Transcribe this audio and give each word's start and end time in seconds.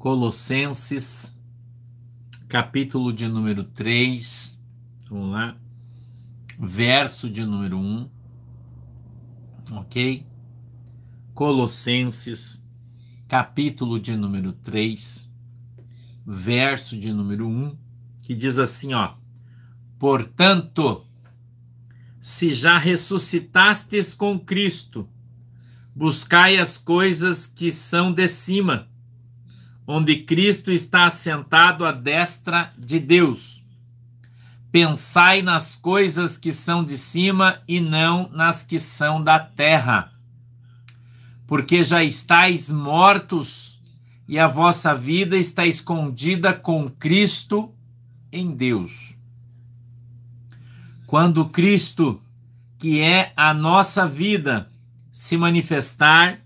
Colossenses, 0.00 1.38
capítulo 2.48 3.12
de 3.12 3.28
número 3.28 3.64
3, 3.64 4.58
vamos 5.10 5.30
lá, 5.30 5.54
verso 6.58 7.28
de 7.28 7.44
número 7.44 7.76
1, 7.76 8.10
ok? 9.72 10.24
Colossenses, 11.34 12.66
capítulo 13.28 14.00
de 14.00 14.16
número 14.16 14.54
3, 14.54 15.30
verso 16.26 16.96
de 16.96 17.12
número 17.12 17.46
1, 17.46 17.76
que 18.22 18.34
diz 18.34 18.58
assim, 18.58 18.94
ó: 18.94 19.16
Portanto, 19.98 21.04
se 22.18 22.54
já 22.54 22.78
ressuscitastes 22.78 24.14
com 24.14 24.40
Cristo, 24.40 25.06
buscai 25.94 26.56
as 26.56 26.78
coisas 26.78 27.46
que 27.46 27.70
são 27.70 28.10
de 28.10 28.26
cima, 28.28 28.89
onde 29.90 30.22
Cristo 30.22 30.70
está 30.70 31.06
assentado 31.06 31.84
à 31.84 31.90
destra 31.90 32.72
de 32.78 33.00
Deus. 33.00 33.60
Pensai 34.70 35.42
nas 35.42 35.74
coisas 35.74 36.38
que 36.38 36.52
são 36.52 36.84
de 36.84 36.96
cima 36.96 37.60
e 37.66 37.80
não 37.80 38.30
nas 38.32 38.62
que 38.62 38.78
são 38.78 39.22
da 39.22 39.40
terra. 39.40 40.12
Porque 41.44 41.82
já 41.82 42.04
estáis 42.04 42.70
mortos 42.70 43.80
e 44.28 44.38
a 44.38 44.46
vossa 44.46 44.94
vida 44.94 45.36
está 45.36 45.66
escondida 45.66 46.52
com 46.54 46.88
Cristo 46.88 47.74
em 48.30 48.54
Deus. 48.54 49.16
Quando 51.04 51.48
Cristo, 51.48 52.22
que 52.78 53.00
é 53.00 53.32
a 53.36 53.52
nossa 53.52 54.06
vida, 54.06 54.70
se 55.10 55.36
manifestar, 55.36 56.38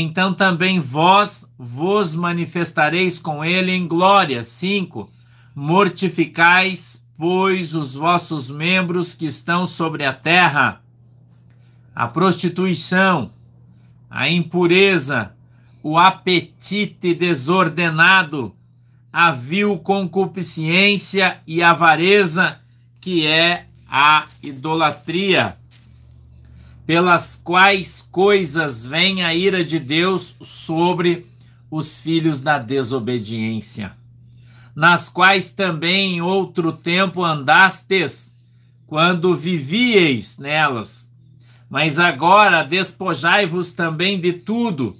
então 0.00 0.34
também 0.34 0.80
vós 0.80 1.52
vos 1.58 2.14
manifestareis 2.14 3.18
com 3.18 3.44
ele 3.44 3.70
em 3.70 3.86
glória. 3.86 4.42
5. 4.42 5.10
Mortificais, 5.54 7.06
pois, 7.16 7.74
os 7.74 7.94
vossos 7.94 8.50
membros 8.50 9.14
que 9.14 9.26
estão 9.26 9.64
sobre 9.64 10.04
a 10.04 10.12
terra, 10.12 10.80
a 11.94 12.08
prostituição, 12.08 13.30
a 14.10 14.28
impureza, 14.28 15.32
o 15.82 15.98
apetite 15.98 17.14
desordenado, 17.14 18.54
a 19.12 19.30
vil 19.30 19.78
concupiscência 19.78 21.38
e 21.46 21.62
avareza, 21.62 22.58
que 23.00 23.26
é 23.26 23.66
a 23.88 24.24
idolatria 24.42 25.56
pelas 26.86 27.40
quais 27.42 28.06
coisas 28.12 28.86
vem 28.86 29.22
a 29.22 29.34
ira 29.34 29.64
de 29.64 29.78
Deus 29.78 30.36
sobre 30.40 31.26
os 31.70 32.00
filhos 32.00 32.40
da 32.40 32.58
desobediência, 32.58 33.92
nas 34.76 35.08
quais 35.08 35.50
também 35.50 36.16
em 36.16 36.20
outro 36.20 36.72
tempo 36.72 37.24
andastes, 37.24 38.36
quando 38.86 39.34
vivieis 39.34 40.38
nelas. 40.38 41.10
Mas 41.70 41.98
agora 41.98 42.62
despojai-vos 42.62 43.72
também 43.72 44.20
de 44.20 44.34
tudo, 44.34 44.96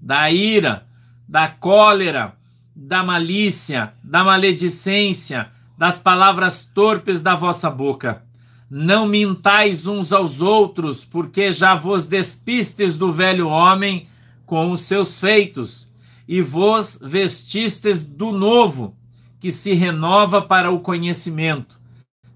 da 0.00 0.30
ira, 0.30 0.86
da 1.26 1.48
cólera, 1.48 2.36
da 2.74 3.02
malícia, 3.02 3.94
da 4.04 4.22
maledicência, 4.22 5.48
das 5.78 5.98
palavras 5.98 6.70
torpes 6.72 7.20
da 7.20 7.34
vossa 7.34 7.70
boca 7.70 8.25
não 8.70 9.06
mintais 9.06 9.86
uns 9.86 10.12
aos 10.12 10.40
outros, 10.40 11.04
porque 11.04 11.52
já 11.52 11.74
vos 11.74 12.06
despistes 12.06 12.98
do 12.98 13.12
velho 13.12 13.48
homem 13.48 14.08
com 14.44 14.70
os 14.70 14.80
seus 14.82 15.20
feitos, 15.20 15.88
e 16.28 16.40
vos 16.40 16.98
vestistes 17.00 18.02
do 18.02 18.32
novo, 18.32 18.96
que 19.38 19.52
se 19.52 19.72
renova 19.74 20.42
para 20.42 20.70
o 20.70 20.80
conhecimento, 20.80 21.78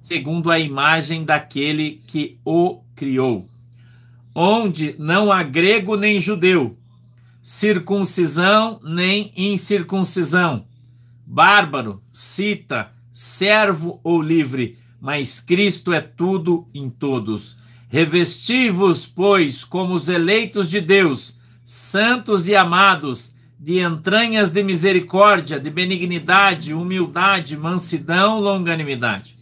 segundo 0.01 0.51
a 0.51 0.59
imagem 0.59 1.25
daquele 1.25 2.03
que 2.07 2.39
o 2.45 2.83
criou. 2.95 3.49
Onde 4.33 4.95
não 4.99 5.33
há 5.33 5.43
grego 5.43 5.97
nem 5.97 6.21
judeu, 6.21 6.79
circuncisão 7.43 8.81
nem 8.85 9.33
incircuncisão, 9.37 10.67
bárbaro, 11.27 12.01
cita, 12.13 12.93
servo 13.11 14.01
ou 14.05 14.23
livre, 14.23 14.79
mas 15.01 15.41
Cristo 15.41 15.93
é 15.93 16.01
tudo 16.01 16.67
em 16.75 16.91
todos. 16.91 17.57
Revesti-vos, 17.89 19.07
pois, 19.07 19.65
como 19.65 19.95
os 19.95 20.09
eleitos 20.09 20.69
de 20.69 20.81
Deus, 20.81 21.39
santos 21.65 22.47
e 22.47 22.55
amados, 22.55 23.35
de 23.59 23.81
entranhas 23.81 24.51
de 24.51 24.63
misericórdia, 24.63 25.61
de 25.61 25.71
benignidade, 25.71 26.75
humildade, 26.75 27.57
mansidão, 27.57 28.41
longanimidade, 28.41 29.39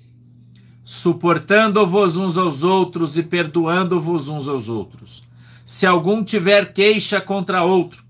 suportando-vos 0.82 2.16
uns 2.16 2.36
aos 2.36 2.62
outros 2.62 3.16
e 3.16 3.22
perdoando-vos 3.22 4.28
uns 4.28 4.48
aos 4.48 4.68
outros. 4.68 5.22
Se 5.64 5.86
algum 5.86 6.24
tiver 6.24 6.72
queixa 6.72 7.20
contra 7.20 7.62
outro, 7.62 8.02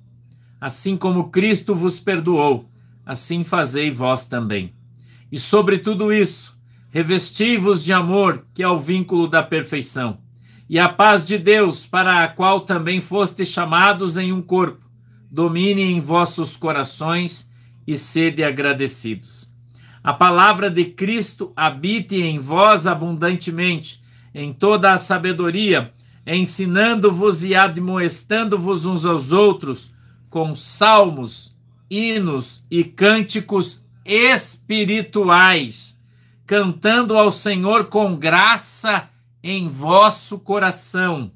assim 0.61 0.97
como 0.97 1.31
Cristo 1.31 1.75
vos 1.75 2.01
perdoou, 2.01 2.69
assim 3.05 3.45
fazei 3.45 3.91
vós 3.91 4.27
também. 4.27 4.73
E 5.31 5.39
sobre 5.39 5.79
tudo 5.79 6.13
isso, 6.13 6.58
Revesti-vos 6.91 7.85
de 7.85 7.93
amor, 7.93 8.47
que 8.55 8.63
é 8.63 8.69
o 8.69 8.79
vínculo 8.79 9.29
da 9.29 9.43
perfeição, 9.43 10.17
e 10.71 10.79
a 10.79 10.89
paz 10.89 11.23
de 11.23 11.37
Deus, 11.37 11.85
para 11.85 12.25
a 12.25 12.29
qual 12.29 12.63
também 12.63 12.99
fostes 12.99 13.49
chamados 13.49 14.17
em 14.17 14.33
um 14.33 14.41
corpo, 14.41 14.87
domine 15.31 15.83
em 15.83 16.01
vossos 16.01 16.57
corações 16.57 17.53
e 17.87 17.99
sede 17.99 18.43
agradecidos. 18.43 19.53
A 20.03 20.15
palavra 20.15 20.71
de 20.71 20.87
Cristo 20.87 21.53
habite 21.55 22.17
em 22.23 22.39
vós 22.39 22.87
abundantemente, 22.87 24.03
em 24.35 24.51
toda 24.55 24.91
a 24.91 24.99
sabedoria, 24.99 25.93
ensinando-vos 26.27 27.45
e 27.45 27.55
admoestando-vos 27.55 28.87
uns 28.87 29.05
aos 29.05 29.31
outros 29.31 29.93
com 30.31 30.55
salmos, 30.55 31.55
hinos 31.91 32.65
e 32.71 32.83
cânticos 32.83 33.87
espirituais 34.07 35.98
cantando 36.49 37.15
ao 37.15 37.31
Senhor 37.31 37.89
com 37.89 38.17
graça 38.17 39.11
em 39.43 39.69
vosso 39.69 40.39
coração. 40.41 41.31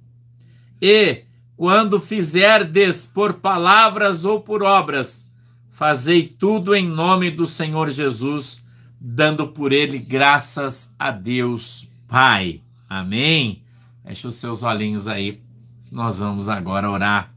E, 0.81 1.25
quando 1.55 2.01
fizerdes 2.01 3.07
por 3.07 3.35
palavras 3.35 4.25
ou 4.25 4.41
por 4.41 4.63
obras, 4.63 5.31
fazei 5.69 6.27
tudo 6.27 6.75
em 6.75 6.89
nome 6.89 7.31
do 7.31 7.47
Senhor 7.47 7.91
Jesus, 7.91 8.67
dando 8.99 9.49
por 9.49 9.71
ele 9.71 9.99
graças 9.99 10.95
a 10.99 11.11
Deus 11.11 11.91
Pai. 12.09 12.63
Amém. 12.89 13.63
Feche 14.03 14.27
os 14.27 14.37
seus 14.37 14.63
olhinhos 14.63 15.07
aí. 15.07 15.43
Nós 15.91 16.21
vamos 16.21 16.49
agora 16.49 16.91
orar. 16.91 17.35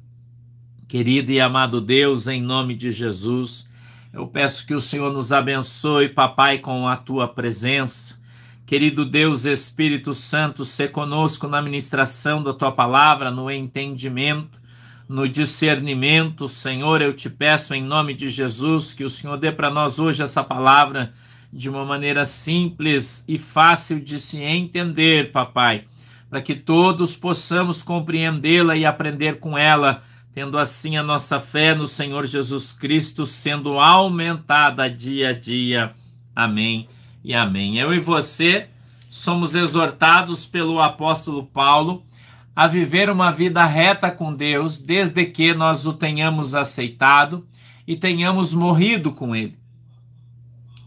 Querido 0.88 1.30
e 1.30 1.42
amado 1.42 1.82
Deus, 1.82 2.28
em 2.28 2.42
nome 2.42 2.74
de 2.74 2.90
Jesus, 2.90 3.68
eu 4.16 4.26
peço 4.26 4.66
que 4.66 4.74
o 4.74 4.80
Senhor 4.80 5.12
nos 5.12 5.34
abençoe, 5.34 6.08
papai, 6.08 6.58
com 6.58 6.88
a 6.88 6.96
tua 6.96 7.28
presença. 7.28 8.18
Querido 8.66 9.04
Deus, 9.04 9.44
Espírito 9.44 10.14
Santo, 10.14 10.64
se 10.64 10.88
conosco 10.88 11.50
na 11.50 11.62
ministração 11.62 12.42
da 12.42 12.54
tua 12.54 12.72
palavra, 12.72 13.30
no 13.30 13.52
entendimento, 13.52 14.62
no 15.08 15.28
discernimento. 15.28 16.48
Senhor, 16.48 17.02
eu 17.02 17.12
te 17.12 17.30
peço 17.30 17.74
em 17.74 17.84
nome 17.84 18.14
de 18.14 18.30
Jesus 18.30 18.94
que 18.94 19.04
o 19.04 19.10
Senhor 19.10 19.36
dê 19.36 19.52
para 19.52 19.70
nós 19.70 20.00
hoje 20.00 20.24
essa 20.24 20.42
palavra 20.42 21.12
de 21.52 21.70
uma 21.70 21.84
maneira 21.84 22.24
simples 22.24 23.26
e 23.28 23.38
fácil 23.38 24.00
de 24.00 24.18
se 24.18 24.40
entender, 24.40 25.34
papai, 25.34 25.84
para 26.30 26.42
que 26.42 26.56
todos 26.56 27.18
possamos 27.18 27.84
compreendê-la 27.84 28.78
e 28.78 28.86
aprender 28.86 29.40
com 29.40 29.58
ela 29.58 30.02
tendo 30.36 30.58
assim 30.58 30.98
a 30.98 31.02
nossa 31.02 31.40
fé 31.40 31.74
no 31.74 31.88
Senhor 31.88 32.28
Jesus 32.28 32.74
Cristo 32.74 33.26
sendo 33.26 33.80
aumentada 33.80 34.90
dia 34.90 35.30
a 35.30 35.34
dia. 35.34 35.96
Amém 36.36 36.90
e 37.24 37.34
amém. 37.34 37.78
Eu 37.78 37.94
e 37.94 38.00
você 38.00 38.68
somos 39.10 39.56
exortados 39.56 40.46
pelo 40.46 40.82
apóstolo 40.82 41.46
Paulo 41.46 42.06
a 42.54 42.68
viver 42.68 43.10
uma 43.10 43.32
vida 43.32 43.66
reta 43.66 44.12
com 44.12 44.34
Deus, 44.34 44.78
desde 44.78 45.26
que 45.26 45.54
nós 45.54 45.88
o 45.88 45.94
tenhamos 45.94 46.54
aceitado 46.54 47.48
e 47.88 47.96
tenhamos 47.96 48.54
morrido 48.54 49.14
com 49.14 49.34
ele. 49.34 49.58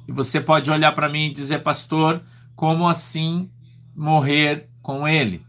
E 0.07 0.13
você 0.13 0.43
pode 0.43 0.71
olhar 0.71 0.93
para 0.93 1.09
mim 1.09 1.25
e 1.25 1.33
dizer, 1.33 1.63
pastor, 1.63 2.21
como 2.55 2.87
assim 2.87 3.49
morrer 3.97 4.69
com 4.83 5.09
ele? 5.09 5.43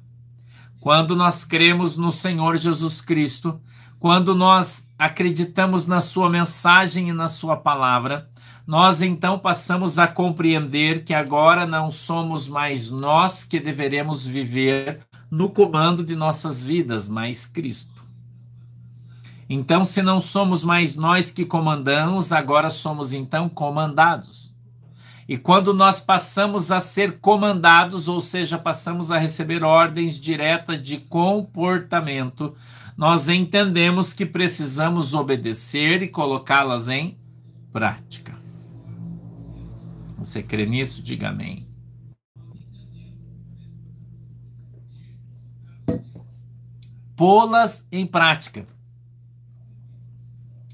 Quando 0.80 1.18
nós 1.18 1.44
cremos 1.44 1.98
no 1.98 2.14
Senhor 2.14 2.56
Jesus 2.56 3.02
Cristo, 3.02 3.60
quando 4.00 4.34
nós 4.34 4.90
acreditamos 4.98 5.86
na 5.86 6.00
Sua 6.00 6.30
mensagem 6.30 7.10
e 7.10 7.14
na 7.14 7.28
Sua 7.28 7.58
palavra, 7.58 8.30
nós 8.66 9.02
então 9.02 9.38
passamos 9.38 10.00
a 10.00 10.08
compreender 10.08 11.04
que 11.04 11.14
agora 11.14 11.66
não 11.66 11.92
somos 11.92 12.48
mais 12.48 12.90
nós 12.90 13.44
que 13.44 13.60
deveremos 13.60 14.26
viver 14.26 15.02
no 15.30 15.50
comando 15.50 16.04
de 16.04 16.16
nossas 16.16 16.64
vidas, 16.64 17.08
mas 17.08 17.46
Cristo. 17.46 18.04
Então, 19.50 19.84
se 19.84 20.02
não 20.02 20.22
somos 20.22 20.64
mais 20.64 20.96
nós 20.96 21.32
que 21.32 21.44
comandamos, 21.44 22.32
agora 22.32 22.70
somos 22.70 23.12
então 23.12 23.50
comandados. 23.50 24.54
E 25.28 25.38
quando 25.38 25.74
nós 25.74 26.00
passamos 26.00 26.72
a 26.72 26.80
ser 26.80 27.20
comandados, 27.20 28.08
ou 28.08 28.22
seja, 28.22 28.58
passamos 28.58 29.12
a 29.12 29.18
receber 29.18 29.64
ordens 29.64 30.20
diretas 30.20 30.82
de 30.82 30.98
comportamento, 30.98 32.56
nós 33.00 33.30
entendemos 33.30 34.12
que 34.12 34.26
precisamos 34.26 35.14
obedecer 35.14 36.02
e 36.02 36.10
colocá-las 36.10 36.90
em 36.90 37.18
prática. 37.72 38.38
Você 40.18 40.44
crê 40.44 40.66
nisso? 40.66 41.02
Diga 41.02 41.30
amém. 41.30 41.66
Pô-las 47.16 47.88
em 47.90 48.06
prática. 48.06 48.68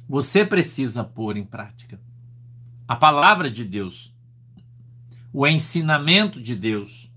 Você 0.09 0.43
precisa 0.43 1.03
pôr 1.03 1.37
em 1.37 1.45
prática 1.45 2.01
a 2.87 2.95
palavra 2.95 3.51
de 3.51 3.63
Deus 3.63 4.11
o 5.31 5.45
ensinamento 5.45 6.41
de 6.41 6.55
Deus. 6.55 7.07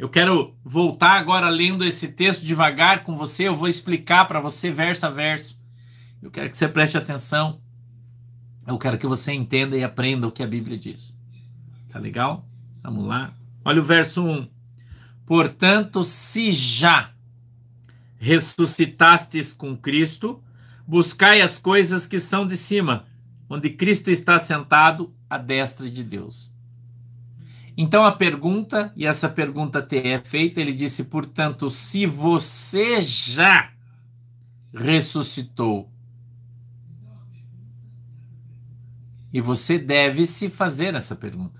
Eu 0.00 0.08
quero 0.08 0.56
voltar 0.64 1.18
agora 1.18 1.46
lendo 1.50 1.84
esse 1.84 2.12
texto 2.12 2.42
devagar 2.42 3.04
com 3.04 3.18
você, 3.18 3.48
eu 3.48 3.54
vou 3.54 3.68
explicar 3.68 4.24
para 4.24 4.40
você 4.40 4.70
verso 4.70 5.04
a 5.04 5.10
verso. 5.10 5.62
Eu 6.22 6.30
quero 6.30 6.48
que 6.48 6.56
você 6.56 6.66
preste 6.66 6.96
atenção. 6.96 7.60
Eu 8.66 8.78
quero 8.78 8.96
que 8.96 9.06
você 9.06 9.34
entenda 9.34 9.76
e 9.76 9.84
aprenda 9.84 10.26
o 10.26 10.32
que 10.32 10.42
a 10.42 10.46
Bíblia 10.46 10.78
diz. 10.78 11.20
Tá 11.90 11.98
legal? 11.98 12.42
Vamos 12.82 13.04
lá. 13.04 13.34
Olha 13.62 13.82
o 13.82 13.84
verso 13.84 14.24
1. 14.24 14.48
Portanto, 15.26 16.02
se 16.02 16.50
já 16.50 17.12
ressuscitastes 18.16 19.52
com 19.52 19.76
Cristo, 19.76 20.42
buscai 20.86 21.42
as 21.42 21.58
coisas 21.58 22.06
que 22.06 22.18
são 22.18 22.46
de 22.46 22.56
cima, 22.56 23.04
onde 23.50 23.68
Cristo 23.68 24.10
está 24.10 24.38
sentado 24.38 25.14
à 25.28 25.36
destra 25.36 25.90
de 25.90 26.02
Deus. 26.02 26.49
Então 27.82 28.04
a 28.04 28.12
pergunta, 28.12 28.92
e 28.94 29.06
essa 29.06 29.26
pergunta 29.26 29.80
te 29.80 29.96
é 29.96 30.22
feita, 30.22 30.60
ele 30.60 30.74
disse: 30.74 31.04
portanto, 31.04 31.70
se 31.70 32.04
você 32.04 33.00
já 33.00 33.70
ressuscitou, 34.70 35.90
e 39.32 39.40
você 39.40 39.78
deve 39.78 40.26
se 40.26 40.50
fazer 40.50 40.94
essa 40.94 41.16
pergunta. 41.16 41.58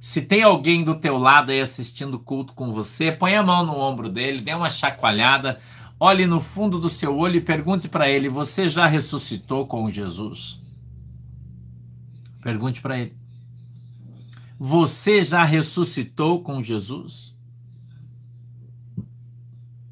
Se 0.00 0.22
tem 0.22 0.42
alguém 0.42 0.82
do 0.82 0.96
teu 0.96 1.16
lado 1.16 1.52
aí 1.52 1.60
assistindo 1.60 2.14
o 2.14 2.18
culto 2.18 2.52
com 2.52 2.72
você, 2.72 3.12
põe 3.12 3.36
a 3.36 3.42
mão 3.42 3.64
no 3.64 3.78
ombro 3.78 4.08
dele, 4.08 4.42
dê 4.42 4.52
uma 4.52 4.68
chacoalhada, 4.68 5.60
olhe 6.00 6.26
no 6.26 6.40
fundo 6.40 6.80
do 6.80 6.88
seu 6.88 7.16
olho 7.16 7.36
e 7.36 7.40
pergunte 7.40 7.88
para 7.88 8.10
ele: 8.10 8.28
você 8.28 8.68
já 8.68 8.88
ressuscitou 8.88 9.64
com 9.64 9.88
Jesus? 9.88 10.60
Pergunte 12.42 12.82
para 12.82 12.98
ele. 12.98 13.21
Você 14.64 15.24
já 15.24 15.42
ressuscitou 15.42 16.40
com 16.40 16.62
Jesus? 16.62 17.36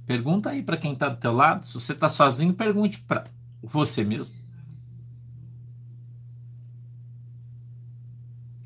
Pergunta 0.06 0.50
aí 0.50 0.62
para 0.62 0.76
quem 0.76 0.92
está 0.92 1.08
do 1.08 1.16
teu 1.16 1.32
lado. 1.32 1.66
Se 1.66 1.74
você 1.74 1.92
está 1.92 2.08
sozinho, 2.08 2.54
pergunte 2.54 3.00
para 3.00 3.24
você 3.60 4.04
mesmo. 4.04 4.36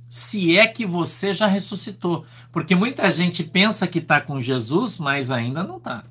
Se 0.06 0.58
é 0.58 0.68
que 0.68 0.84
você 0.84 1.32
já 1.32 1.46
ressuscitou. 1.46 2.26
Porque 2.52 2.74
muita 2.74 3.10
gente 3.10 3.42
pensa 3.42 3.86
que 3.86 3.98
está 3.98 4.20
com 4.20 4.38
Jesus, 4.42 4.98
mas 4.98 5.30
ainda 5.30 5.62
não 5.62 5.78
está. 5.78 6.04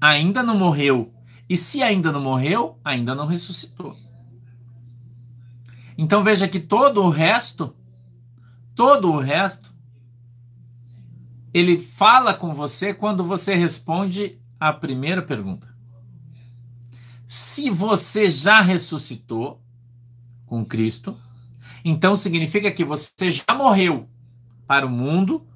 Ainda 0.00 0.44
não 0.44 0.56
morreu. 0.56 1.12
E 1.48 1.56
se 1.56 1.82
ainda 1.82 2.12
não 2.12 2.20
morreu, 2.20 2.78
ainda 2.84 3.16
não 3.16 3.26
ressuscitou. 3.26 4.05
Então 5.96 6.22
veja 6.22 6.46
que 6.46 6.60
todo 6.60 7.02
o 7.02 7.08
resto, 7.08 7.74
todo 8.74 9.10
o 9.10 9.18
resto, 9.18 9.74
ele 11.54 11.78
fala 11.78 12.34
com 12.34 12.52
você 12.52 12.92
quando 12.92 13.24
você 13.24 13.54
responde 13.54 14.38
a 14.60 14.72
primeira 14.72 15.22
pergunta. 15.22 15.74
Se 17.26 17.70
você 17.70 18.28
já 18.28 18.60
ressuscitou 18.60 19.60
com 20.44 20.64
Cristo, 20.64 21.18
então 21.84 22.14
significa 22.14 22.70
que 22.70 22.84
você 22.84 23.30
já 23.30 23.54
morreu 23.54 24.08
para 24.66 24.86
o 24.86 24.90
mundo, 24.90 25.46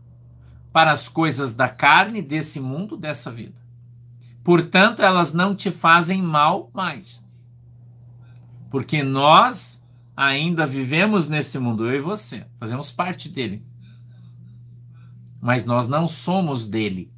para 0.72 0.90
as 0.90 1.08
coisas 1.08 1.54
da 1.54 1.68
carne, 1.68 2.22
desse 2.22 2.58
mundo, 2.58 2.96
dessa 2.96 3.30
vida. 3.30 3.60
Portanto, 4.42 5.02
elas 5.02 5.34
não 5.34 5.54
te 5.54 5.70
fazem 5.70 6.22
mal 6.22 6.70
mais. 6.72 7.24
Porque 8.70 9.02
nós 9.02 9.86
ainda 10.16 10.66
vivemos 10.66 11.28
nesse 11.28 11.58
mundo, 11.58 11.86
eu 11.86 11.96
e 11.96 12.00
você, 12.00 12.46
fazemos 12.58 12.92
parte 12.92 13.28
dele. 13.28 13.64
Mas 15.40 15.64
nós 15.64 15.88
não 15.88 16.06
somos 16.06 16.66
dele. 16.66 17.10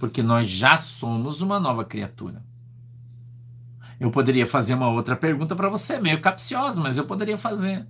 Porque 0.00 0.22
nós 0.22 0.48
já 0.48 0.76
somos 0.76 1.40
uma 1.40 1.60
nova 1.60 1.84
criatura. 1.84 2.44
Eu 4.00 4.10
poderia 4.10 4.46
fazer 4.46 4.74
uma 4.74 4.88
outra 4.88 5.14
pergunta 5.14 5.54
para 5.54 5.68
você, 5.68 6.00
meio 6.00 6.20
capciosa, 6.20 6.80
mas 6.80 6.98
eu 6.98 7.04
poderia 7.04 7.38
fazer. 7.38 7.86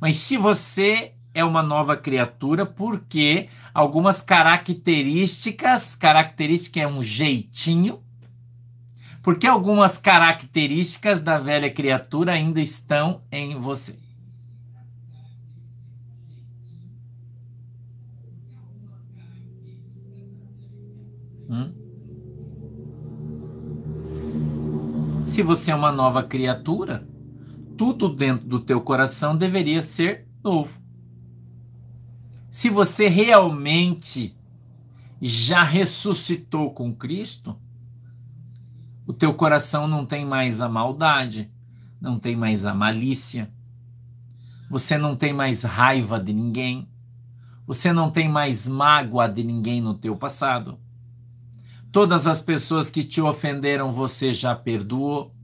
Mas 0.00 0.18
se 0.18 0.36
você 0.36 1.14
é 1.34 1.44
uma 1.44 1.62
nova 1.62 1.96
criatura, 1.96 2.64
porque 2.64 3.48
algumas 3.74 4.20
características, 4.20 5.96
característica 5.96 6.80
é 6.80 6.86
um 6.86 7.02
jeitinho, 7.02 8.00
porque 9.28 9.46
algumas 9.46 9.98
características 9.98 11.20
da 11.20 11.38
velha 11.38 11.70
criatura 11.70 12.32
ainda 12.32 12.62
estão 12.62 13.20
em 13.30 13.58
você. 13.58 13.98
Hum? 21.46 21.70
Se 25.26 25.42
você 25.42 25.72
é 25.72 25.74
uma 25.74 25.92
nova 25.92 26.22
criatura, 26.22 27.06
tudo 27.76 28.08
dentro 28.08 28.48
do 28.48 28.60
teu 28.60 28.80
coração 28.80 29.36
deveria 29.36 29.82
ser 29.82 30.26
novo. 30.42 30.80
Se 32.50 32.70
você 32.70 33.08
realmente 33.08 34.34
já 35.20 35.62
ressuscitou 35.62 36.70
com 36.70 36.94
Cristo, 36.94 37.60
o 39.08 39.12
teu 39.14 39.32
coração 39.32 39.88
não 39.88 40.04
tem 40.04 40.26
mais 40.26 40.60
a 40.60 40.68
maldade, 40.68 41.50
não 41.98 42.18
tem 42.18 42.36
mais 42.36 42.66
a 42.66 42.74
malícia, 42.74 43.50
você 44.68 44.98
não 44.98 45.16
tem 45.16 45.32
mais 45.32 45.62
raiva 45.62 46.20
de 46.20 46.30
ninguém, 46.30 46.86
você 47.66 47.90
não 47.90 48.10
tem 48.10 48.28
mais 48.28 48.68
mágoa 48.68 49.26
de 49.26 49.42
ninguém 49.42 49.80
no 49.80 49.94
teu 49.94 50.14
passado. 50.14 50.78
Todas 51.90 52.26
as 52.26 52.42
pessoas 52.42 52.90
que 52.90 53.02
te 53.02 53.18
ofenderam 53.18 53.94
você 53.94 54.30
já 54.30 54.54
perdoou, 54.54 55.34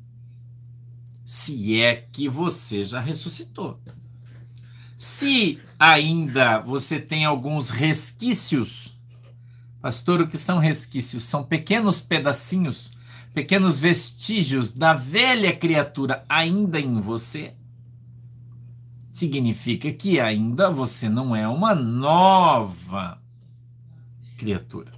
se 1.25 1.81
é 1.81 1.97
que 1.97 2.29
você 2.29 2.83
já 2.83 3.01
ressuscitou. 3.01 3.81
Se 4.95 5.59
ainda 5.79 6.59
você 6.59 7.01
tem 7.01 7.25
alguns 7.25 7.71
resquícios, 7.71 8.95
pastor, 9.81 10.21
o 10.21 10.29
que 10.29 10.37
são 10.37 10.59
resquícios? 10.59 11.25
São 11.25 11.43
pequenos 11.43 12.03
pedacinhos 12.03 12.93
pequenos 13.35 13.79
vestígios 13.81 14.73
da 14.73 14.95
velha 14.95 15.55
criatura 15.55 16.25
ainda 16.29 16.81
em 16.81 16.99
você, 17.01 17.53
significa 19.13 19.93
que 19.93 20.21
ainda 20.21 20.71
você 20.71 21.09
não 21.09 21.35
é 21.35 21.49
uma 21.49 21.75
nova 21.75 23.21
criatura. 24.39 24.93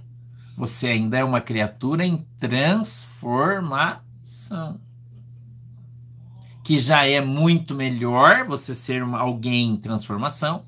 Você 0.55 0.85
ainda 0.87 1.17
é 1.17 1.23
uma 1.23 1.41
criatura 1.41 2.05
em 2.05 2.27
transformação. 2.39 4.79
Que 6.63 6.77
já 6.77 7.07
é 7.07 7.19
muito 7.21 7.73
melhor 7.73 8.45
você 8.45 8.75
ser 8.75 9.01
alguém 9.01 9.71
em 9.71 9.77
transformação 9.77 10.67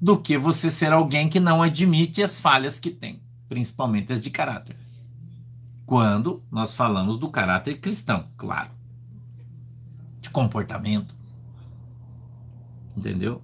do 0.00 0.18
que 0.18 0.38
você 0.38 0.70
ser 0.70 0.92
alguém 0.92 1.28
que 1.28 1.40
não 1.40 1.62
admite 1.62 2.22
as 2.22 2.40
falhas 2.40 2.78
que 2.78 2.90
tem, 2.90 3.20
principalmente 3.48 4.12
as 4.12 4.20
de 4.20 4.30
caráter 4.30 4.81
quando 5.86 6.42
nós 6.50 6.74
falamos 6.74 7.16
do 7.16 7.28
caráter 7.28 7.80
cristão, 7.80 8.28
claro. 8.36 8.70
De 10.20 10.30
comportamento. 10.30 11.14
Entendeu? 12.96 13.42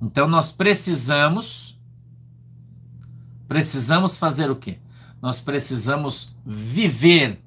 Então 0.00 0.26
nós 0.26 0.50
precisamos 0.52 1.78
precisamos 3.46 4.16
fazer 4.16 4.50
o 4.50 4.56
quê? 4.56 4.78
Nós 5.20 5.40
precisamos 5.40 6.36
viver. 6.44 7.40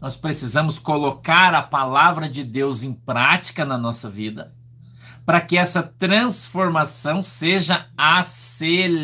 Nós 0.00 0.16
precisamos 0.16 0.78
colocar 0.78 1.54
a 1.54 1.62
palavra 1.62 2.28
de 2.28 2.42
Deus 2.42 2.82
em 2.82 2.92
prática 2.92 3.64
na 3.64 3.78
nossa 3.78 4.10
vida 4.10 4.54
para 5.26 5.40
que 5.40 5.56
essa 5.58 5.82
transformação 5.82 7.22
seja 7.22 7.88
acelerada. 7.98 9.00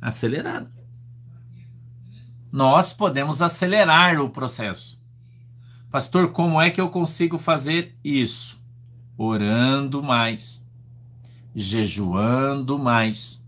Acelerada. 0.00 0.70
Nós 2.52 2.92
podemos 2.92 3.42
acelerar 3.42 4.20
o 4.20 4.30
processo. 4.30 4.98
Pastor, 5.90 6.32
como 6.32 6.60
é 6.60 6.70
que 6.70 6.80
eu 6.80 6.88
consigo 6.88 7.38
fazer 7.38 7.96
isso? 8.02 8.64
Orando 9.16 10.02
mais, 10.02 10.66
jejuando 11.54 12.78
mais, 12.78 13.44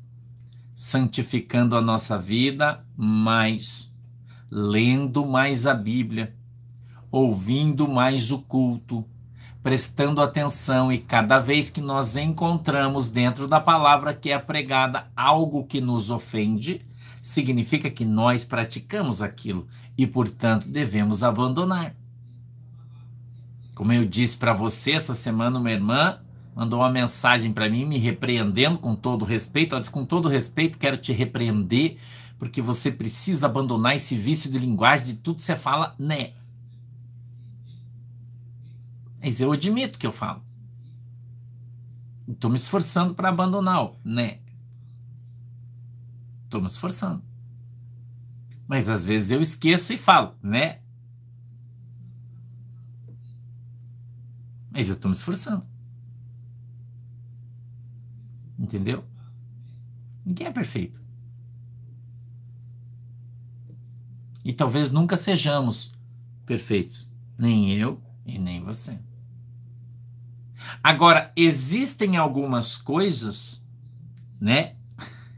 santificando 0.75 1.77
a 1.77 1.81
nossa 1.81 2.19
vida 2.19 2.85
mais, 2.97 3.93
lendo 4.51 5.25
mais 5.27 5.67
a 5.67 5.75
Bíblia 5.75 6.37
ouvindo 7.13 7.87
mais 7.87 8.33
o 8.33 8.41
culto, 8.41 9.05
prestando 9.63 10.21
atenção 10.21 10.93
e 10.93 10.99
cada 10.99 11.39
vez 11.39 11.71
que 11.71 11.81
nós 11.81 12.17
encontramos 12.17 13.09
dentro 13.09 13.47
da 13.47 13.61
palavra 13.61 14.13
que 14.13 14.31
é 14.31 14.39
pregada 14.39 15.07
algo 15.15 15.65
que 15.65 15.81
nos 15.81 16.11
ofende, 16.11 16.85
significa 17.23 17.89
que 17.89 18.05
nós 18.05 18.45
praticamos 18.45 19.23
aquilo 19.23 19.67
e, 19.97 20.07
portanto, 20.07 20.69
devemos 20.69 21.23
abandonar. 21.23 21.95
Como 23.75 23.93
eu 23.93 24.05
disse 24.05 24.37
para 24.37 24.53
você 24.53 24.93
essa 24.93 25.15
semana, 25.15 25.59
uma 25.59 25.71
irmã 25.71 26.19
mandou 26.55 26.81
uma 26.81 26.91
mensagem 26.91 27.53
para 27.53 27.71
mim 27.71 27.87
me 27.87 27.99
repreendendo 27.99 28.79
com 28.79 28.95
todo 28.95 29.25
respeito. 29.25 29.75
Ela 29.75 29.81
disse: 29.81 29.93
com 29.93 30.05
todo 30.05 30.29
respeito, 30.29 30.77
quero 30.77 30.97
te 30.97 31.13
repreender 31.13 31.97
porque 32.39 32.61
você 32.61 32.91
precisa 32.91 33.47
abandonar 33.47 33.95
esse 33.95 34.17
vício 34.17 34.51
de 34.51 34.59
linguagem 34.59 35.07
de 35.07 35.15
tudo 35.15 35.37
que 35.37 35.45
você 35.45 35.55
fala, 35.55 35.95
né? 35.97 36.33
Mas 39.23 39.41
eu 39.41 39.53
admito 39.53 40.01
que 40.01 40.07
eu 40.07 40.13
falo. 40.13 40.43
Estou 42.27 42.51
me 42.51 42.57
esforçando 42.57 43.15
para 43.15 43.29
abandonar, 43.29 43.93
né? 44.05 44.41
Estou 46.45 46.61
me 46.61 46.67
esforçando. 46.67 47.23
Mas 48.67 48.89
às 48.89 49.05
vezes 49.05 49.31
eu 49.31 49.41
esqueço 49.41 49.93
e 49.93 49.97
falo, 49.97 50.35
né? 50.43 50.81
Mas 54.73 54.89
eu 54.89 54.95
estou 54.95 55.09
me 55.09 55.17
esforçando. 55.17 55.65
Entendeu? 58.59 59.05
Ninguém 60.25 60.49
é 60.49 60.53
perfeito. 60.53 61.03
E 64.45 64.53
talvez 64.53 64.91
nunca 64.91 65.17
sejamos 65.17 65.93
perfeitos. 66.45 67.09
Nem 67.39 67.73
eu 67.73 68.03
e 68.27 68.39
nem 68.39 68.63
você. 68.63 68.99
Agora, 70.83 71.33
existem 71.37 72.17
algumas 72.17 72.77
coisas, 72.77 73.65
né? 74.41 74.75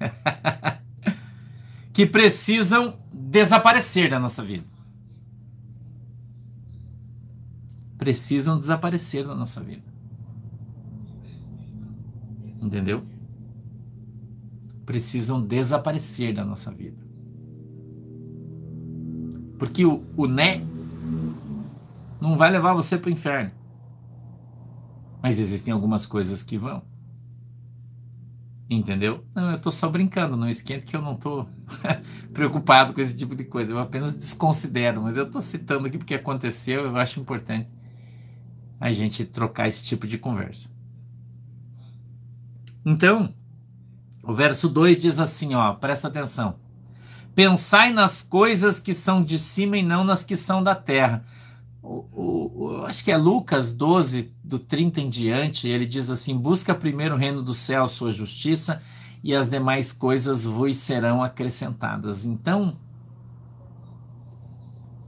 que 1.92 2.06
precisam 2.06 2.98
desaparecer 3.12 4.10
da 4.10 4.18
nossa 4.18 4.42
vida. 4.42 4.64
Precisam 7.96 8.58
desaparecer 8.58 9.26
da 9.26 9.34
nossa 9.34 9.62
vida. 9.62 9.82
Entendeu? 12.60 13.06
Precisam 14.84 15.40
desaparecer 15.40 16.34
da 16.34 16.44
nossa 16.44 16.72
vida. 16.72 16.96
Porque 19.58 19.84
o, 19.84 20.04
o 20.16 20.26
né 20.26 20.66
não 22.20 22.36
vai 22.36 22.50
levar 22.50 22.74
você 22.74 22.98
para 22.98 23.08
o 23.08 23.12
inferno. 23.12 23.52
Mas 25.24 25.38
existem 25.38 25.72
algumas 25.72 26.04
coisas 26.04 26.42
que 26.42 26.58
vão. 26.58 26.82
Entendeu? 28.68 29.24
Não, 29.34 29.52
eu 29.52 29.58
tô 29.58 29.70
só 29.70 29.88
brincando, 29.88 30.36
não 30.36 30.50
esquenta 30.50 30.84
que 30.84 30.94
eu 30.94 31.00
não 31.00 31.16
tô 31.16 31.46
preocupado 32.34 32.92
com 32.92 33.00
esse 33.00 33.16
tipo 33.16 33.34
de 33.34 33.42
coisa. 33.42 33.72
Eu 33.72 33.78
apenas 33.78 34.14
desconsidero, 34.14 35.00
mas 35.00 35.16
eu 35.16 35.30
tô 35.30 35.40
citando 35.40 35.86
aqui 35.86 35.96
porque 35.96 36.14
aconteceu, 36.14 36.84
eu 36.84 36.96
acho 36.98 37.20
importante 37.20 37.70
a 38.78 38.92
gente 38.92 39.24
trocar 39.24 39.66
esse 39.66 39.82
tipo 39.82 40.06
de 40.06 40.18
conversa. 40.18 40.68
Então, 42.84 43.34
o 44.22 44.34
verso 44.34 44.68
2 44.68 44.98
diz 44.98 45.18
assim, 45.18 45.54
ó, 45.54 45.72
presta 45.72 46.08
atenção. 46.08 46.56
Pensai 47.34 47.94
nas 47.94 48.20
coisas 48.20 48.78
que 48.78 48.92
são 48.92 49.24
de 49.24 49.38
cima 49.38 49.78
e 49.78 49.82
não 49.82 50.04
nas 50.04 50.22
que 50.22 50.36
são 50.36 50.62
da 50.62 50.74
terra 50.74 51.24
o, 51.84 52.50
o, 52.54 52.84
acho 52.86 53.04
que 53.04 53.12
é 53.12 53.16
Lucas 53.16 53.70
12, 53.72 54.32
do 54.42 54.58
30 54.58 55.02
em 55.02 55.10
diante, 55.10 55.68
ele 55.68 55.84
diz 55.84 56.08
assim: 56.08 56.36
Busca 56.36 56.74
primeiro 56.74 57.14
o 57.14 57.18
reino 57.18 57.42
do 57.42 57.52
céu, 57.52 57.84
a 57.84 57.88
sua 57.88 58.10
justiça, 58.10 58.82
e 59.22 59.34
as 59.34 59.50
demais 59.50 59.92
coisas 59.92 60.46
vos 60.46 60.78
serão 60.78 61.22
acrescentadas. 61.22 62.24
Então, 62.24 62.78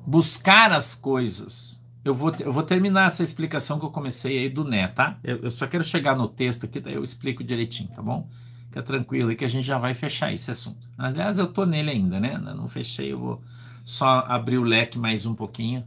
buscar 0.07 0.71
as 0.71 0.95
coisas. 0.95 1.83
Eu 2.05 2.15
vou, 2.15 2.33
eu 2.39 2.53
vou 2.53 2.63
terminar 2.63 3.07
essa 3.07 3.23
explicação 3.23 3.81
que 3.81 3.85
eu 3.87 3.91
comecei 3.91 4.39
aí 4.39 4.49
do 4.49 4.63
Né, 4.63 4.87
tá? 4.87 5.19
Eu, 5.25 5.39
eu 5.39 5.51
só 5.51 5.67
quero 5.67 5.83
chegar 5.83 6.15
no 6.15 6.29
texto 6.29 6.67
aqui, 6.67 6.79
daí 6.79 6.95
eu 6.95 7.03
explico 7.03 7.43
direitinho, 7.43 7.89
tá 7.89 8.03
bom? 8.03 8.29
Fica 8.67 8.83
tranquilo 8.83 9.31
aí 9.31 9.37
que 9.37 9.45
a 9.45 9.49
gente 9.49 9.67
já 9.67 9.79
vai 9.79 9.95
fechar 9.95 10.33
esse 10.33 10.51
assunto. 10.51 10.89
Aliás, 10.97 11.39
eu 11.39 11.47
tô 11.47 11.65
nele 11.65 11.91
ainda, 11.91 12.21
né? 12.21 12.37
Não 12.39 12.69
fechei, 12.69 13.13
eu 13.13 13.19
vou 13.19 13.43
só 13.83 14.25
abrir 14.29 14.59
o 14.59 14.63
leque 14.63 14.99
mais 14.99 15.25
um 15.25 15.35
pouquinho 15.35 15.83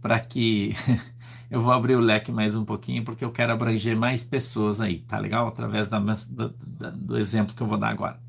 para 0.00 0.18
que 0.20 0.74
eu 1.50 1.60
vou 1.60 1.72
abrir 1.72 1.96
o 1.96 2.00
leque 2.00 2.32
mais 2.32 2.56
um 2.56 2.64
pouquinho, 2.64 3.04
porque 3.04 3.24
eu 3.24 3.32
quero 3.32 3.52
abranger 3.52 3.96
mais 3.96 4.24
pessoas 4.24 4.80
aí, 4.80 5.00
tá 5.00 5.18
legal? 5.18 5.48
Através 5.48 5.88
da, 5.88 5.98
do, 5.98 6.54
do 6.94 7.18
exemplo 7.18 7.54
que 7.54 7.62
eu 7.62 7.66
vou 7.66 7.78
dar 7.78 7.88
agora. 7.88 8.20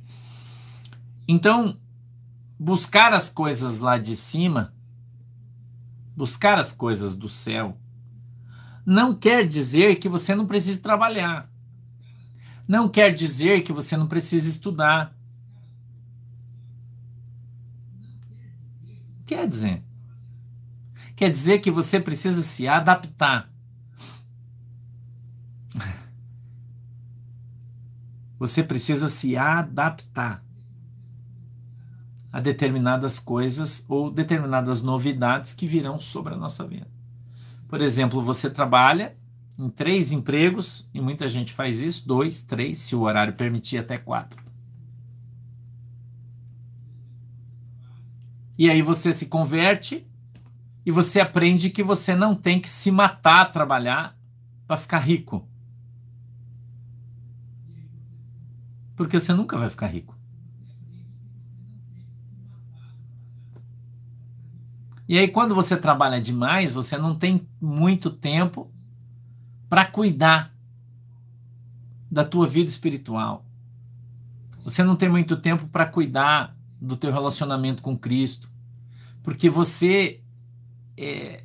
Então, 1.28 1.78
buscar 2.60 3.14
as 3.14 3.30
coisas 3.30 3.80
lá 3.80 3.98
de 3.98 4.16
cima, 4.16 4.74
buscar 6.16 6.60
as 6.60 6.72
coisas 6.72 7.16
do 7.16 7.30
céu, 7.30 7.78
não 8.86 9.16
quer 9.16 9.48
dizer 9.48 9.98
que 9.98 10.10
você 10.10 10.36
não 10.36 10.46
precise 10.46 10.82
trabalhar. 10.82 11.50
Não 12.68 12.90
quer 12.90 13.14
dizer 13.14 13.64
que 13.64 13.74
você 13.74 13.96
não 13.98 14.08
precise 14.08 14.50
estudar. 14.50 15.16
Quer 19.26 19.48
dizer, 19.48 19.84
quer 21.22 21.30
dizer 21.30 21.60
que 21.60 21.70
você 21.70 22.00
precisa 22.00 22.42
se 22.42 22.68
adaptar. 22.68 23.48
Você 28.40 28.64
precisa 28.64 29.08
se 29.08 29.38
adaptar 29.38 30.44
a 32.34 32.40
determinadas 32.40 33.20
coisas 33.20 33.86
ou 33.88 34.10
determinadas 34.10 34.82
novidades 34.82 35.54
que 35.54 35.68
virão 35.68 36.00
sobre 36.00 36.34
a 36.34 36.38
nossa 36.38 36.68
vida. 36.68 36.88
Por 37.70 37.82
exemplo, 37.82 38.20
você 38.24 38.50
trabalha 38.50 39.16
em 39.60 39.70
três 39.70 40.12
empregos, 40.12 40.90
e 40.92 41.00
muita 41.00 41.30
gente 41.30 41.54
faz 41.54 41.82
isso, 41.82 42.08
dois, 42.08 42.42
três, 42.42 42.80
se 42.80 42.96
o 42.96 43.02
horário 43.02 43.36
permitir, 43.36 43.78
até 43.78 43.96
quatro. 43.96 44.44
E 48.58 48.72
aí 48.72 48.82
você 48.82 49.14
se 49.14 49.28
converte 49.28 50.10
e 50.86 50.92
você 50.92 51.20
aprende 51.20 51.70
que 51.70 51.84
você 51.84 52.16
não 52.16 52.36
tem 52.36 52.60
que 52.60 52.70
se 52.70 52.92
matar 52.92 53.42
a 53.42 53.50
trabalhar 53.50 54.18
para 54.66 54.78
ficar 54.78 55.00
rico. 55.00 55.48
Porque 58.96 59.20
você 59.20 59.34
nunca 59.34 59.58
vai 59.58 59.70
ficar 59.70 59.88
rico. 59.88 60.16
E 65.08 65.18
aí, 65.18 65.28
quando 65.28 65.54
você 65.54 65.76
trabalha 65.76 66.22
demais, 66.22 66.72
você 66.72 66.98
não 66.98 67.14
tem 67.14 67.46
muito 67.60 68.10
tempo 68.10 68.72
para 69.68 69.86
cuidar 69.86 70.56
da 72.10 72.24
tua 72.24 72.48
vida 72.48 72.70
espiritual. 72.70 73.46
Você 74.64 74.84
não 74.84 74.96
tem 74.96 75.10
muito 75.10 75.36
tempo 75.36 75.68
para 75.68 75.86
cuidar 75.86 76.56
do 76.80 76.96
teu 76.96 77.12
relacionamento 77.12 77.82
com 77.82 77.98
Cristo, 77.98 78.50
porque 79.22 79.50
você 79.50 80.21
é, 81.02 81.44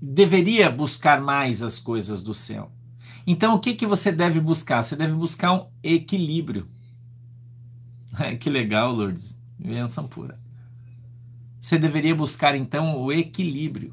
deveria 0.00 0.70
buscar 0.70 1.20
mais 1.20 1.62
as 1.62 1.80
coisas 1.80 2.22
do 2.22 2.32
céu. 2.32 2.70
Então, 3.26 3.54
o 3.54 3.58
que, 3.58 3.74
que 3.74 3.86
você 3.86 4.12
deve 4.12 4.40
buscar? 4.40 4.82
Você 4.82 4.96
deve 4.96 5.12
buscar 5.14 5.52
um 5.52 5.66
equilíbrio. 5.82 6.68
que 8.40 8.48
legal, 8.48 8.92
Lourdes. 8.92 9.40
Benção 9.58 10.06
pura. 10.06 10.34
Você 11.58 11.78
deveria 11.78 12.14
buscar, 12.14 12.54
então, 12.54 12.96
o 12.96 13.12
equilíbrio. 13.12 13.92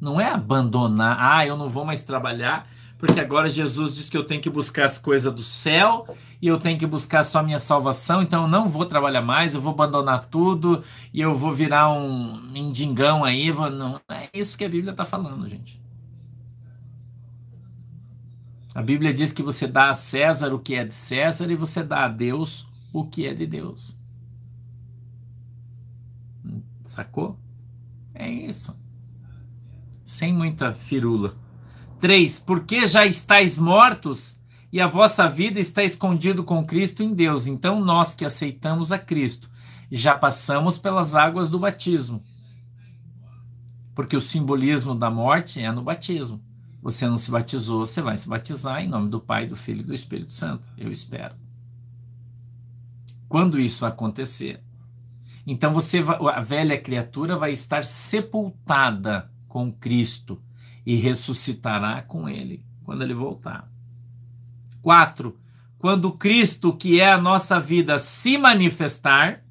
Não 0.00 0.20
é 0.20 0.30
abandonar, 0.30 1.18
ah, 1.20 1.44
eu 1.44 1.58
não 1.58 1.68
vou 1.68 1.84
mais 1.84 2.02
trabalhar 2.02 2.66
porque 3.00 3.18
agora 3.18 3.48
Jesus 3.48 3.94
diz 3.94 4.10
que 4.10 4.16
eu 4.16 4.24
tenho 4.24 4.42
que 4.42 4.50
buscar 4.50 4.84
as 4.84 4.98
coisas 4.98 5.32
do 5.32 5.42
céu 5.42 6.06
e 6.40 6.46
eu 6.46 6.58
tenho 6.58 6.78
que 6.78 6.86
buscar 6.86 7.24
só 7.24 7.42
minha 7.42 7.58
salvação, 7.58 8.20
então 8.20 8.42
eu 8.42 8.48
não 8.48 8.68
vou 8.68 8.84
trabalhar 8.84 9.22
mais, 9.22 9.54
eu 9.54 9.60
vou 9.62 9.72
abandonar 9.72 10.24
tudo 10.24 10.84
e 11.12 11.18
eu 11.18 11.34
vou 11.34 11.54
virar 11.54 11.90
um 11.90 12.38
mendigão 12.42 13.24
aí. 13.24 13.50
Vou... 13.50 13.70
Não 13.70 13.98
é 14.10 14.28
isso 14.34 14.56
que 14.56 14.66
a 14.66 14.68
Bíblia 14.68 14.90
está 14.90 15.06
falando, 15.06 15.48
gente. 15.48 15.80
A 18.74 18.82
Bíblia 18.82 19.14
diz 19.14 19.32
que 19.32 19.42
você 19.42 19.66
dá 19.66 19.88
a 19.88 19.94
César 19.94 20.52
o 20.52 20.58
que 20.58 20.74
é 20.74 20.84
de 20.84 20.94
César 20.94 21.50
e 21.50 21.56
você 21.56 21.82
dá 21.82 22.04
a 22.04 22.08
Deus 22.08 22.68
o 22.92 23.06
que 23.06 23.26
é 23.26 23.32
de 23.32 23.46
Deus. 23.46 23.98
Sacou? 26.84 27.38
É 28.14 28.28
isso. 28.28 28.76
Sem 30.04 30.34
muita 30.34 30.70
firula. 30.74 31.39
3. 32.00 32.40
Porque 32.40 32.86
já 32.86 33.06
estáis 33.06 33.58
mortos 33.58 34.40
e 34.72 34.80
a 34.80 34.86
vossa 34.86 35.28
vida 35.28 35.60
está 35.60 35.84
escondido 35.84 36.42
com 36.42 36.64
Cristo 36.64 37.02
em 37.02 37.14
Deus. 37.14 37.46
Então 37.46 37.80
nós 37.80 38.14
que 38.14 38.24
aceitamos 38.24 38.90
a 38.90 38.98
Cristo 38.98 39.48
já 39.90 40.16
passamos 40.16 40.78
pelas 40.78 41.14
águas 41.14 41.50
do 41.50 41.58
batismo. 41.58 42.22
Porque 43.94 44.16
o 44.16 44.20
simbolismo 44.20 44.94
da 44.94 45.10
morte 45.10 45.60
é 45.60 45.70
no 45.72 45.82
batismo. 45.82 46.40
Você 46.82 47.06
não 47.06 47.16
se 47.16 47.30
batizou, 47.30 47.84
você 47.84 48.00
vai 48.00 48.16
se 48.16 48.28
batizar 48.28 48.80
em 48.80 48.88
nome 48.88 49.10
do 49.10 49.20
Pai, 49.20 49.46
do 49.46 49.56
Filho 49.56 49.80
e 49.80 49.84
do 49.84 49.94
Espírito 49.94 50.32
Santo. 50.32 50.66
Eu 50.78 50.90
espero. 50.90 51.34
Quando 53.28 53.60
isso 53.60 53.84
acontecer, 53.84 54.62
então 55.46 55.74
você 55.74 56.02
a 56.32 56.40
velha 56.40 56.80
criatura 56.80 57.36
vai 57.36 57.52
estar 57.52 57.84
sepultada 57.84 59.30
com 59.46 59.72
Cristo 59.72 60.40
e 60.84 60.96
ressuscitará 60.96 62.02
com 62.02 62.28
ele 62.28 62.64
quando 62.84 63.02
ele 63.02 63.14
voltar. 63.14 63.70
4. 64.82 65.34
Quando 65.78 66.12
Cristo, 66.12 66.72
que 66.72 67.00
é 67.00 67.10
a 67.10 67.20
nossa 67.20 67.58
vida, 67.58 67.98
se 67.98 68.36
manifestar, 68.36 69.42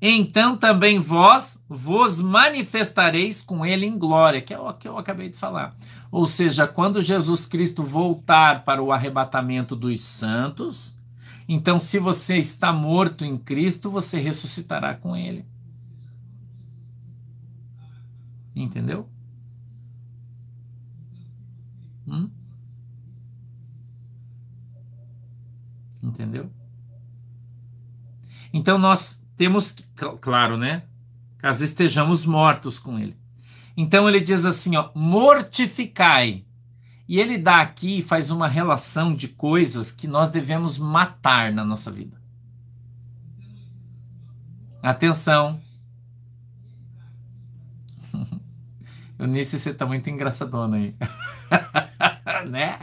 então 0.00 0.56
também 0.56 0.98
vós 0.98 1.64
vos 1.68 2.20
manifestareis 2.20 3.42
com 3.42 3.64
ele 3.64 3.86
em 3.86 3.98
glória, 3.98 4.40
que 4.40 4.54
é 4.54 4.58
o 4.58 4.72
que 4.74 4.86
eu 4.86 4.98
acabei 4.98 5.28
de 5.28 5.36
falar. 5.36 5.76
Ou 6.10 6.24
seja, 6.24 6.66
quando 6.66 7.02
Jesus 7.02 7.46
Cristo 7.46 7.82
voltar 7.82 8.64
para 8.64 8.82
o 8.82 8.92
arrebatamento 8.92 9.74
dos 9.74 10.00
santos, 10.02 10.94
então 11.48 11.80
se 11.80 11.98
você 11.98 12.36
está 12.38 12.72
morto 12.72 13.24
em 13.24 13.36
Cristo, 13.36 13.90
você 13.90 14.20
ressuscitará 14.20 14.94
com 14.94 15.16
ele. 15.16 15.44
Entendeu? 18.54 19.08
Hum? 22.08 22.30
Entendeu? 26.02 26.50
Então 28.52 28.78
nós 28.78 29.24
temos, 29.36 29.74
claro, 30.20 30.56
né? 30.56 30.84
Caso 31.38 31.64
estejamos 31.64 32.24
mortos 32.24 32.78
com 32.78 32.98
ele. 32.98 33.16
Então 33.76 34.08
ele 34.08 34.20
diz 34.20 34.44
assim, 34.44 34.76
ó, 34.76 34.90
mortificai. 34.94 36.44
E 37.06 37.20
ele 37.20 37.38
dá 37.38 37.60
aqui, 37.60 38.02
faz 38.02 38.30
uma 38.30 38.48
relação 38.48 39.14
de 39.14 39.28
coisas 39.28 39.90
que 39.90 40.06
nós 40.06 40.30
devemos 40.30 40.76
matar 40.78 41.52
na 41.52 41.64
nossa 41.64 41.90
vida. 41.90 42.20
Atenção. 44.82 45.60
Eunice, 49.18 49.58
você 49.58 49.72
tá 49.72 49.86
muito 49.86 50.10
engraçadona 50.10 50.76
aí. 50.76 50.94
né? 52.48 52.78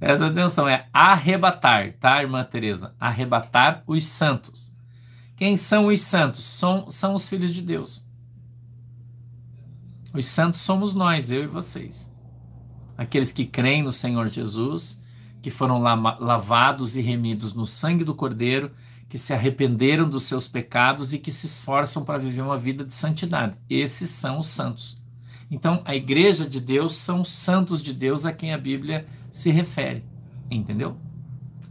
Essa 0.00 0.26
atenção 0.26 0.68
é 0.68 0.88
arrebatar, 0.92 1.92
tá, 2.00 2.20
irmã 2.20 2.42
Teresa? 2.42 2.94
Arrebatar 2.98 3.84
os 3.86 4.04
santos. 4.04 4.72
Quem 5.36 5.56
são 5.56 5.86
os 5.86 6.00
santos? 6.00 6.42
São, 6.42 6.90
são 6.90 7.14
os 7.14 7.28
filhos 7.28 7.52
de 7.52 7.62
Deus. 7.62 8.04
Os 10.14 10.26
santos 10.26 10.60
somos 10.60 10.94
nós, 10.94 11.30
eu 11.30 11.44
e 11.44 11.46
vocês. 11.46 12.14
Aqueles 12.98 13.32
que 13.32 13.46
creem 13.46 13.82
no 13.82 13.92
Senhor 13.92 14.28
Jesus, 14.28 15.02
que 15.40 15.50
foram 15.50 15.78
lavados 15.80 16.96
e 16.96 17.00
remidos 17.00 17.54
no 17.54 17.66
sangue 17.66 18.04
do 18.04 18.14
Cordeiro, 18.14 18.70
que 19.08 19.18
se 19.18 19.34
arrependeram 19.34 20.08
dos 20.08 20.22
seus 20.22 20.48
pecados 20.48 21.12
e 21.12 21.18
que 21.18 21.32
se 21.32 21.46
esforçam 21.46 22.04
para 22.04 22.18
viver 22.18 22.42
uma 22.42 22.56
vida 22.56 22.84
de 22.84 22.94
santidade. 22.94 23.58
Esses 23.68 24.10
são 24.10 24.38
os 24.38 24.46
santos. 24.46 25.01
Então, 25.52 25.82
a 25.84 25.94
igreja 25.94 26.48
de 26.48 26.58
Deus 26.58 26.94
são 26.94 27.20
os 27.20 27.30
santos 27.30 27.82
de 27.82 27.92
Deus 27.92 28.24
a 28.24 28.32
quem 28.32 28.54
a 28.54 28.58
Bíblia 28.58 29.06
se 29.30 29.50
refere. 29.50 30.02
Entendeu? 30.50 30.96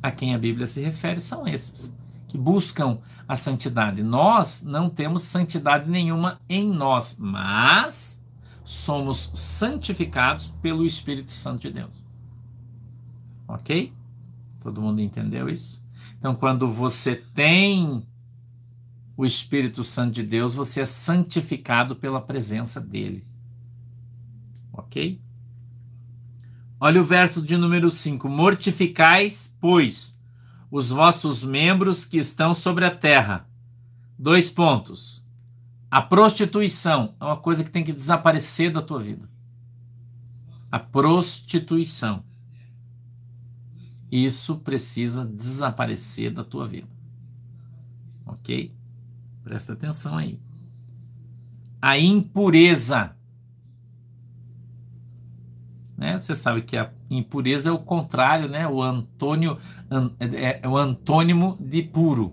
A 0.03 0.11
quem 0.11 0.35
a 0.35 0.37
Bíblia 0.37 0.67
se 0.67 0.81
refere 0.81 1.19
são 1.19 1.47
esses 1.47 1.97
que 2.27 2.37
buscam 2.37 2.99
a 3.27 3.35
santidade. 3.35 4.03
Nós 4.03 4.61
não 4.61 4.87
temos 4.87 5.23
santidade 5.23 5.89
nenhuma 5.89 6.39
em 6.47 6.71
nós, 6.71 7.17
mas 7.19 8.23
somos 8.63 9.31
santificados 9.33 10.53
pelo 10.61 10.85
Espírito 10.85 11.31
Santo 11.31 11.61
de 11.61 11.71
Deus. 11.71 12.05
Ok? 13.47 13.91
Todo 14.61 14.79
mundo 14.79 15.01
entendeu 15.01 15.49
isso? 15.49 15.83
Então, 16.19 16.35
quando 16.35 16.69
você 16.69 17.15
tem 17.15 18.05
o 19.17 19.25
Espírito 19.25 19.83
Santo 19.83 20.13
de 20.13 20.23
Deus, 20.23 20.53
você 20.53 20.81
é 20.81 20.85
santificado 20.85 21.95
pela 21.95 22.21
presença 22.21 22.79
dele. 22.79 23.30
Ok? 24.81 25.21
Olha 26.79 27.01
o 27.01 27.05
verso 27.05 27.41
de 27.41 27.55
número 27.55 27.91
5: 27.91 28.27
Mortificais, 28.27 29.55
pois, 29.59 30.19
os 30.69 30.89
vossos 30.89 31.43
membros 31.43 32.03
que 32.03 32.17
estão 32.17 32.53
sobre 32.53 32.85
a 32.85 32.91
terra. 32.95 33.47
Dois 34.17 34.49
pontos. 34.49 35.25
A 35.89 36.01
prostituição 36.01 37.15
é 37.19 37.25
uma 37.25 37.37
coisa 37.37 37.63
que 37.63 37.69
tem 37.69 37.83
que 37.83 37.93
desaparecer 37.93 38.71
da 38.71 38.81
tua 38.81 38.99
vida. 38.99 39.29
A 40.71 40.79
prostituição. 40.79 42.23
Isso 44.11 44.59
precisa 44.59 45.25
desaparecer 45.25 46.33
da 46.33 46.43
tua 46.43 46.67
vida. 46.67 46.89
Ok? 48.25 48.73
Presta 49.43 49.73
atenção 49.73 50.17
aí. 50.17 50.39
A 51.81 51.97
impureza 51.97 53.15
né? 56.01 56.17
Você 56.17 56.33
sabe 56.33 56.63
que 56.63 56.75
a 56.75 56.91
impureza 57.11 57.69
é 57.69 57.71
o 57.71 57.77
contrário, 57.77 58.49
né? 58.49 58.67
O 58.67 58.81
antônio 58.81 59.59
é, 60.19 60.59
é 60.63 60.67
o 60.67 60.75
antônimo 60.75 61.55
de 61.59 61.83
puro. 61.83 62.31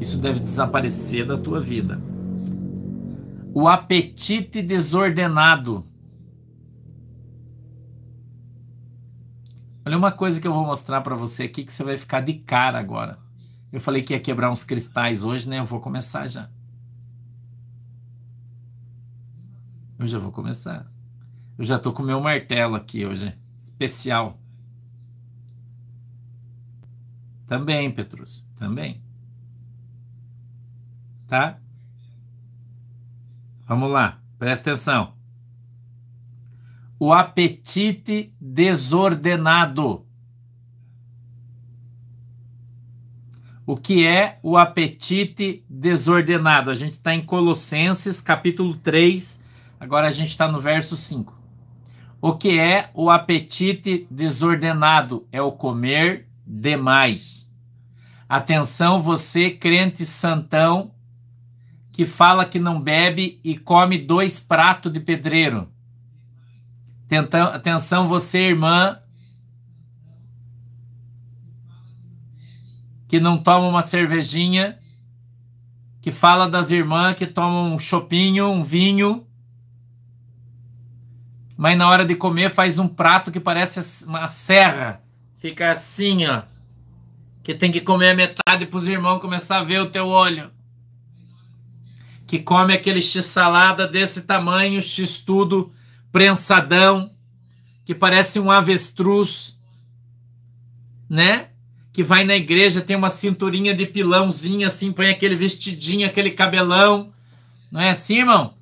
Isso 0.00 0.16
deve 0.16 0.40
desaparecer 0.40 1.26
da 1.26 1.36
tua 1.36 1.60
vida. 1.60 2.00
O 3.52 3.68
apetite 3.68 4.62
desordenado. 4.62 5.86
Olha 9.84 9.98
uma 9.98 10.12
coisa 10.12 10.40
que 10.40 10.48
eu 10.48 10.52
vou 10.54 10.64
mostrar 10.64 11.02
para 11.02 11.14
você 11.14 11.42
aqui 11.42 11.62
que 11.62 11.72
você 11.74 11.84
vai 11.84 11.98
ficar 11.98 12.22
de 12.22 12.32
cara 12.32 12.78
agora. 12.78 13.18
Eu 13.70 13.82
falei 13.82 14.00
que 14.00 14.14
ia 14.14 14.20
quebrar 14.20 14.50
uns 14.50 14.64
cristais 14.64 15.22
hoje, 15.22 15.46
né? 15.46 15.58
Eu 15.58 15.64
vou 15.66 15.78
começar 15.78 16.26
já. 16.26 16.48
Eu 19.98 20.06
já 20.06 20.18
vou 20.18 20.32
começar. 20.32 20.93
Eu 21.56 21.64
já 21.64 21.78
tô 21.78 21.92
com 21.92 22.02
meu 22.02 22.20
martelo 22.20 22.74
aqui 22.74 23.06
hoje, 23.06 23.32
especial. 23.56 24.40
Também, 27.46 27.90
Petrus, 27.90 28.44
também. 28.56 29.00
Tá? 31.28 31.58
Vamos 33.66 33.90
lá, 33.90 34.20
presta 34.38 34.72
atenção. 34.72 35.14
O 36.98 37.12
apetite 37.12 38.34
desordenado. 38.40 40.04
O 43.66 43.76
que 43.76 44.04
é 44.04 44.38
o 44.42 44.56
apetite 44.56 45.64
desordenado? 45.68 46.70
A 46.70 46.74
gente 46.74 46.94
está 46.94 47.14
em 47.14 47.24
Colossenses, 47.24 48.20
capítulo 48.20 48.76
3, 48.76 49.42
agora 49.80 50.08
a 50.08 50.12
gente 50.12 50.30
está 50.30 50.46
no 50.46 50.60
verso 50.60 50.96
5. 50.96 51.33
O 52.26 52.32
que 52.32 52.58
é 52.58 52.90
o 52.94 53.10
apetite 53.10 54.06
desordenado? 54.10 55.28
É 55.30 55.42
o 55.42 55.52
comer 55.52 56.26
demais. 56.46 57.46
Atenção, 58.26 59.02
você, 59.02 59.50
crente 59.50 60.06
santão, 60.06 60.94
que 61.92 62.06
fala 62.06 62.46
que 62.46 62.58
não 62.58 62.80
bebe 62.80 63.38
e 63.44 63.58
come 63.58 63.98
dois 63.98 64.40
pratos 64.40 64.90
de 64.90 65.00
pedreiro. 65.00 65.68
Atenção, 67.52 68.08
você, 68.08 68.38
irmã, 68.38 68.98
que 73.06 73.20
não 73.20 73.36
toma 73.36 73.68
uma 73.68 73.82
cervejinha, 73.82 74.78
que 76.00 76.10
fala 76.10 76.48
das 76.48 76.70
irmãs 76.70 77.16
que 77.16 77.26
tomam 77.26 77.74
um 77.74 77.78
chopinho, 77.78 78.48
um 78.48 78.64
vinho 78.64 79.26
mas 81.56 81.78
na 81.78 81.88
hora 81.88 82.04
de 82.04 82.14
comer 82.16 82.50
faz 82.50 82.78
um 82.78 82.88
prato 82.88 83.30
que 83.30 83.38
parece 83.38 84.04
uma 84.04 84.26
serra. 84.28 85.00
Fica 85.38 85.70
assim, 85.70 86.26
ó. 86.26 86.42
Que 87.42 87.54
tem 87.54 87.70
que 87.70 87.80
comer 87.80 88.10
a 88.10 88.14
metade 88.14 88.66
para 88.66 88.76
os 88.76 88.88
irmãos 88.88 89.20
começar 89.20 89.58
a 89.58 89.64
ver 89.64 89.80
o 89.80 89.90
teu 89.90 90.08
olho. 90.08 90.50
Que 92.26 92.38
come 92.38 92.74
aquele 92.74 93.02
x-salada 93.02 93.86
desse 93.86 94.22
tamanho, 94.22 94.82
x-tudo, 94.82 95.72
prensadão, 96.10 97.12
que 97.84 97.94
parece 97.94 98.40
um 98.40 98.50
avestruz, 98.50 99.60
né? 101.08 101.50
Que 101.92 102.02
vai 102.02 102.24
na 102.24 102.34
igreja, 102.34 102.80
tem 102.80 102.96
uma 102.96 103.10
cinturinha 103.10 103.74
de 103.74 103.86
pilãozinho 103.86 104.66
assim, 104.66 104.90
põe 104.90 105.10
aquele 105.10 105.36
vestidinho, 105.36 106.06
aquele 106.06 106.30
cabelão. 106.30 107.12
Não 107.70 107.80
é 107.80 107.90
assim, 107.90 108.18
irmão? 108.18 108.54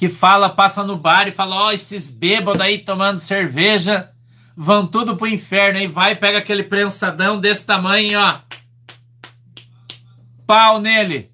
Que 0.00 0.08
fala, 0.08 0.48
passa 0.48 0.82
no 0.82 0.96
bar 0.96 1.28
e 1.28 1.30
fala: 1.30 1.56
Ó, 1.56 1.66
oh, 1.66 1.70
esses 1.72 2.10
bêbados 2.10 2.62
aí 2.62 2.78
tomando 2.78 3.18
cerveja 3.18 4.10
vão 4.56 4.86
tudo 4.86 5.14
pro 5.14 5.26
inferno. 5.26 5.78
Aí 5.78 5.86
vai, 5.86 6.16
pega 6.16 6.38
aquele 6.38 6.64
prensadão 6.64 7.38
desse 7.38 7.66
tamanho, 7.66 8.18
ó. 8.18 8.40
Pau 10.46 10.80
nele. 10.80 11.30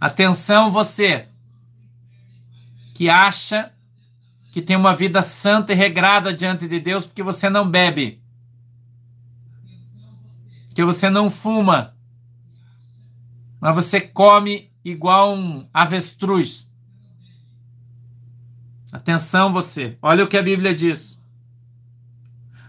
Atenção, 0.00 0.68
você 0.68 1.28
que 2.92 3.08
acha 3.08 3.72
que 4.50 4.60
tem 4.60 4.74
uma 4.74 4.92
vida 4.92 5.22
santa 5.22 5.72
e 5.72 5.76
regrada 5.76 6.34
diante 6.34 6.66
de 6.66 6.80
Deus 6.80 7.06
porque 7.06 7.22
você 7.22 7.48
não 7.48 7.70
bebe, 7.70 8.20
que 10.74 10.84
você 10.84 11.08
não 11.08 11.30
fuma, 11.30 11.94
mas 13.60 13.76
você 13.76 14.00
come 14.00 14.72
igual 14.84 15.36
um 15.36 15.68
avestruz. 15.72 16.65
Atenção 18.92 19.52
você, 19.52 19.96
olha 20.00 20.24
o 20.24 20.28
que 20.28 20.36
a 20.36 20.42
Bíblia 20.42 20.74
diz. 20.74 21.22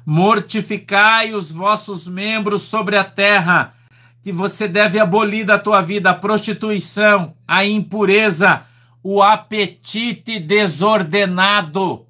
Mortificai 0.05 1.33
os 1.33 1.51
vossos 1.51 2.07
membros 2.07 2.63
sobre 2.63 2.97
a 2.97 3.03
terra, 3.03 3.75
que 4.23 4.31
você 4.31 4.67
deve 4.67 4.99
abolir 4.99 5.45
da 5.45 5.59
tua 5.59 5.81
vida 5.81 6.09
a 6.09 6.15
prostituição, 6.15 7.35
a 7.47 7.65
impureza, 7.65 8.63
o 9.03 9.21
apetite 9.21 10.39
desordenado. 10.39 12.05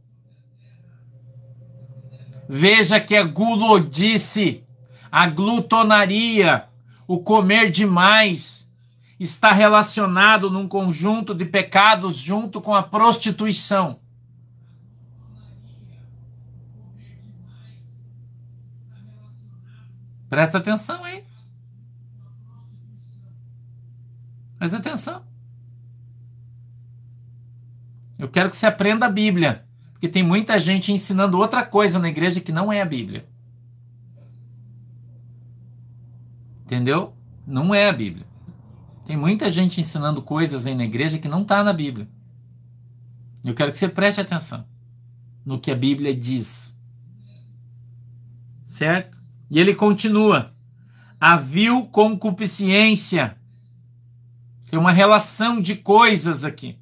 Veja 2.48 3.00
que 3.00 3.15
a 3.15 3.24
gulodice, 3.24 4.63
a 5.12 5.28
glutonaria, 5.28 6.65
o 7.08 7.20
comer 7.20 7.70
demais, 7.70 8.66
está 9.19 9.51
relacionado 9.51 10.49
num 10.49 10.67
conjunto 10.67 11.34
de 11.34 11.45
pecados 11.45 12.17
junto 12.17 12.62
com 12.62 12.75
a 12.75 12.84
prostituição. 12.84 13.99
Presta 20.30 20.58
atenção 20.58 21.03
aí. 21.03 21.23
Presta 24.58 24.77
atenção. 24.77 25.25
Eu 28.19 28.27
quero 28.27 28.49
que 28.49 28.58
você 28.58 28.65
aprenda 28.65 29.06
a 29.06 29.10
Bíblia. 29.10 29.65
Porque 29.93 30.08
tem 30.08 30.21
muita 30.21 30.60
gente 30.60 30.91
ensinando 30.91 31.39
outra 31.39 31.65
coisa 31.65 31.97
na 31.97 32.10
igreja 32.10 32.41
que 32.41 32.51
não 32.51 32.71
é 32.71 32.82
a 32.82 32.86
Bíblia. 32.86 33.27
Entendeu? 36.63 37.15
Não 37.47 37.73
é 37.73 37.89
a 37.89 37.93
Bíblia. 37.93 38.27
Tem 39.08 39.15
muita 39.15 39.50
gente 39.50 39.80
ensinando 39.80 40.22
coisas 40.22 40.67
aí 40.67 40.76
na 40.76 40.84
igreja 40.84 41.17
que 41.17 41.30
não 41.30 41.43
está 41.43 41.63
na 41.63 41.72
Bíblia. 41.72 42.10
Eu 43.41 43.56
quero 43.56 43.72
que 43.72 43.78
você 43.78 43.88
preste 43.88 44.20
atenção 44.20 44.67
no 45.46 45.58
que 45.58 45.72
a 45.72 45.76
Bíblia 45.76 46.13
diz. 46.13 46.78
Certo? 48.62 49.17
E 49.50 49.62
ele 49.62 49.74
continua: 49.74 50.54
a 51.17 51.38
vil 51.38 51.86
concupiscência. 51.86 53.38
Tem 54.70 54.78
uma 54.78 54.91
relação 54.91 55.62
de 55.62 55.78
coisas 55.78 56.43
aqui 56.43 56.78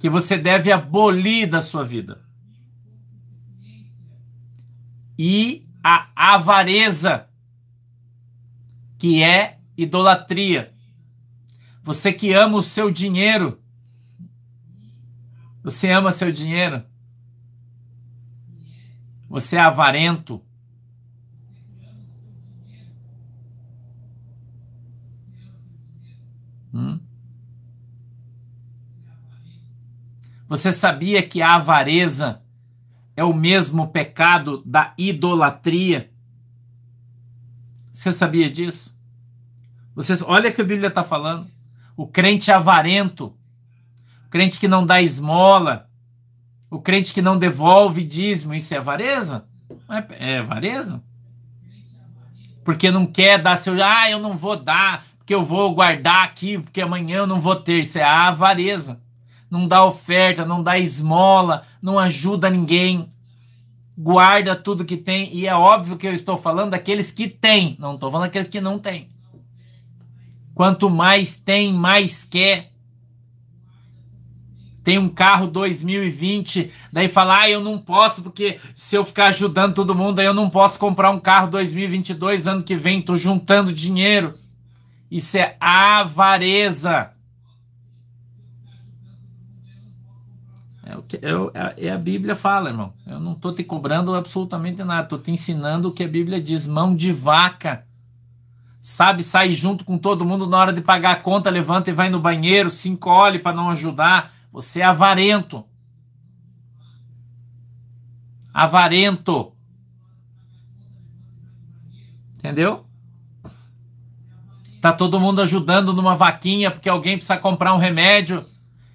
que 0.00 0.10
você 0.10 0.36
deve 0.36 0.72
abolir 0.72 1.48
da 1.48 1.60
sua 1.60 1.84
vida. 1.84 2.24
E 5.16 5.64
a 5.84 6.08
avareza, 6.34 7.28
que 8.98 9.22
é 9.22 9.59
idolatria. 9.82 10.74
Você 11.82 12.12
que 12.12 12.32
ama 12.32 12.58
o 12.58 12.62
seu 12.62 12.90
dinheiro, 12.90 13.60
você 15.62 15.90
ama 15.90 16.12
seu 16.12 16.30
dinheiro? 16.30 16.84
Você 19.28 19.56
é 19.56 19.60
avarento? 19.60 20.42
Hum? 26.72 27.00
Você 30.48 30.72
sabia 30.72 31.26
que 31.26 31.40
a 31.40 31.54
avareza 31.54 32.42
é 33.16 33.24
o 33.24 33.32
mesmo 33.32 33.88
pecado 33.88 34.62
da 34.64 34.94
idolatria? 34.98 36.12
Você 37.92 38.10
sabia 38.10 38.50
disso? 38.50 38.99
Vocês, 39.94 40.22
olha 40.22 40.52
que 40.52 40.60
a 40.60 40.64
Bíblia 40.64 40.88
está 40.88 41.02
falando. 41.02 41.46
O 41.96 42.06
crente 42.06 42.50
avarento, 42.50 43.34
o 44.26 44.30
crente 44.30 44.58
que 44.58 44.68
não 44.68 44.86
dá 44.86 45.02
esmola, 45.02 45.88
o 46.70 46.80
crente 46.80 47.12
que 47.12 47.20
não 47.20 47.36
devolve 47.36 48.02
dízimo, 48.02 48.54
isso 48.54 48.74
é 48.74 48.78
avareza? 48.78 49.44
É, 49.88 50.34
é 50.34 50.38
avareza? 50.38 51.02
Porque 52.64 52.90
não 52.90 53.04
quer 53.04 53.38
dar 53.42 53.56
seu. 53.56 53.74
Ah, 53.84 54.10
eu 54.10 54.18
não 54.18 54.36
vou 54.36 54.56
dar, 54.56 55.04
porque 55.18 55.34
eu 55.34 55.44
vou 55.44 55.74
guardar 55.74 56.24
aqui, 56.24 56.58
porque 56.58 56.80
amanhã 56.80 57.18
eu 57.18 57.26
não 57.26 57.40
vou 57.40 57.56
ter. 57.56 57.80
Isso 57.80 57.98
é 57.98 58.02
avareza. 58.02 59.00
Não 59.50 59.66
dá 59.66 59.84
oferta, 59.84 60.44
não 60.44 60.62
dá 60.62 60.78
esmola, 60.78 61.64
não 61.82 61.98
ajuda 61.98 62.48
ninguém 62.48 63.10
guarda 64.00 64.56
tudo 64.56 64.84
que 64.84 64.96
tem, 64.96 65.34
e 65.34 65.46
é 65.46 65.54
óbvio 65.54 65.98
que 65.98 66.06
eu 66.06 66.12
estou 66.12 66.38
falando 66.38 66.70
daqueles 66.70 67.12
que 67.12 67.28
têm, 67.28 67.76
não 67.78 67.94
estou 67.94 68.10
falando 68.10 68.28
daqueles 68.28 68.48
que 68.48 68.60
não 68.60 68.78
têm. 68.78 69.10
Quanto 70.60 70.90
mais 70.90 71.40
tem, 71.40 71.72
mais 71.72 72.22
quer. 72.22 72.70
Tem 74.84 74.98
um 74.98 75.08
carro 75.08 75.46
2020, 75.46 76.70
daí 76.92 77.08
fala, 77.08 77.40
ah, 77.40 77.48
eu 77.48 77.62
não 77.62 77.78
posso, 77.78 78.22
porque 78.22 78.60
se 78.74 78.94
eu 78.94 79.02
ficar 79.02 79.28
ajudando 79.28 79.72
todo 79.72 79.94
mundo, 79.94 80.18
aí 80.18 80.26
eu 80.26 80.34
não 80.34 80.50
posso 80.50 80.78
comprar 80.78 81.12
um 81.12 81.18
carro 81.18 81.48
2022 81.48 82.46
ano 82.46 82.62
que 82.62 82.76
vem, 82.76 83.00
tô 83.00 83.16
juntando 83.16 83.72
dinheiro. 83.72 84.38
Isso 85.10 85.38
é 85.38 85.56
avareza. 85.58 87.10
É 90.84 90.94
o 90.94 91.02
que 91.02 91.18
eu, 91.22 91.50
é, 91.54 91.86
é 91.86 91.90
a 91.90 91.96
Bíblia 91.96 92.34
fala, 92.34 92.68
irmão. 92.68 92.92
Eu 93.06 93.18
não 93.18 93.32
estou 93.32 93.54
te 93.54 93.64
cobrando 93.64 94.14
absolutamente 94.14 94.84
nada, 94.84 95.04
estou 95.04 95.18
te 95.18 95.30
ensinando 95.30 95.88
o 95.88 95.92
que 95.92 96.04
a 96.04 96.08
Bíblia 96.08 96.38
diz, 96.38 96.66
mão 96.66 96.94
de 96.94 97.14
vaca 97.14 97.88
sabe 98.80 99.22
sair 99.22 99.52
junto 99.52 99.84
com 99.84 99.98
todo 99.98 100.24
mundo 100.24 100.46
na 100.46 100.56
hora 100.56 100.72
de 100.72 100.80
pagar 100.80 101.12
a 101.12 101.16
conta, 101.16 101.50
levanta 101.50 101.90
e 101.90 101.92
vai 101.92 102.08
no 102.08 102.18
banheiro, 102.18 102.70
se 102.70 102.88
encolhe 102.88 103.38
para 103.38 103.54
não 103.54 103.70
ajudar. 103.70 104.32
Você 104.50 104.80
é 104.80 104.84
avarento. 104.84 105.64
Avarento. 108.52 109.52
Entendeu? 112.38 112.86
Tá 114.80 114.92
todo 114.92 115.20
mundo 115.20 115.42
ajudando 115.42 115.92
numa 115.92 116.16
vaquinha 116.16 116.70
porque 116.70 116.88
alguém 116.88 117.16
precisa 117.16 117.36
comprar 117.36 117.74
um 117.74 117.78
remédio. 117.78 118.46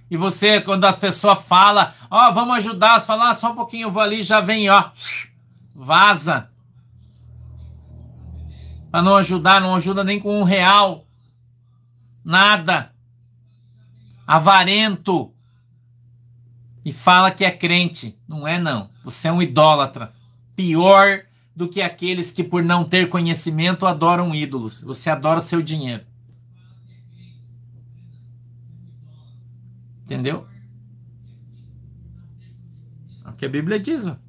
E 0.10 0.18
você, 0.18 0.60
quando 0.60 0.86
as 0.86 0.96
pessoas 0.96 1.40
falam, 1.44 1.92
ó, 2.10 2.30
oh, 2.30 2.34
vamos 2.34 2.58
ajudar, 2.58 3.00
você 3.00 3.06
fala, 3.06 3.30
ah, 3.30 3.36
só 3.36 3.52
um 3.52 3.56
pouquinho, 3.56 3.88
eu 3.88 3.92
vou 3.92 4.02
ali, 4.02 4.22
já 4.22 4.40
vem, 4.40 4.70
ó, 4.70 4.92
vaza 5.74 6.50
para 8.96 9.04
não 9.04 9.18
ajudar, 9.18 9.60
não 9.60 9.76
ajuda 9.76 10.06
nem 10.06 10.22
com 10.22 10.40
um 10.40 10.44
real. 10.44 11.06
Nada. 12.24 12.96
Avarento. 14.26 15.34
E 16.86 16.94
fala 16.94 17.30
que 17.30 17.44
é 17.44 17.52
crente. 17.52 18.18
Não 18.26 18.48
é, 18.48 18.58
não. 18.58 18.90
Você 19.04 19.28
é 19.28 19.32
um 19.34 19.42
idólatra. 19.42 20.14
Pior 20.56 21.26
do 21.54 21.68
que 21.68 21.82
aqueles 21.82 22.32
que, 22.32 22.42
por 22.42 22.64
não 22.64 22.86
ter 22.86 23.10
conhecimento, 23.10 23.86
adoram 23.86 24.34
ídolos. 24.34 24.82
Você 24.82 25.10
adora 25.10 25.42
seu 25.42 25.62
dinheiro. 25.62 26.06
Entendeu? 30.06 30.48
É 33.26 33.30
o 33.30 33.34
que 33.34 33.46
a 33.46 33.50
Bíblia 33.50 33.78
diz. 33.78 34.08
Ó 34.08 34.25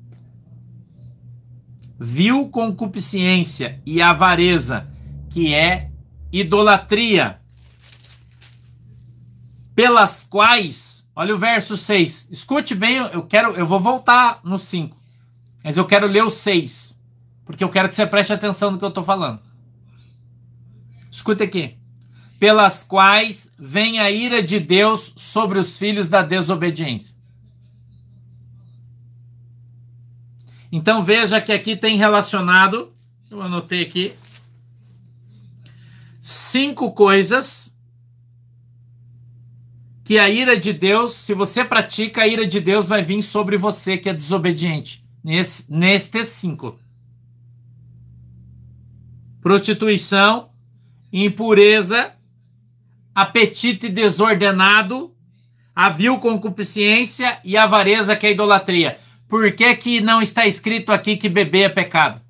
vil 1.99 2.49
concupiscência 2.49 3.81
e 3.87 4.03
avareza, 4.03 4.89
que 5.31 5.55
é 5.55 5.91
idolatria. 6.33 7.41
pelas 9.77 10.25
quais, 10.25 11.09
olha 11.15 11.35
o 11.35 11.39
verso 11.39 11.77
6. 11.77 12.31
Escute 12.31 12.75
bem, 12.75 12.97
eu 12.97 13.23
quero, 13.23 13.53
eu 13.53 13.67
vou 13.67 13.79
voltar 13.79 14.41
no 14.43 14.59
5. 14.59 14.97
Mas 15.63 15.77
eu 15.77 15.85
quero 15.85 16.07
ler 16.07 16.25
o 16.25 16.31
6, 16.31 16.99
porque 17.45 17.63
eu 17.63 17.69
quero 17.69 17.89
que 17.89 17.95
você 17.95 18.07
preste 18.07 18.33
atenção 18.33 18.71
no 18.71 18.79
que 18.79 18.85
eu 18.85 18.89
estou 18.89 19.05
falando. 19.05 19.39
Escute 21.11 21.43
aqui. 21.43 21.77
Pelas 22.39 22.83
quais 22.83 23.53
vem 23.59 23.99
a 23.99 24.11
ira 24.11 24.43
de 24.43 24.61
Deus 24.61 25.13
sobre 25.17 25.59
os 25.59 25.79
filhos 25.79 26.09
da 26.09 26.23
desobediência. 26.23 27.16
Então 30.71 31.03
veja 31.03 31.41
que 31.41 31.53
aqui 31.53 31.77
tem 31.77 31.97
relacionado, 31.97 32.93
eu 33.31 33.41
anotei 33.41 33.83
aqui, 33.83 34.13
cinco 36.21 36.93
coisas 36.93 37.77
que 40.05 40.19
a 40.19 40.29
ira 40.29 40.57
de 40.57 40.73
Deus, 40.73 41.15
se 41.15 41.35
você 41.35 41.65
pratica, 41.65 42.23
a 42.23 42.29
ira 42.29 42.47
de 42.47 42.61
Deus 42.61 42.87
vai 42.87 43.03
vir 43.03 43.23
sobre 43.23 43.57
você 43.57 43.99
que 43.99 44.09
é 44.09 44.13
desobediente. 44.13 45.05
Nesse, 45.23 45.73
nestes 45.73 46.29
cinco: 46.29 46.79
prostituição, 49.41 50.51
impureza, 51.13 52.13
apetite 53.13 53.89
desordenado, 53.89 55.13
a 55.75 55.89
vil 55.89 56.19
concupiscência 56.19 57.41
e 57.45 57.57
avareza, 57.57 58.15
que 58.15 58.27
é 58.27 58.29
a 58.29 58.33
idolatria. 58.33 58.99
Por 59.29 59.53
que, 59.53 59.75
que 59.77 60.01
não 60.01 60.23
está 60.23 60.47
escrito 60.47 60.93
aqui 60.93 61.17
que 61.17 61.29
beber 61.29 61.63
é 61.63 61.69
pecado? 61.69 62.21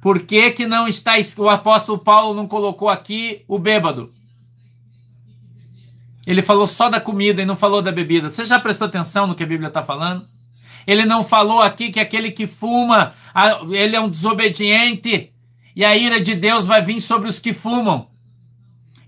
Por 0.00 0.20
que, 0.20 0.50
que 0.52 0.66
não 0.66 0.88
está 0.88 1.14
o 1.38 1.48
apóstolo 1.48 1.98
Paulo 1.98 2.34
não 2.34 2.48
colocou 2.48 2.88
aqui 2.88 3.44
o 3.46 3.58
bêbado? 3.58 4.12
Ele 6.26 6.42
falou 6.42 6.66
só 6.66 6.88
da 6.88 7.00
comida 7.00 7.42
e 7.42 7.46
não 7.46 7.56
falou 7.56 7.82
da 7.82 7.92
bebida. 7.92 8.30
Você 8.30 8.46
já 8.46 8.58
prestou 8.58 8.86
atenção 8.86 9.26
no 9.26 9.34
que 9.34 9.42
a 9.42 9.46
Bíblia 9.46 9.68
está 9.68 9.82
falando? 9.82 10.26
Ele 10.86 11.04
não 11.04 11.22
falou 11.22 11.60
aqui 11.60 11.90
que 11.90 12.00
aquele 12.00 12.30
que 12.30 12.46
fuma, 12.46 13.12
ele 13.70 13.94
é 13.94 14.00
um 14.00 14.08
desobediente 14.08 15.32
e 15.76 15.84
a 15.84 15.94
ira 15.96 16.20
de 16.20 16.34
Deus 16.34 16.66
vai 16.66 16.82
vir 16.82 17.00
sobre 17.00 17.28
os 17.28 17.38
que 17.38 17.52
fumam. 17.52 18.09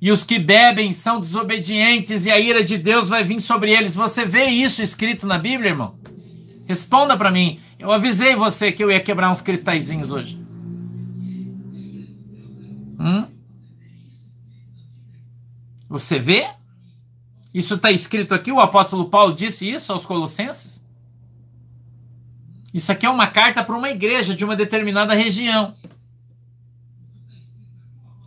E 0.02 0.10
os 0.10 0.24
que 0.24 0.36
bebem 0.36 0.92
são 0.92 1.20
desobedientes 1.20 2.26
e 2.26 2.30
a 2.32 2.36
ira 2.36 2.64
de 2.64 2.76
Deus 2.76 3.08
vai 3.08 3.22
vir 3.22 3.40
sobre 3.40 3.70
eles. 3.70 3.94
Você 3.94 4.24
vê 4.24 4.46
isso 4.46 4.82
escrito 4.82 5.28
na 5.28 5.38
Bíblia, 5.38 5.70
irmão? 5.70 5.94
Responda 6.66 7.16
para 7.16 7.30
mim. 7.30 7.60
Eu 7.78 7.92
avisei 7.92 8.34
você 8.34 8.72
que 8.72 8.82
eu 8.82 8.90
ia 8.90 8.98
quebrar 8.98 9.30
uns 9.30 9.40
cristalzinhos 9.40 10.10
hoje. 10.10 10.36
Hum? 12.98 13.28
Você 15.88 16.18
vê? 16.18 16.50
Isso 17.54 17.74
está 17.74 17.92
escrito 17.92 18.34
aqui, 18.34 18.50
o 18.50 18.58
apóstolo 18.58 19.08
Paulo 19.08 19.32
disse 19.32 19.70
isso 19.70 19.92
aos 19.92 20.04
Colossenses. 20.04 20.84
Isso 22.74 22.90
aqui 22.90 23.06
é 23.06 23.10
uma 23.10 23.28
carta 23.28 23.62
para 23.62 23.76
uma 23.76 23.90
igreja 23.90 24.34
de 24.34 24.44
uma 24.44 24.56
determinada 24.56 25.14
região. 25.14 25.76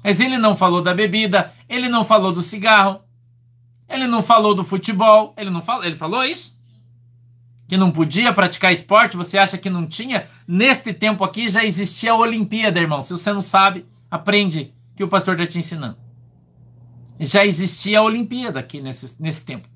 Mas 0.06 0.20
ele 0.20 0.38
não 0.38 0.56
falou 0.56 0.82
da 0.82 0.94
bebida, 0.94 1.52
ele 1.68 1.90
não 1.90 2.06
falou 2.06 2.32
do 2.32 2.42
cigarro, 2.42 3.02
ele 3.90 4.06
não 4.06 4.22
falou 4.22 4.54
do 4.54 4.64
futebol, 4.64 5.34
ele 5.36 5.50
não 5.50 5.62
falou, 5.62 5.84
ele 5.84 5.96
falou 5.96 6.24
isso? 6.24 6.58
Que 7.68 7.76
não 7.76 7.92
podia 7.92 8.32
praticar 8.32 8.72
esporte, 8.72 9.18
você 9.18 9.38
acha 9.38 9.58
que 9.58 9.70
não 9.70 9.88
tinha? 9.88 10.28
Neste 10.48 10.94
tempo 10.94 11.24
aqui 11.24 11.50
já 11.50 11.66
existia 11.66 12.12
a 12.12 12.18
Olimpíada, 12.18 12.80
irmão. 12.80 13.02
Se 13.02 13.12
você 13.12 13.34
não 13.34 13.42
sabe, 13.42 13.86
aprende 14.10 14.74
que 14.96 15.04
o 15.04 15.08
pastor 15.08 15.34
está 15.34 15.48
te 15.48 15.58
ensinando 15.58 15.98
já 17.20 17.46
existia 17.46 18.00
a 18.00 18.04
Olimpíada 18.04 18.60
aqui 18.60 18.82
nesse, 18.82 19.22
nesse 19.22 19.46
tempo. 19.46 19.68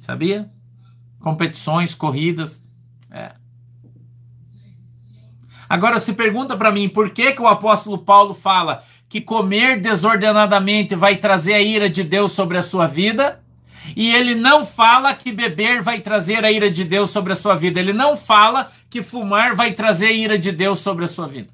Sabia? 0.00 0.50
Competições, 1.18 1.94
corridas. 1.94 2.68
É. 3.10 3.34
Agora 5.72 5.98
se 5.98 6.12
pergunta 6.12 6.54
para 6.54 6.70
mim 6.70 6.86
por 6.86 7.08
que, 7.08 7.32
que 7.32 7.40
o 7.40 7.48
apóstolo 7.48 7.96
Paulo 7.96 8.34
fala 8.34 8.84
que 9.08 9.22
comer 9.22 9.80
desordenadamente 9.80 10.94
vai 10.94 11.16
trazer 11.16 11.54
a 11.54 11.62
ira 11.62 11.88
de 11.88 12.04
Deus 12.04 12.32
sobre 12.32 12.58
a 12.58 12.62
sua 12.62 12.86
vida? 12.86 13.42
E 13.96 14.14
ele 14.14 14.34
não 14.34 14.66
fala 14.66 15.14
que 15.14 15.32
beber 15.32 15.80
vai 15.80 15.98
trazer 16.00 16.44
a 16.44 16.52
ira 16.52 16.70
de 16.70 16.84
Deus 16.84 17.08
sobre 17.08 17.32
a 17.32 17.34
sua 17.34 17.54
vida. 17.54 17.80
Ele 17.80 17.94
não 17.94 18.18
fala 18.18 18.70
que 18.90 19.02
fumar 19.02 19.54
vai 19.54 19.72
trazer 19.72 20.08
a 20.08 20.12
ira 20.12 20.38
de 20.38 20.52
Deus 20.52 20.78
sobre 20.80 21.06
a 21.06 21.08
sua 21.08 21.26
vida. 21.26 21.48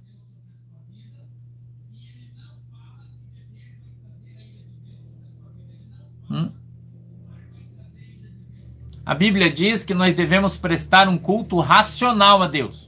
A 9.06 9.14
Bíblia 9.14 9.48
diz 9.48 9.84
que 9.84 9.94
nós 9.94 10.16
devemos 10.16 10.56
prestar 10.56 11.08
um 11.08 11.16
culto 11.16 11.60
racional 11.60 12.42
a 12.42 12.48
Deus. 12.48 12.87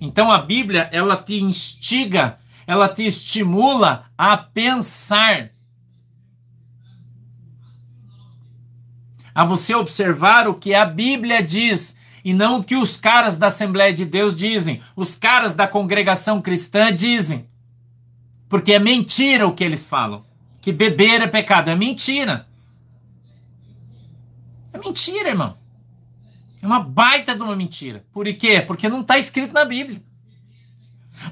Então 0.00 0.32
a 0.32 0.38
Bíblia, 0.38 0.88
ela 0.92 1.16
te 1.16 1.40
instiga, 1.42 2.38
ela 2.66 2.88
te 2.88 3.04
estimula 3.04 4.06
a 4.16 4.36
pensar. 4.36 5.50
A 9.34 9.44
você 9.44 9.74
observar 9.74 10.48
o 10.48 10.54
que 10.54 10.74
a 10.74 10.86
Bíblia 10.86 11.42
diz 11.42 11.98
e 12.24 12.32
não 12.32 12.58
o 12.58 12.64
que 12.64 12.76
os 12.76 12.96
caras 12.96 13.36
da 13.36 13.48
Assembleia 13.48 13.92
de 13.92 14.04
Deus 14.04 14.34
dizem, 14.34 14.80
os 14.96 15.14
caras 15.14 15.54
da 15.54 15.68
congregação 15.68 16.40
cristã 16.40 16.94
dizem. 16.94 17.46
Porque 18.48 18.72
é 18.72 18.78
mentira 18.78 19.46
o 19.46 19.54
que 19.54 19.62
eles 19.62 19.88
falam. 19.88 20.24
Que 20.60 20.72
beber 20.72 21.20
é 21.20 21.26
pecado. 21.26 21.68
É 21.68 21.74
mentira. 21.74 22.46
É 24.72 24.78
mentira, 24.78 25.28
irmão. 25.28 25.59
É 26.62 26.66
uma 26.66 26.80
baita 26.80 27.34
de 27.34 27.42
uma 27.42 27.56
mentira. 27.56 28.04
Por 28.12 28.32
quê? 28.34 28.60
Porque 28.60 28.88
não 28.88 29.00
está 29.00 29.18
escrito 29.18 29.54
na 29.54 29.64
Bíblia. 29.64 30.02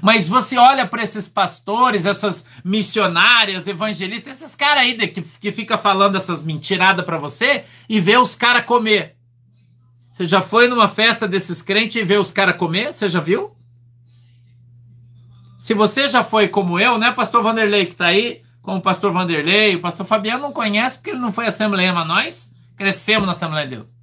Mas 0.01 0.27
você 0.27 0.57
olha 0.57 0.87
para 0.87 1.01
esses 1.01 1.27
pastores, 1.27 2.05
essas 2.05 2.45
missionárias, 2.63 3.67
evangelistas, 3.67 4.37
esses 4.37 4.55
caras 4.55 4.83
aí 4.83 4.95
que, 5.07 5.21
que 5.21 5.51
fica 5.51 5.77
falando 5.77 6.15
essas 6.15 6.43
mentiradas 6.43 7.03
para 7.03 7.17
você 7.17 7.65
e 7.87 7.99
vê 7.99 8.17
os 8.17 8.35
caras 8.35 8.65
comer. 8.65 9.15
Você 10.13 10.25
já 10.25 10.41
foi 10.41 10.67
numa 10.67 10.87
festa 10.87 11.27
desses 11.27 11.61
crentes 11.61 11.95
e 11.95 12.03
vê 12.03 12.17
os 12.17 12.31
caras 12.31 12.57
comer? 12.57 12.93
Você 12.93 13.07
já 13.07 13.19
viu? 13.19 13.55
Se 15.57 15.73
você 15.73 16.07
já 16.07 16.23
foi 16.23 16.47
como 16.47 16.79
eu, 16.79 16.97
né, 16.97 17.11
pastor 17.11 17.41
Vanderlei 17.41 17.85
que 17.85 17.93
está 17.93 18.07
aí, 18.07 18.43
como 18.61 18.77
o 18.77 18.81
pastor 18.81 19.11
Vanderlei, 19.11 19.75
o 19.75 19.81
pastor 19.81 20.05
Fabiano 20.05 20.43
não 20.43 20.53
conhece 20.53 20.97
porque 20.97 21.11
ele 21.11 21.19
não 21.19 21.31
foi 21.31 21.47
assembleia, 21.47 21.91
mas 21.91 22.07
nós 22.07 22.59
Crescemos 22.79 23.25
na 23.25 23.33
Assembleia 23.33 23.67
de 23.67 23.75
Deus. 23.75 23.98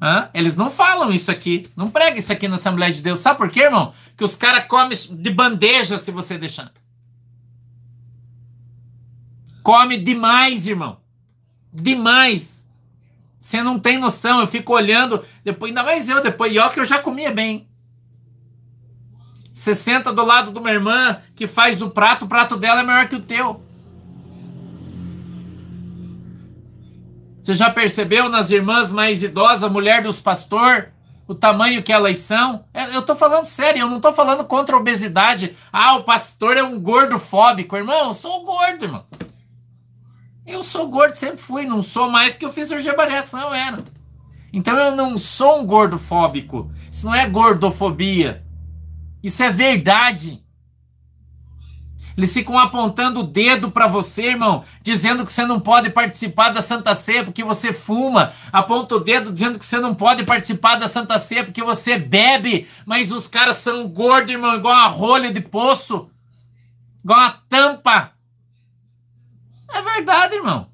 Hã? 0.00 0.30
Eles 0.32 0.56
não 0.56 0.70
falam 0.70 1.12
isso 1.12 1.30
aqui, 1.30 1.64
não 1.76 1.88
pregam 1.88 2.18
isso 2.18 2.32
aqui 2.32 2.46
na 2.46 2.54
Assembleia 2.54 2.92
de 2.92 3.02
Deus. 3.02 3.18
Sabe 3.18 3.38
por 3.38 3.50
quê, 3.50 3.62
irmão? 3.62 3.92
Que 4.16 4.24
os 4.24 4.36
caras 4.36 4.64
comem 4.66 4.96
de 4.96 5.30
bandeja 5.30 5.98
se 5.98 6.12
você 6.12 6.38
deixar. 6.38 6.72
Come 9.62 9.96
demais, 9.96 10.66
irmão. 10.66 11.00
Demais. 11.72 12.70
Você 13.38 13.62
não 13.62 13.78
tem 13.78 13.98
noção. 13.98 14.40
Eu 14.40 14.46
fico 14.46 14.72
olhando, 14.72 15.24
depois, 15.44 15.70
ainda 15.70 15.82
mais 15.82 16.08
eu, 16.08 16.22
depois, 16.22 16.54
e 16.54 16.58
ó, 16.58 16.68
que 16.68 16.80
eu 16.80 16.84
já 16.84 17.00
comia 17.00 17.30
bem. 17.30 17.68
Você 19.52 19.74
senta 19.74 20.12
do 20.12 20.24
lado 20.24 20.52
de 20.52 20.58
uma 20.58 20.70
irmã 20.70 21.20
que 21.34 21.48
faz 21.48 21.82
o 21.82 21.90
prato, 21.90 22.24
o 22.24 22.28
prato 22.28 22.56
dela 22.56 22.80
é 22.80 22.84
maior 22.84 23.08
que 23.08 23.16
o 23.16 23.20
teu. 23.20 23.60
Você 27.48 27.54
já 27.54 27.70
percebeu 27.70 28.28
nas 28.28 28.50
irmãs 28.50 28.92
mais 28.92 29.22
idosas, 29.22 29.72
mulher 29.72 30.02
dos 30.02 30.20
pastor, 30.20 30.90
o 31.26 31.34
tamanho 31.34 31.82
que 31.82 31.90
elas 31.90 32.18
são? 32.18 32.66
É, 32.74 32.94
eu 32.94 33.00
tô 33.00 33.16
falando 33.16 33.46
sério, 33.46 33.80
eu 33.80 33.88
não 33.88 34.00
tô 34.00 34.12
falando 34.12 34.44
contra 34.44 34.76
a 34.76 34.78
obesidade. 34.78 35.56
Ah, 35.72 35.94
o 35.94 36.04
pastor 36.04 36.58
é 36.58 36.62
um 36.62 36.78
gordofóbico. 36.78 37.74
Irmão, 37.74 38.08
eu 38.08 38.12
sou 38.12 38.44
gordo, 38.44 38.84
irmão. 38.84 39.06
Eu 40.46 40.62
sou 40.62 40.88
gordo, 40.88 41.14
sempre 41.14 41.38
fui. 41.38 41.64
Não 41.64 41.80
sou 41.80 42.10
mais 42.10 42.32
porque 42.32 42.44
eu 42.44 42.52
fiz 42.52 42.68
cirurgia 42.68 42.94
bariátrica, 42.94 43.28
senão 43.28 43.46
eu 43.46 43.54
era. 43.54 43.78
Então 44.52 44.76
eu 44.76 44.94
não 44.94 45.16
sou 45.16 45.62
um 45.62 45.64
gordofóbico. 45.64 46.70
Isso 46.92 47.06
não 47.06 47.14
é 47.14 47.26
gordofobia. 47.26 48.44
Isso 49.22 49.42
é 49.42 49.48
verdade. 49.48 50.44
Eles 52.18 52.34
ficam 52.34 52.58
apontando 52.58 53.20
o 53.20 53.22
dedo 53.22 53.70
para 53.70 53.86
você, 53.86 54.30
irmão, 54.30 54.64
dizendo 54.82 55.24
que 55.24 55.30
você 55.30 55.46
não 55.46 55.60
pode 55.60 55.88
participar 55.88 56.48
da 56.48 56.60
Santa 56.60 56.92
Ceia 56.92 57.22
porque 57.22 57.44
você 57.44 57.72
fuma. 57.72 58.32
Aponta 58.52 58.96
o 58.96 59.00
dedo 59.00 59.32
dizendo 59.32 59.56
que 59.56 59.64
você 59.64 59.78
não 59.78 59.94
pode 59.94 60.24
participar 60.24 60.74
da 60.74 60.88
Santa 60.88 61.16
Ceia 61.16 61.44
porque 61.44 61.62
você 61.62 61.96
bebe. 61.96 62.66
Mas 62.84 63.12
os 63.12 63.28
caras 63.28 63.58
são 63.58 63.86
gordos, 63.86 64.32
irmão, 64.32 64.56
igual 64.56 64.74
a 64.74 64.88
rolha 64.88 65.32
de 65.32 65.40
poço, 65.40 66.10
igual 67.04 67.20
a 67.20 67.38
tampa. 67.48 68.10
É 69.72 69.80
verdade, 69.80 70.34
irmão. 70.34 70.66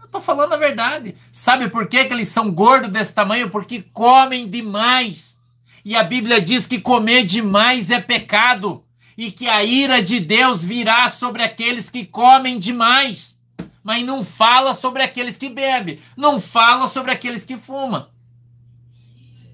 Eu 0.00 0.08
tô 0.08 0.18
falando 0.18 0.54
a 0.54 0.56
verdade. 0.56 1.14
Sabe 1.30 1.68
por 1.68 1.88
que, 1.88 2.06
que 2.06 2.14
eles 2.14 2.28
são 2.28 2.50
gordos 2.50 2.90
desse 2.90 3.14
tamanho? 3.14 3.50
Porque 3.50 3.82
comem 3.92 4.48
demais. 4.48 5.38
E 5.84 5.94
a 5.94 6.02
Bíblia 6.02 6.40
diz 6.40 6.66
que 6.66 6.80
comer 6.80 7.22
demais 7.22 7.90
é 7.90 8.00
pecado. 8.00 8.82
E 9.16 9.32
que 9.32 9.48
a 9.48 9.64
ira 9.64 10.02
de 10.02 10.20
Deus 10.20 10.64
virá 10.64 11.08
sobre 11.08 11.42
aqueles 11.42 11.88
que 11.88 12.04
comem 12.04 12.58
demais. 12.58 13.40
Mas 13.82 14.04
não 14.04 14.24
fala 14.24 14.74
sobre 14.74 15.02
aqueles 15.02 15.36
que 15.36 15.48
bebem, 15.48 15.98
não 16.16 16.40
fala 16.40 16.86
sobre 16.88 17.12
aqueles 17.12 17.44
que 17.44 17.56
fumam. 17.56 18.08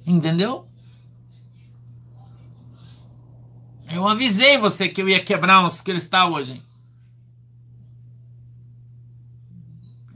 Entendeu? 0.07 0.69
Eu 3.89 4.09
avisei 4.09 4.57
você 4.57 4.89
que 4.89 5.03
eu 5.03 5.09
ia 5.09 5.23
quebrar 5.23 5.63
uns 5.63 5.83
cristais 5.83 6.31
hoje. 6.31 6.63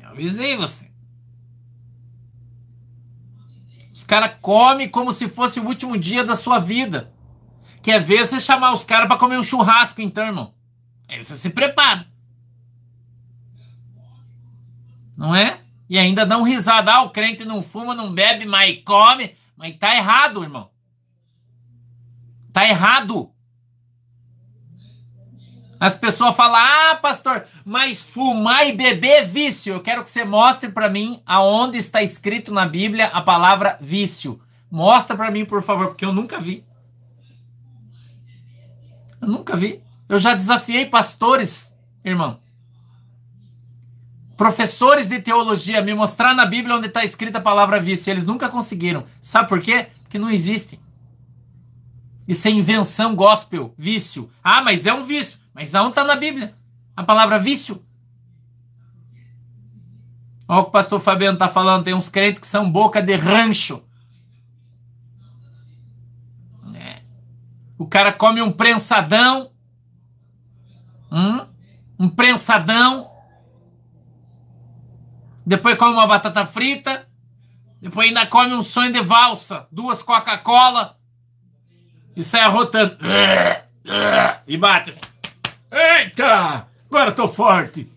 Eu 0.00 0.08
avisei 0.08 0.56
você. 0.56 0.90
Os 3.92 4.02
caras 4.02 4.34
comem 4.40 4.88
como 4.88 5.12
se 5.12 5.28
fosse 5.28 5.60
o 5.60 5.66
último 5.66 5.96
dia 5.98 6.24
da 6.24 6.34
sua 6.34 6.58
vida. 6.58 7.12
Quer 7.86 8.00
ver 8.00 8.26
você 8.26 8.40
chamar 8.40 8.72
os 8.72 8.82
caras 8.82 9.06
para 9.06 9.16
comer 9.16 9.38
um 9.38 9.44
churrasco, 9.44 10.02
então, 10.02 10.26
irmão? 10.26 10.52
Aí 11.08 11.22
você 11.22 11.36
se 11.36 11.50
prepara. 11.50 12.04
Não 15.16 15.32
é? 15.32 15.60
E 15.88 15.96
ainda 15.96 16.26
dá 16.26 16.36
um 16.36 16.42
risada. 16.42 16.92
Ah, 16.92 17.02
o 17.02 17.10
crente 17.10 17.44
não 17.44 17.62
fuma, 17.62 17.94
não 17.94 18.12
bebe, 18.12 18.44
mas 18.44 18.82
come. 18.84 19.36
Mas 19.56 19.78
tá 19.78 19.94
errado, 19.94 20.42
irmão. 20.42 20.68
Tá 22.52 22.66
errado. 22.66 23.30
As 25.78 25.94
pessoas 25.94 26.34
falam: 26.34 26.56
"Ah, 26.60 26.96
pastor, 26.96 27.46
mas 27.64 28.02
fumar 28.02 28.66
e 28.66 28.72
beber 28.72 29.22
é 29.22 29.24
vício". 29.24 29.74
Eu 29.74 29.80
quero 29.80 30.02
que 30.02 30.10
você 30.10 30.24
mostre 30.24 30.72
para 30.72 30.90
mim 30.90 31.22
aonde 31.24 31.78
está 31.78 32.02
escrito 32.02 32.52
na 32.52 32.66
Bíblia 32.66 33.06
a 33.06 33.20
palavra 33.20 33.78
vício. 33.80 34.42
Mostra 34.68 35.16
para 35.16 35.30
mim, 35.30 35.44
por 35.44 35.62
favor, 35.62 35.86
porque 35.86 36.04
eu 36.04 36.12
nunca 36.12 36.40
vi. 36.40 36.66
Eu 39.26 39.32
nunca 39.32 39.56
vi. 39.56 39.82
Eu 40.08 40.20
já 40.20 40.34
desafiei 40.34 40.86
pastores, 40.86 41.76
irmão. 42.04 42.38
Professores 44.36 45.08
de 45.08 45.18
teologia 45.18 45.82
me 45.82 45.92
mostrar 45.94 46.32
na 46.32 46.46
Bíblia 46.46 46.76
onde 46.76 46.86
está 46.86 47.04
escrita 47.04 47.38
a 47.38 47.40
palavra 47.40 47.80
vício. 47.80 48.08
Eles 48.08 48.24
nunca 48.24 48.48
conseguiram. 48.48 49.04
Sabe 49.20 49.48
por 49.48 49.60
quê? 49.60 49.88
Porque 50.04 50.16
não 50.16 50.30
existe. 50.30 50.78
Isso 52.28 52.46
é 52.46 52.52
invenção 52.52 53.16
gospel, 53.16 53.74
vício. 53.76 54.30
Ah, 54.44 54.62
mas 54.62 54.86
é 54.86 54.94
um 54.94 55.04
vício. 55.04 55.40
Mas 55.52 55.74
aonde 55.74 55.90
está 55.90 56.04
na 56.04 56.14
Bíblia? 56.14 56.54
A 56.96 57.02
palavra 57.02 57.36
vício. 57.36 57.84
Olha 60.46 60.60
o 60.60 60.62
que 60.64 60.68
o 60.68 60.72
pastor 60.72 61.00
Fabiano 61.00 61.34
está 61.34 61.48
falando. 61.48 61.82
Tem 61.82 61.94
uns 61.94 62.08
crentes 62.08 62.40
que 62.40 62.46
são 62.46 62.70
boca 62.70 63.02
de 63.02 63.16
rancho. 63.16 63.82
É. 66.74 67.00
O 67.78 67.86
cara 67.86 68.12
come 68.12 68.40
um 68.40 68.50
prensadão. 68.50 69.52
Hum? 71.10 71.46
Um 71.98 72.08
prensadão. 72.08 73.10
Depois 75.44 75.76
come 75.76 75.92
uma 75.92 76.06
batata 76.06 76.44
frita. 76.46 77.08
Depois 77.80 78.08
ainda 78.08 78.26
come 78.26 78.54
um 78.54 78.62
sonho 78.62 78.92
de 78.92 79.00
valsa. 79.00 79.66
Duas 79.70 80.02
Coca-Cola. 80.02 80.98
E 82.16 82.22
sai 82.22 82.40
arrotando. 82.40 82.96
E 84.46 84.56
bate 84.56 84.90
assim. 84.90 85.00
Eita! 85.70 86.66
Agora 86.88 87.12
tô 87.12 87.28
forte. 87.28 87.92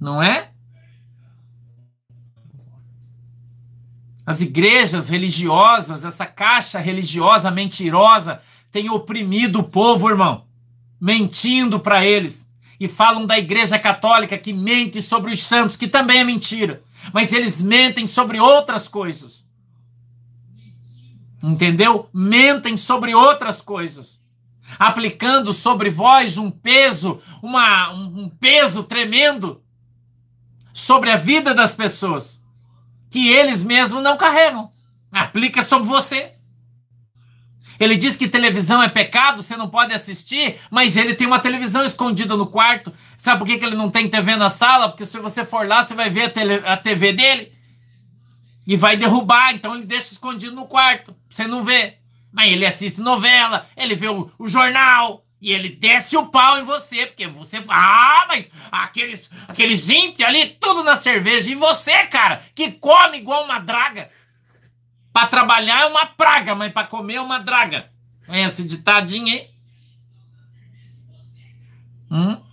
Não 0.00 0.22
é? 0.22 0.52
As 4.26 4.40
igrejas 4.40 5.08
religiosas, 5.08 6.04
essa 6.04 6.26
caixa 6.26 6.80
religiosa 6.80 7.48
mentirosa, 7.48 8.40
tem 8.72 8.90
oprimido 8.90 9.60
o 9.60 9.64
povo, 9.64 10.08
irmão, 10.08 10.44
mentindo 11.00 11.78
para 11.78 12.04
eles. 12.04 12.52
E 12.78 12.88
falam 12.88 13.24
da 13.24 13.38
igreja 13.38 13.78
católica 13.78 14.36
que 14.36 14.52
mente 14.52 15.00
sobre 15.00 15.32
os 15.32 15.42
santos, 15.44 15.76
que 15.76 15.86
também 15.86 16.18
é 16.18 16.24
mentira. 16.24 16.82
Mas 17.12 17.32
eles 17.32 17.62
mentem 17.62 18.08
sobre 18.08 18.40
outras 18.40 18.88
coisas. 18.88 19.46
Entendeu? 21.40 22.10
Mentem 22.12 22.76
sobre 22.76 23.14
outras 23.14 23.62
coisas. 23.62 24.20
Aplicando 24.76 25.52
sobre 25.52 25.88
vós 25.88 26.36
um 26.36 26.50
peso, 26.50 27.20
uma, 27.40 27.92
um 27.92 28.28
peso 28.28 28.82
tremendo 28.82 29.62
sobre 30.72 31.10
a 31.10 31.16
vida 31.16 31.54
das 31.54 31.72
pessoas 31.72 32.44
que 33.16 33.32
eles 33.32 33.62
mesmos 33.62 34.02
não 34.02 34.18
carregam. 34.18 34.70
Aplica 35.10 35.62
sobre 35.62 35.88
você. 35.88 36.34
Ele 37.80 37.96
diz 37.96 38.14
que 38.14 38.28
televisão 38.28 38.82
é 38.82 38.90
pecado, 38.90 39.42
você 39.42 39.56
não 39.56 39.70
pode 39.70 39.94
assistir, 39.94 40.56
mas 40.70 40.98
ele 40.98 41.14
tem 41.14 41.26
uma 41.26 41.38
televisão 41.38 41.82
escondida 41.82 42.36
no 42.36 42.46
quarto. 42.46 42.92
Sabe 43.16 43.38
por 43.38 43.46
que, 43.46 43.64
ele 43.64 43.74
não 43.74 43.90
tem 43.90 44.06
TV 44.06 44.36
na 44.36 44.50
sala? 44.50 44.90
Porque 44.90 45.06
se 45.06 45.18
você 45.18 45.46
for 45.46 45.66
lá, 45.66 45.82
você 45.82 45.94
vai 45.94 46.10
ver 46.10 46.24
a, 46.24 46.30
tele, 46.30 46.54
a 46.66 46.76
TV 46.76 47.14
dele 47.14 47.52
e 48.66 48.76
vai 48.76 48.98
derrubar, 48.98 49.54
então 49.54 49.74
ele 49.74 49.86
deixa 49.86 50.12
escondido 50.12 50.54
no 50.54 50.66
quarto, 50.66 51.16
você 51.26 51.46
não 51.46 51.64
ver. 51.64 51.98
Mas 52.30 52.52
ele 52.52 52.66
assiste 52.66 53.00
novela, 53.00 53.66
ele 53.78 53.94
vê 53.94 54.08
o, 54.08 54.30
o 54.38 54.46
jornal, 54.46 55.25
e 55.40 55.52
ele 55.52 55.68
desce 55.68 56.16
o 56.16 56.26
pau 56.26 56.58
em 56.58 56.64
você, 56.64 57.06
porque 57.06 57.26
você. 57.26 57.62
Ah, 57.68 58.24
mas 58.28 58.48
aqueles, 58.72 59.30
aqueles 59.46 59.84
gente 59.84 60.24
ali, 60.24 60.46
tudo 60.46 60.82
na 60.82 60.96
cerveja. 60.96 61.50
E 61.50 61.54
você, 61.54 62.06
cara, 62.06 62.42
que 62.54 62.72
come 62.72 63.18
igual 63.18 63.44
uma 63.44 63.58
draga. 63.58 64.10
Para 65.12 65.28
trabalhar 65.28 65.82
é 65.82 65.86
uma 65.86 66.06
praga, 66.06 66.54
mas 66.54 66.72
para 66.72 66.86
comer 66.86 67.16
é 67.16 67.20
uma 67.20 67.38
draga. 67.38 67.90
Esse 68.28 68.64
ditadinho 68.64 69.32
aí. 69.32 69.50
Hum? 72.10 72.45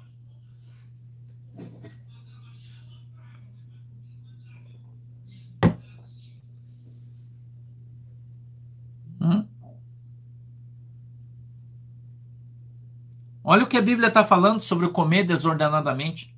Olha 13.53 13.65
o 13.65 13.67
que 13.67 13.77
a 13.77 13.83
Bíblia 13.83 14.07
está 14.07 14.23
falando 14.23 14.59
sobre 14.59 14.89
comer 14.89 15.25
desordenadamente. 15.25 16.35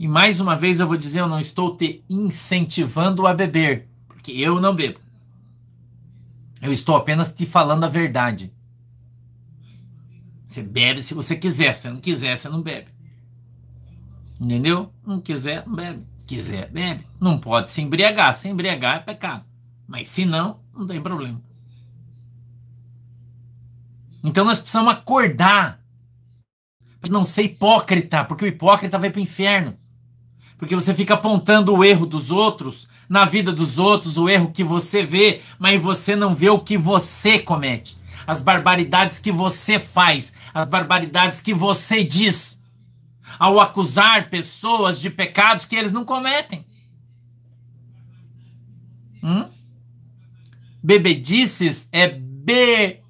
E 0.00 0.08
mais 0.08 0.40
uma 0.40 0.56
vez 0.56 0.80
eu 0.80 0.88
vou 0.88 0.96
dizer, 0.96 1.20
eu 1.20 1.28
não 1.28 1.38
estou 1.38 1.76
te 1.76 2.04
incentivando 2.10 3.24
a 3.24 3.32
beber, 3.32 3.86
porque 4.08 4.32
eu 4.32 4.60
não 4.60 4.74
bebo. 4.74 4.98
Eu 6.60 6.72
estou 6.72 6.96
apenas 6.96 7.32
te 7.32 7.46
falando 7.46 7.84
a 7.84 7.88
verdade. 7.88 8.52
Você 10.44 10.60
bebe 10.60 11.00
se 11.00 11.14
você 11.14 11.36
quiser, 11.36 11.72
se 11.72 11.88
não 11.88 12.00
quiser, 12.00 12.36
você 12.36 12.48
não 12.48 12.60
bebe. 12.60 12.88
Entendeu? 14.40 14.92
Não 15.06 15.20
quiser, 15.20 15.64
não 15.68 15.76
bebe. 15.76 16.02
Se 16.18 16.26
quiser, 16.26 16.68
bebe. 16.68 17.06
Não 17.20 17.38
pode 17.38 17.70
se 17.70 17.80
embriagar. 17.80 18.34
Se 18.34 18.48
embriagar 18.48 18.96
é 18.96 18.98
pecado. 18.98 19.44
Mas 19.86 20.08
se 20.08 20.24
não, 20.24 20.58
não 20.74 20.84
tem 20.84 21.00
problema. 21.00 21.40
Então 24.22 24.44
nós 24.44 24.58
precisamos 24.58 24.92
acordar 24.92 25.80
para 27.00 27.10
não 27.10 27.24
ser 27.24 27.42
hipócrita, 27.42 28.24
porque 28.24 28.44
o 28.44 28.48
hipócrita 28.48 28.98
vai 28.98 29.10
para 29.10 29.20
o 29.20 29.22
inferno. 29.22 29.76
Porque 30.58 30.74
você 30.74 30.94
fica 30.94 31.14
apontando 31.14 31.74
o 31.74 31.84
erro 31.84 32.06
dos 32.06 32.30
outros, 32.30 32.88
na 33.08 33.24
vida 33.24 33.52
dos 33.52 33.78
outros, 33.78 34.16
o 34.16 34.28
erro 34.28 34.50
que 34.50 34.64
você 34.64 35.02
vê, 35.02 35.40
mas 35.58 35.80
você 35.80 36.16
não 36.16 36.34
vê 36.34 36.48
o 36.48 36.58
que 36.58 36.78
você 36.78 37.38
comete. 37.38 37.96
As 38.26 38.40
barbaridades 38.40 39.18
que 39.18 39.30
você 39.30 39.78
faz, 39.78 40.34
as 40.52 40.66
barbaridades 40.66 41.40
que 41.40 41.52
você 41.52 42.02
diz, 42.02 42.64
ao 43.38 43.60
acusar 43.60 44.30
pessoas 44.30 44.98
de 44.98 45.10
pecados 45.10 45.66
que 45.66 45.76
eles 45.76 45.92
não 45.92 46.04
cometem. 46.04 46.64
Hum? 49.22 49.48
Bebedices 50.82 51.88
é 51.92 52.08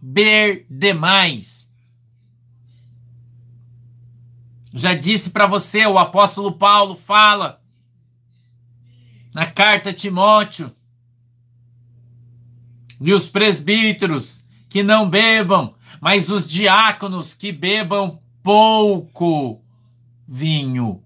beber 0.06 0.66
demais. 0.70 1.72
Já 4.72 4.94
disse 4.94 5.30
para 5.30 5.46
você, 5.46 5.84
o 5.84 5.98
apóstolo 5.98 6.52
Paulo 6.52 6.94
fala 6.94 7.60
na 9.34 9.46
carta 9.46 9.90
a 9.90 9.92
Timóteo, 9.92 10.72
e 12.98 13.12
os 13.12 13.28
presbíteros 13.28 14.44
que 14.70 14.82
não 14.82 15.10
bebam, 15.10 15.74
mas 16.00 16.30
os 16.30 16.46
diáconos 16.46 17.34
que 17.34 17.52
bebam 17.52 18.18
pouco 18.42 19.60
vinho. 20.26 21.02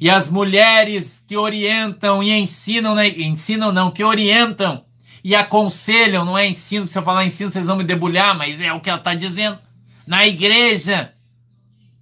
E 0.00 0.10
as 0.10 0.28
mulheres 0.28 1.24
que 1.26 1.36
orientam 1.36 2.20
e 2.22 2.32
ensinam, 2.32 2.94
né? 2.94 3.08
ensinam 3.08 3.70
não, 3.70 3.90
que 3.90 4.02
orientam 4.02 4.84
e 5.22 5.34
aconselham, 5.34 6.24
não 6.24 6.36
é 6.36 6.48
ensino, 6.48 6.88
se 6.88 6.98
eu 6.98 7.02
falar 7.02 7.24
ensino 7.24 7.50
vocês 7.50 7.66
vão 7.66 7.76
me 7.76 7.84
debulhar, 7.84 8.36
mas 8.36 8.60
é 8.60 8.72
o 8.72 8.80
que 8.80 8.88
ela 8.88 8.98
está 8.98 9.14
dizendo. 9.14 9.58
Na 10.06 10.26
igreja, 10.26 11.12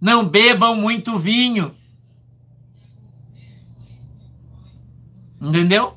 não 0.01 0.25
bebam 0.25 0.77
muito 0.77 1.19
vinho. 1.19 1.75
Entendeu? 5.41 5.97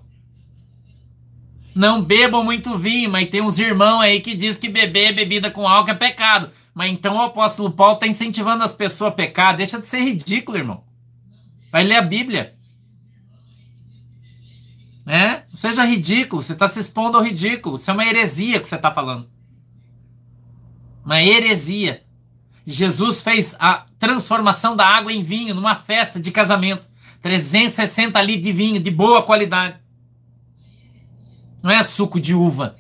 Não 1.73 2.03
bebam 2.03 2.43
muito 2.43 2.77
vinho, 2.77 3.09
mas 3.09 3.29
tem 3.29 3.41
uns 3.41 3.57
irmãos 3.57 4.01
aí 4.01 4.19
que 4.19 4.35
diz 4.35 4.57
que 4.57 4.67
beber 4.67 5.13
bebida 5.13 5.49
com 5.49 5.67
álcool 5.67 5.91
é 5.91 5.95
pecado. 5.95 6.49
Mas 6.73 6.91
então 6.91 7.15
o 7.15 7.21
apóstolo 7.21 7.71
Paulo 7.71 7.95
está 7.95 8.07
incentivando 8.07 8.63
as 8.63 8.73
pessoas 8.73 9.11
a 9.11 9.15
pecar. 9.15 9.55
Deixa 9.55 9.79
de 9.79 9.87
ser 9.87 9.99
ridículo, 9.99 10.57
irmão. 10.57 10.83
Vai 11.71 11.83
ler 11.83 11.95
a 11.95 12.01
Bíblia. 12.01 12.55
É? 15.05 15.43
Não 15.49 15.55
seja 15.55 15.83
ridículo. 15.83 16.41
Você 16.41 16.53
está 16.53 16.67
se 16.67 16.79
expondo 16.79 17.17
ao 17.17 17.23
ridículo. 17.23 17.75
Isso 17.75 17.89
é 17.89 17.93
uma 17.93 18.05
heresia 18.05 18.59
que 18.59 18.67
você 18.67 18.75
está 18.75 18.91
falando. 18.91 19.29
Uma 21.03 21.21
heresia. 21.21 22.03
Jesus 22.65 23.21
fez 23.21 23.55
a 23.59 23.85
transformação 23.97 24.75
da 24.75 24.85
água 24.85 25.11
em 25.11 25.23
vinho 25.23 25.55
numa 25.55 25.75
festa 25.75 26.19
de 26.19 26.31
casamento. 26.31 26.87
360 27.21 28.21
litros 28.21 28.43
de 28.43 28.51
vinho 28.51 28.79
de 28.79 28.91
boa 28.91 29.23
qualidade. 29.23 29.79
Não 31.61 31.71
é 31.71 31.83
suco 31.83 32.19
de 32.19 32.33
uva. 32.33 32.77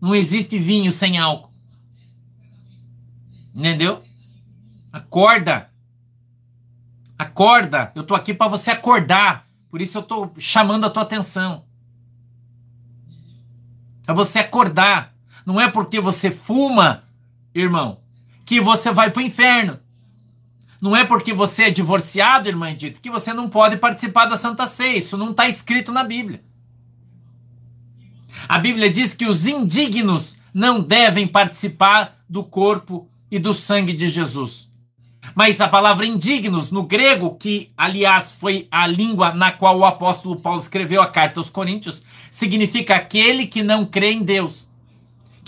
Não 0.00 0.14
existe 0.14 0.58
vinho 0.58 0.92
sem 0.92 1.18
álcool. 1.18 1.52
Entendeu? 3.56 4.02
Acorda. 4.92 5.70
Acorda. 7.18 7.92
Eu 7.94 8.04
tô 8.04 8.14
aqui 8.14 8.32
para 8.32 8.48
você 8.48 8.70
acordar. 8.70 9.47
Por 9.70 9.80
isso 9.80 9.98
eu 9.98 10.02
tô 10.02 10.30
chamando 10.38 10.86
a 10.86 10.90
tua 10.90 11.02
atenção. 11.02 11.64
Para 14.02 14.14
você 14.14 14.38
acordar. 14.38 15.14
Não 15.44 15.60
é 15.60 15.70
porque 15.70 15.98
você 16.00 16.30
fuma, 16.30 17.04
irmão, 17.54 18.00
que 18.44 18.60
você 18.60 18.90
vai 18.90 19.10
para 19.10 19.20
o 19.20 19.24
inferno. 19.24 19.78
Não 20.80 20.94
é 20.94 21.04
porque 21.04 21.32
você 21.32 21.64
é 21.64 21.70
divorciado, 21.70 22.48
irmã 22.48 22.70
Edith, 22.70 23.00
que 23.00 23.10
você 23.10 23.32
não 23.32 23.48
pode 23.48 23.76
participar 23.76 24.26
da 24.26 24.36
Santa 24.36 24.66
Ceia. 24.66 24.98
Isso 24.98 25.16
não 25.16 25.30
está 25.30 25.48
escrito 25.48 25.90
na 25.90 26.04
Bíblia. 26.04 26.42
A 28.48 28.58
Bíblia 28.58 28.90
diz 28.90 29.12
que 29.12 29.26
os 29.26 29.46
indignos 29.46 30.38
não 30.54 30.80
devem 30.80 31.26
participar 31.26 32.18
do 32.28 32.44
corpo 32.44 33.08
e 33.30 33.38
do 33.38 33.52
sangue 33.52 33.92
de 33.92 34.08
Jesus. 34.08 34.67
Mas 35.34 35.60
a 35.60 35.68
palavra 35.68 36.06
indignos, 36.06 36.70
no 36.70 36.82
grego, 36.82 37.36
que 37.36 37.68
aliás 37.76 38.32
foi 38.32 38.66
a 38.70 38.86
língua 38.86 39.32
na 39.32 39.52
qual 39.52 39.78
o 39.78 39.84
apóstolo 39.84 40.36
Paulo 40.36 40.58
escreveu 40.58 41.02
a 41.02 41.06
carta 41.06 41.40
aos 41.40 41.50
Coríntios, 41.50 42.04
significa 42.30 42.96
aquele 42.96 43.46
que 43.46 43.62
não 43.62 43.84
crê 43.84 44.12
em 44.12 44.22
Deus. 44.22 44.68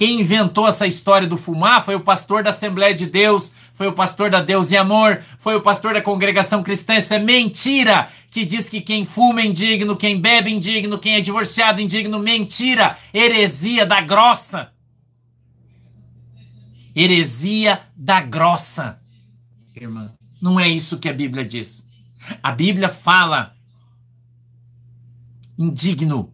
Quem 0.01 0.19
inventou 0.19 0.67
essa 0.67 0.87
história 0.87 1.29
do 1.29 1.37
fumar 1.37 1.85
foi 1.85 1.95
o 1.95 2.01
pastor 2.01 2.43
da 2.43 2.49
Assembleia 2.49 2.95
de 2.95 3.05
Deus, 3.05 3.53
foi 3.75 3.87
o 3.87 3.93
pastor 3.93 4.31
da 4.31 4.41
Deus 4.41 4.71
e 4.71 4.77
Amor, 4.79 5.23
foi 5.39 5.57
o 5.57 5.61
pastor 5.61 5.93
da 5.93 6.01
congregação 6.01 6.63
cristã. 6.63 6.95
Isso 6.95 7.13
é 7.13 7.19
mentira 7.19 8.09
que 8.31 8.47
diz 8.47 8.67
que 8.67 8.81
quem 8.81 9.05
fuma 9.05 9.43
é 9.43 9.45
indigno, 9.45 9.95
quem 9.95 10.19
bebe 10.19 10.51
é 10.51 10.55
indigno, 10.55 10.99
quem 10.99 11.17
é 11.17 11.21
divorciado 11.21 11.81
é 11.81 11.85
indigno. 11.85 12.19
Mentira, 12.19 12.97
heresia 13.13 13.85
da 13.85 14.01
grossa. 14.01 14.73
Heresia 16.97 17.83
da 17.95 18.23
grossa, 18.23 18.99
irmã. 19.85 20.13
Não 20.41 20.59
é 20.59 20.69
isso 20.69 20.99
que 20.99 21.09
a 21.09 21.13
Bíblia 21.13 21.45
diz. 21.45 21.89
A 22.43 22.53
Bíblia 22.53 22.89
fala 22.89 23.55
indigno 25.59 26.33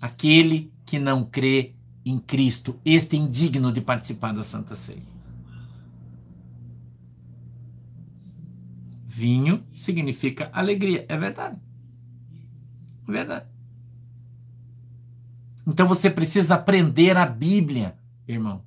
aquele 0.00 0.72
que 0.84 0.98
não 0.98 1.24
crê 1.24 1.74
em 2.04 2.18
Cristo, 2.18 2.80
este 2.84 3.16
é 3.16 3.18
indigno 3.18 3.72
de 3.72 3.80
participar 3.80 4.32
da 4.32 4.42
Santa 4.42 4.74
Ceia. 4.74 5.02
Vinho 9.04 9.66
significa 9.72 10.48
alegria, 10.52 11.04
é 11.08 11.16
verdade. 11.16 11.56
É 13.08 13.12
verdade. 13.12 13.46
Então 15.66 15.88
você 15.88 16.08
precisa 16.08 16.54
aprender 16.54 17.16
a 17.16 17.26
Bíblia, 17.26 17.96
irmão, 18.28 18.62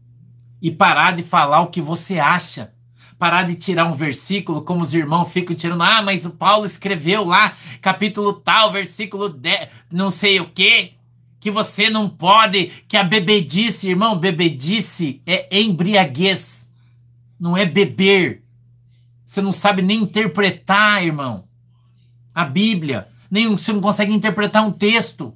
e 0.61 0.69
parar 0.69 1.15
de 1.15 1.23
falar 1.23 1.61
o 1.61 1.69
que 1.69 1.79
você 1.79 2.19
acha. 2.19 2.73
Parar 3.19 3.43
de 3.43 3.53
tirar 3.53 3.85
um 3.85 3.93
versículo, 3.93 4.63
como 4.63 4.81
os 4.81 4.93
irmãos 4.93 5.31
ficam 5.31 5.55
tirando. 5.55 5.83
Ah, 5.83 6.01
mas 6.01 6.25
o 6.25 6.31
Paulo 6.31 6.65
escreveu 6.65 7.25
lá, 7.25 7.53
capítulo 7.81 8.33
tal, 8.33 8.71
versículo 8.71 9.29
10, 9.29 9.69
não 9.91 10.09
sei 10.09 10.39
o 10.39 10.49
quê 10.49 10.93
que 11.39 11.49
você 11.49 11.89
não 11.89 12.09
pode, 12.09 12.65
que 12.87 12.97
a 12.97 13.03
bebedice, 13.03 13.89
irmão, 13.89 14.17
bebedice 14.17 15.21
é 15.25 15.47
embriaguez, 15.61 16.69
não 17.39 17.55
é 17.55 17.65
beber. 17.65 18.43
Você 19.25 19.41
não 19.41 19.51
sabe 19.51 19.81
nem 19.81 20.01
interpretar, 20.01 21.03
irmão, 21.03 21.45
a 22.35 22.43
Bíblia, 22.43 23.07
nem 23.31 23.47
você 23.47 23.71
não 23.71 23.79
consegue 23.79 24.13
interpretar 24.13 24.65
um 24.65 24.71
texto. 24.71 25.33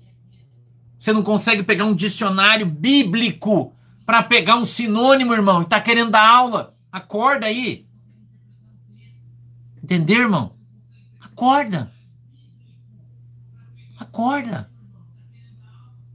Você 0.99 1.13
não 1.13 1.21
consegue 1.21 1.63
pegar 1.63 1.85
um 1.85 1.93
dicionário 1.93 2.65
bíblico 2.65 3.73
para 4.05 4.23
pegar 4.23 4.55
um 4.55 4.65
sinônimo, 4.65 5.33
irmão, 5.33 5.61
e 5.61 5.65
tá 5.65 5.79
querendo 5.79 6.11
dar 6.11 6.27
aula. 6.27 6.72
Acorda 6.93 7.47
aí. 7.47 7.87
Entendeu, 9.81 10.21
irmão? 10.21 10.55
Acorda. 11.19 11.91
Acorda. 13.97 14.71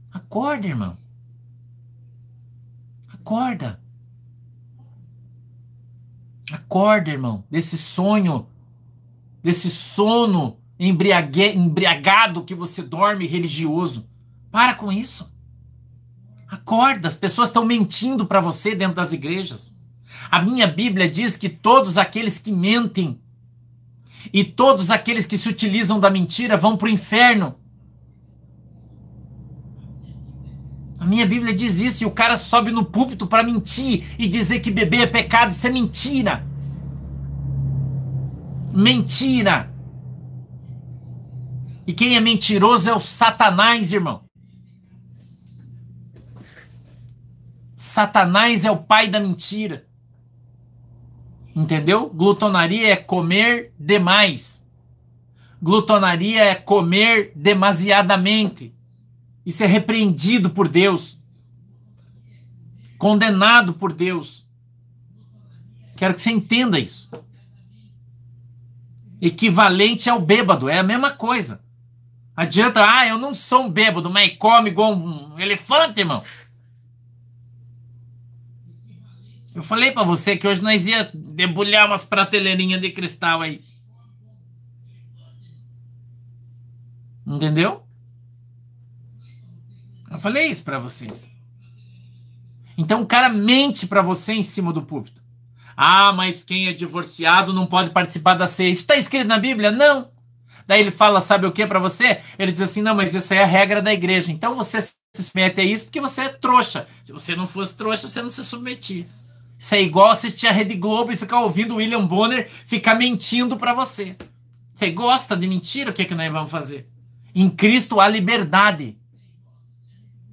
Acorda, 0.09 0.67
irmão. 0.67 0.97
Acorda. 3.11 3.81
Acorda, 6.49 7.11
irmão, 7.11 7.43
desse 7.51 7.77
sonho, 7.77 8.47
desse 9.43 9.69
sono 9.69 10.57
embriague, 10.79 11.57
embriagado 11.57 12.45
que 12.45 12.55
você 12.55 12.81
dorme 12.81 13.27
religioso. 13.27 14.09
Para 14.49 14.75
com 14.75 14.89
isso. 14.89 15.29
Acorda, 16.47 17.09
as 17.09 17.17
pessoas 17.17 17.49
estão 17.49 17.65
mentindo 17.65 18.25
para 18.25 18.39
você 18.39 18.73
dentro 18.73 18.95
das 18.95 19.11
igrejas. 19.11 19.77
A 20.31 20.41
minha 20.41 20.67
Bíblia 20.67 21.09
diz 21.09 21.35
que 21.35 21.49
todos 21.49 21.97
aqueles 21.97 22.37
que 22.37 22.51
mentem 22.51 23.19
e 24.31 24.43
todos 24.43 24.91
aqueles 24.91 25.25
que 25.25 25.37
se 25.37 25.49
utilizam 25.49 25.99
da 25.99 26.09
mentira 26.09 26.55
vão 26.55 26.77
para 26.77 26.87
o 26.87 26.91
inferno. 26.91 27.55
A 30.99 31.05
minha 31.05 31.25
Bíblia 31.25 31.53
diz 31.53 31.79
isso 31.79 32.03
e 32.03 32.07
o 32.07 32.11
cara 32.11 32.35
sobe 32.37 32.71
no 32.71 32.85
púlpito 32.85 33.25
para 33.25 33.41
mentir 33.41 34.15
e 34.19 34.27
dizer 34.27 34.59
que 34.59 34.69
beber 34.69 35.01
é 35.01 35.07
pecado. 35.07 35.51
Isso 35.51 35.65
é 35.65 35.71
mentira. 35.71 36.45
Mentira. 38.71 39.73
E 41.87 41.93
quem 41.93 42.15
é 42.15 42.19
mentiroso 42.19 42.89
é 42.89 42.93
o 42.93 42.99
Satanás, 42.99 43.91
irmão. 43.91 44.21
Satanás 47.75 48.65
é 48.65 48.69
o 48.69 48.77
pai 48.77 49.07
da 49.07 49.19
mentira. 49.19 49.88
Entendeu? 51.55 52.09
Glutonaria 52.09 52.89
é 52.89 52.95
comer 52.95 53.73
demais. 53.79 54.65
Glutonaria 55.61 56.43
é 56.43 56.55
comer 56.55 57.31
demasiadamente. 57.35 58.73
Isso 59.45 59.63
é 59.63 59.67
repreendido 59.67 60.49
por 60.49 60.67
Deus. 60.67 61.19
Condenado 62.97 63.73
por 63.73 63.91
Deus. 63.91 64.47
Quero 65.95 66.13
que 66.13 66.21
você 66.21 66.31
entenda 66.31 66.79
isso. 66.79 67.09
Equivalente 69.21 70.09
ao 70.09 70.19
bêbado, 70.19 70.69
é 70.69 70.79
a 70.79 70.83
mesma 70.83 71.11
coisa. 71.11 71.61
Adianta, 72.39 72.81
ah, 72.89 73.05
eu 73.05 73.17
não 73.17 73.35
sou 73.35 73.63
um 73.63 73.69
bêbado, 73.69 74.09
mas 74.09 74.37
come 74.37 74.69
igual 74.69 74.93
um 74.93 75.37
elefante, 75.37 75.99
irmão. 75.99 76.23
Eu 79.53 79.63
falei 79.63 79.91
para 79.91 80.03
você 80.03 80.37
que 80.37 80.47
hoje 80.47 80.61
nós 80.61 80.85
ia 80.85 81.09
debulhar 81.13 81.87
umas 81.87 82.05
prateleirinhas 82.05 82.81
de 82.81 82.91
cristal 82.91 83.41
aí. 83.41 83.63
Entendeu? 87.25 87.83
Eu 90.09 90.19
falei 90.19 90.47
isso 90.47 90.63
para 90.63 90.79
vocês. 90.79 91.31
Então 92.77 93.01
o 93.01 93.05
cara 93.05 93.29
mente 93.29 93.85
para 93.85 94.01
você 94.01 94.33
em 94.33 94.43
cima 94.43 94.71
do 94.71 94.81
púlpito. 94.81 95.21
Ah, 95.75 96.11
mas 96.11 96.43
quem 96.43 96.67
é 96.67 96.73
divorciado 96.73 97.53
não 97.53 97.65
pode 97.65 97.91
participar 97.91 98.33
da 98.33 98.47
ceia. 98.47 98.69
Isso 98.69 98.81
está 98.81 98.95
escrito 98.95 99.27
na 99.27 99.37
Bíblia? 99.37 99.71
Não. 99.71 100.11
Daí 100.67 100.81
ele 100.81 100.91
fala, 100.91 101.21
sabe 101.21 101.47
o 101.47 101.51
que 101.51 101.65
para 101.65 101.79
você? 101.79 102.21
Ele 102.37 102.51
diz 102.51 102.61
assim: 102.61 102.81
não, 102.81 102.93
mas 102.93 103.15
isso 103.15 103.33
é 103.33 103.41
a 103.41 103.45
regra 103.45 103.81
da 103.81 103.93
igreja. 103.93 104.31
Então 104.31 104.55
você 104.55 104.79
se 104.81 104.93
submete 105.15 105.59
a 105.59 105.63
isso 105.63 105.85
porque 105.85 106.01
você 106.01 106.21
é 106.21 106.29
trouxa. 106.29 106.85
Se 107.03 107.11
você 107.11 107.35
não 107.35 107.47
fosse 107.47 107.75
trouxa, 107.75 108.07
você 108.07 108.21
não 108.21 108.29
se 108.29 108.43
submetia. 108.43 109.07
Isso 109.59 109.75
é 109.75 109.81
igual 109.81 110.09
assistir 110.09 110.47
a 110.47 110.53
Rede 110.53 110.75
Globo 110.75 111.11
e 111.11 111.17
ficar 111.17 111.41
ouvindo 111.41 111.73
o 111.73 111.77
William 111.77 112.05
Bonner 112.05 112.49
ficar 112.49 112.95
mentindo 112.95 113.57
para 113.57 113.73
você. 113.73 114.15
Você 114.73 114.89
gosta 114.91 115.35
de 115.35 115.45
mentira? 115.49 115.91
O 115.91 115.93
que, 115.93 116.03
é 116.03 116.05
que 116.05 116.15
nós 116.15 116.31
vamos 116.31 116.49
fazer? 116.49 116.87
Em 117.35 117.49
Cristo 117.49 117.99
há 117.99 118.07
liberdade 118.07 118.97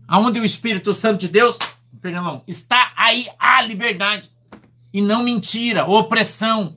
aonde 0.06 0.38
o 0.38 0.44
Espírito 0.44 0.94
Santo 0.94 1.18
de 1.18 1.28
Deus, 1.28 1.58
perdão, 2.00 2.40
está 2.46 2.92
aí 2.96 3.28
a 3.36 3.60
liberdade 3.62 4.30
e 4.94 5.02
não 5.02 5.24
mentira, 5.24 5.84
opressão. 5.84 6.76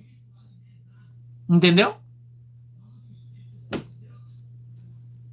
Entendeu? 1.48 1.98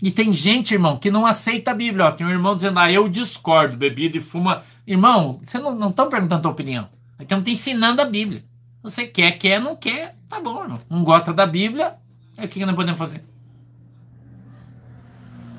E 0.02 0.10
tem 0.10 0.34
gente, 0.34 0.74
irmão, 0.74 0.98
que 0.98 1.10
não 1.10 1.24
aceita 1.24 1.70
a 1.70 1.74
Bíblia. 1.74 2.04
Ó, 2.04 2.12
tem 2.12 2.26
um 2.26 2.30
irmão 2.30 2.54
dizendo, 2.54 2.78
ah, 2.78 2.92
eu 2.92 3.08
discordo, 3.08 3.74
bebida 3.74 4.18
e 4.18 4.20
fuma. 4.20 4.62
Irmão, 4.86 5.40
você 5.42 5.58
não 5.58 5.88
estão 5.88 6.10
perguntando 6.10 6.40
a 6.40 6.42
tua 6.42 6.50
opinião. 6.50 6.95
Então 7.18 7.38
está 7.38 7.50
ensinando 7.50 8.02
a 8.02 8.04
Bíblia. 8.04 8.44
Você 8.82 9.06
quer, 9.06 9.32
quer, 9.32 9.60
não 9.60 9.74
quer, 9.74 10.14
tá 10.28 10.40
bom, 10.40 10.62
irmão. 10.62 10.80
Não 10.90 11.02
gosta 11.02 11.32
da 11.32 11.46
Bíblia, 11.46 11.96
é 12.36 12.44
o 12.44 12.48
que, 12.48 12.64
nós 12.64 12.76
podemos 12.76 12.98
fazer? 12.98 13.24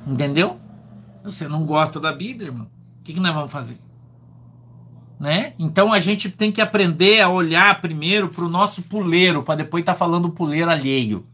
Entendeu? 0.06 0.60
Você 1.24 1.48
não 1.48 1.66
gosta 1.66 2.00
da 2.00 2.14
Bíblia, 2.14 2.50
irmão. 2.50 2.70
O 3.00 3.04
que, 3.04 3.20
nós 3.20 3.34
vamos 3.34 3.52
fazer? 3.52 3.78
Né? 5.20 5.54
Então 5.58 5.92
a 5.92 6.00
gente 6.00 6.30
tem 6.30 6.52
que 6.52 6.62
aprender 6.62 7.20
a 7.20 7.28
olhar 7.28 7.82
primeiro 7.82 8.30
para 8.30 8.46
o 8.46 8.50
nosso 8.50 8.84
puleiro, 8.84 9.42
para 9.44 9.56
depois 9.56 9.82
estar 9.82 9.94
tá 9.94 10.00
falando 10.00 10.30
puleiro 10.30 10.70
alheio. 10.70 11.28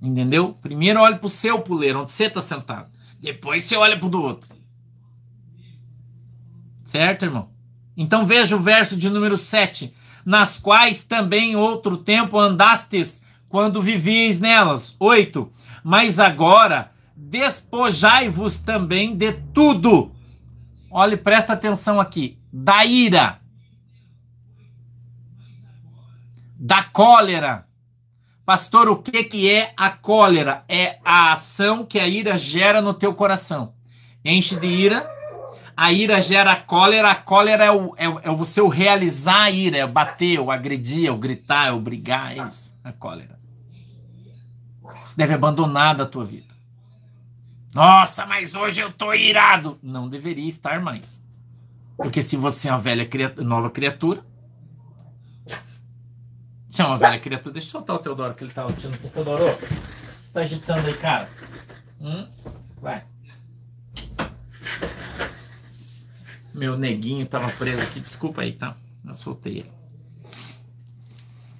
Entendeu? 0.00 0.56
Primeiro 0.62 1.00
olhe 1.00 1.16
para 1.16 1.26
o 1.26 1.30
seu 1.30 1.60
puleiro, 1.60 2.00
onde 2.00 2.12
você 2.12 2.26
está 2.26 2.40
sentado. 2.40 2.88
Depois 3.18 3.64
você 3.64 3.76
olha 3.76 3.98
para 3.98 4.06
o 4.06 4.10
do 4.10 4.22
outro. 4.22 4.54
Certo, 6.84 7.24
irmão? 7.24 7.53
Então 7.96 8.26
veja 8.26 8.56
o 8.56 8.60
verso 8.60 8.96
de 8.96 9.08
número 9.08 9.38
7. 9.38 9.94
Nas 10.24 10.58
quais 10.58 11.04
também 11.04 11.54
outro 11.54 11.96
tempo 11.96 12.38
andastes 12.38 13.22
quando 13.48 13.82
vivíeis 13.82 14.40
nelas. 14.40 14.96
8. 14.98 15.50
Mas 15.82 16.18
agora 16.18 16.90
despojai-vos 17.16 18.58
também 18.58 19.16
de 19.16 19.32
tudo. 19.52 20.12
Olhe, 20.90 21.16
presta 21.16 21.52
atenção 21.52 22.00
aqui. 22.00 22.38
Da 22.52 22.84
ira, 22.84 23.40
da 26.56 26.82
cólera. 26.82 27.66
Pastor, 28.46 28.88
o 28.88 28.96
que, 28.96 29.24
que 29.24 29.50
é 29.50 29.72
a 29.76 29.90
cólera? 29.90 30.64
É 30.68 30.98
a 31.04 31.32
ação 31.32 31.84
que 31.84 31.98
a 31.98 32.06
ira 32.06 32.38
gera 32.38 32.80
no 32.80 32.94
teu 32.94 33.14
coração. 33.14 33.74
Enche 34.24 34.56
de 34.56 34.66
ira, 34.66 35.06
a 35.76 35.92
ira 35.92 36.20
gera 36.20 36.52
a 36.52 36.56
cólera, 36.56 37.10
a 37.10 37.14
cólera 37.14 37.64
é 37.64 37.70
o, 37.70 37.94
é, 37.96 38.04
é 38.04 38.30
você 38.30 38.60
o 38.60 38.68
realizar 38.68 39.42
a 39.42 39.50
ira, 39.50 39.78
é 39.78 39.86
bater, 39.86 40.38
o 40.38 40.50
agredir, 40.50 41.08
é 41.08 41.10
o 41.10 41.16
gritar, 41.16 41.68
é 41.68 41.72
o 41.72 41.80
brigar, 41.80 42.32
é 42.32 42.46
isso, 42.48 42.76
a 42.84 42.92
cólera. 42.92 43.38
Você 45.04 45.16
deve 45.16 45.34
abandonar 45.34 45.94
da 45.94 46.06
tua 46.06 46.24
vida. 46.24 46.54
Nossa, 47.74 48.24
mas 48.24 48.54
hoje 48.54 48.80
eu 48.80 48.92
tô 48.92 49.12
irado. 49.12 49.78
Não 49.82 50.08
deveria 50.08 50.48
estar 50.48 50.80
mais. 50.80 51.24
Porque 51.96 52.22
se 52.22 52.36
você 52.36 52.68
é 52.68 52.72
uma 52.72 52.78
velha 52.78 53.06
criatura, 53.06 53.46
nova 53.46 53.70
criatura, 53.70 54.24
se 56.68 56.82
é 56.82 56.84
uma 56.84 56.96
velha 56.96 57.18
criatura, 57.18 57.52
deixa 57.52 57.68
eu 57.68 57.72
soltar 57.72 57.96
o 57.96 57.98
Teodoro 57.98 58.34
que 58.34 58.44
ele 58.44 58.52
tá 58.52 58.64
latindo 58.64 58.96
Teodoro. 58.96 59.44
Você 59.44 60.32
tá 60.32 60.40
agitando 60.40 60.86
aí, 60.86 60.94
cara? 60.94 61.28
Hum? 62.00 62.26
Vai. 62.80 63.04
Meu 66.54 66.78
neguinho 66.78 67.26
tava 67.26 67.50
preso 67.50 67.82
aqui, 67.82 67.98
desculpa 67.98 68.42
aí, 68.42 68.52
tá? 68.52 68.76
Eu 69.04 69.14
soltei 69.14 69.58
ele. 69.58 69.72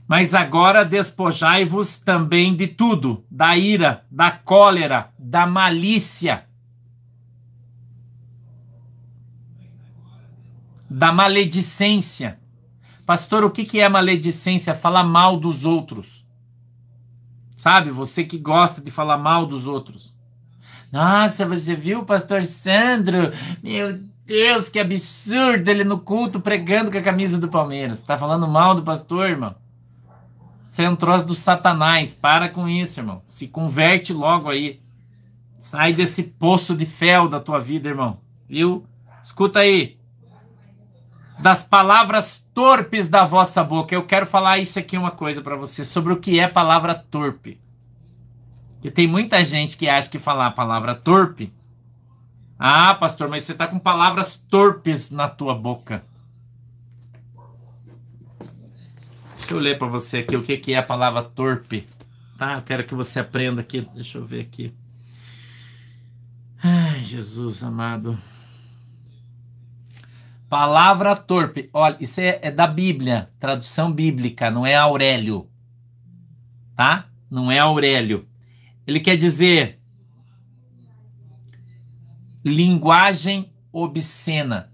Mas 0.07 0.34
agora 0.34 0.84
despojai-vos 0.84 1.99
também 1.99 2.55
de 2.55 2.68
tudo: 2.68 3.24
da 3.30 3.57
ira, 3.57 4.05
da 4.11 4.30
cólera, 4.30 5.12
da 5.18 5.47
malícia, 5.47 6.47
da 10.88 11.11
maledicência. 11.11 12.38
Pastor, 13.05 13.45
o 13.45 13.51
que 13.51 13.80
é 13.80 13.88
maledicência? 13.88 14.74
Falar 14.74 15.05
mal 15.05 15.36
dos 15.36 15.64
outros. 15.64 16.24
Sabe, 17.55 17.90
você 17.90 18.24
que 18.24 18.38
gosta 18.38 18.80
de 18.80 18.90
falar 18.90 19.18
mal 19.18 19.47
dos 19.47 19.66
outros. 19.66 20.14
Nossa, 20.90 21.47
você 21.47 21.74
viu 21.74 22.05
pastor 22.05 22.42
Sandro? 22.45 23.32
Meu 23.62 24.01
Deus, 24.27 24.70
que 24.70 24.79
absurdo 24.79 25.68
ele 25.68 25.85
no 25.85 25.99
culto 25.99 26.41
pregando 26.41 26.91
com 26.91 26.97
a 26.97 27.03
camisa 27.03 27.39
do 27.39 27.49
Palmeiras. 27.49 28.03
Tá 28.03 28.16
falando 28.16 28.49
mal 28.49 28.75
do 28.75 28.83
pastor, 28.83 29.29
irmão? 29.29 29.55
Você 30.66 30.83
é 30.83 30.91
um 30.91 30.97
troço 30.97 31.27
do 31.27 31.35
satanás. 31.35 32.14
Para 32.14 32.49
com 32.49 32.68
isso, 32.68 33.01
irmão. 33.01 33.22
Se 33.27 33.47
converte 33.47 34.12
logo 34.12 34.49
aí. 34.49 34.81
Sai 35.59 35.93
desse 35.93 36.22
poço 36.22 36.75
de 36.75 36.87
fel 36.87 37.29
da 37.29 37.39
tua 37.39 37.61
vida, 37.61 37.89
irmão. 37.89 38.18
Viu? 38.49 38.87
Escuta 39.22 39.61
aí. 39.61 39.97
Das 41.39 41.62
palavras 41.62 42.47
torpes 42.55 43.09
da 43.09 43.25
vossa 43.25 43.62
boca. 43.62 43.95
Eu 43.95 44.05
quero 44.05 44.27
falar 44.27 44.59
isso 44.59 44.79
aqui 44.79 44.97
uma 44.97 45.11
coisa 45.11 45.43
para 45.43 45.55
você 45.55 45.85
sobre 45.85 46.12
o 46.12 46.18
que 46.18 46.41
é 46.41 46.49
palavra 46.49 46.95
torpe. 46.95 47.61
Porque 48.75 48.91
tem 48.91 49.07
muita 49.07 49.45
gente 49.45 49.77
que 49.77 49.89
acha 49.89 50.11
que 50.11 50.18
falar 50.18 50.47
a 50.47 50.51
palavra 50.51 50.95
torpe. 50.95 51.53
Ah, 52.59 52.94
pastor, 52.94 53.28
mas 53.28 53.44
você 53.44 53.52
está 53.52 53.66
com 53.66 53.78
palavras 53.78 54.36
torpes 54.36 55.11
na 55.11 55.28
tua 55.28 55.55
boca. 55.55 56.05
Deixa 59.36 59.52
eu 59.52 59.59
ler 59.59 59.78
para 59.78 59.88
você 59.88 60.18
aqui 60.18 60.36
o 60.36 60.42
que, 60.42 60.57
que 60.57 60.72
é 60.72 60.78
a 60.78 60.82
palavra 60.82 61.22
torpe. 61.22 61.86
Tá? 62.38 62.55
Eu 62.55 62.62
quero 62.62 62.84
que 62.84 62.94
você 62.94 63.20
aprenda 63.20 63.61
aqui. 63.61 63.86
Deixa 63.94 64.18
eu 64.18 64.24
ver 64.24 64.40
aqui. 64.40 64.72
Ai, 66.62 67.05
Jesus 67.05 67.62
amado. 67.62 68.16
Palavra 70.48 71.14
torpe. 71.14 71.68
Olha, 71.74 71.96
isso 72.00 72.20
é, 72.20 72.38
é, 72.40 72.50
da 72.50 72.66
Bíblia, 72.66 73.28
tradução 73.38 73.92
bíblica, 73.92 74.50
não 74.50 74.64
é 74.64 74.74
Aurélio. 74.74 75.46
Tá? 76.74 77.07
Não 77.30 77.52
é 77.52 77.59
Aurélio. 77.59 78.26
Ele 78.86 79.00
quer 79.00 79.16
dizer 79.16 79.78
linguagem 82.45 83.53
obscena. 83.72 84.70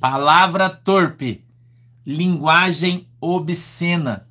Palavra 0.00 0.70
torpe. 0.70 1.44
Linguagem 2.06 3.08
obscena. 3.20 4.26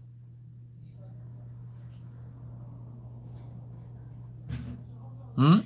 Hum? 5.38 5.64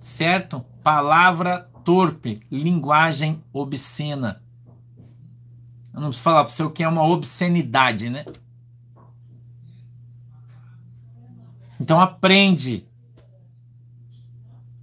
Certo? 0.00 0.64
Palavra 0.82 1.70
torpe, 1.82 2.42
linguagem 2.50 3.42
obscena. 3.52 4.42
Eu 5.92 6.00
não 6.00 6.08
preciso 6.08 6.22
falar 6.22 6.44
para 6.44 6.52
você 6.52 6.62
o 6.62 6.70
que 6.70 6.82
é 6.82 6.88
uma 6.88 7.02
obscenidade, 7.02 8.10
né? 8.10 8.26
Então 11.84 12.00
aprende 12.00 12.88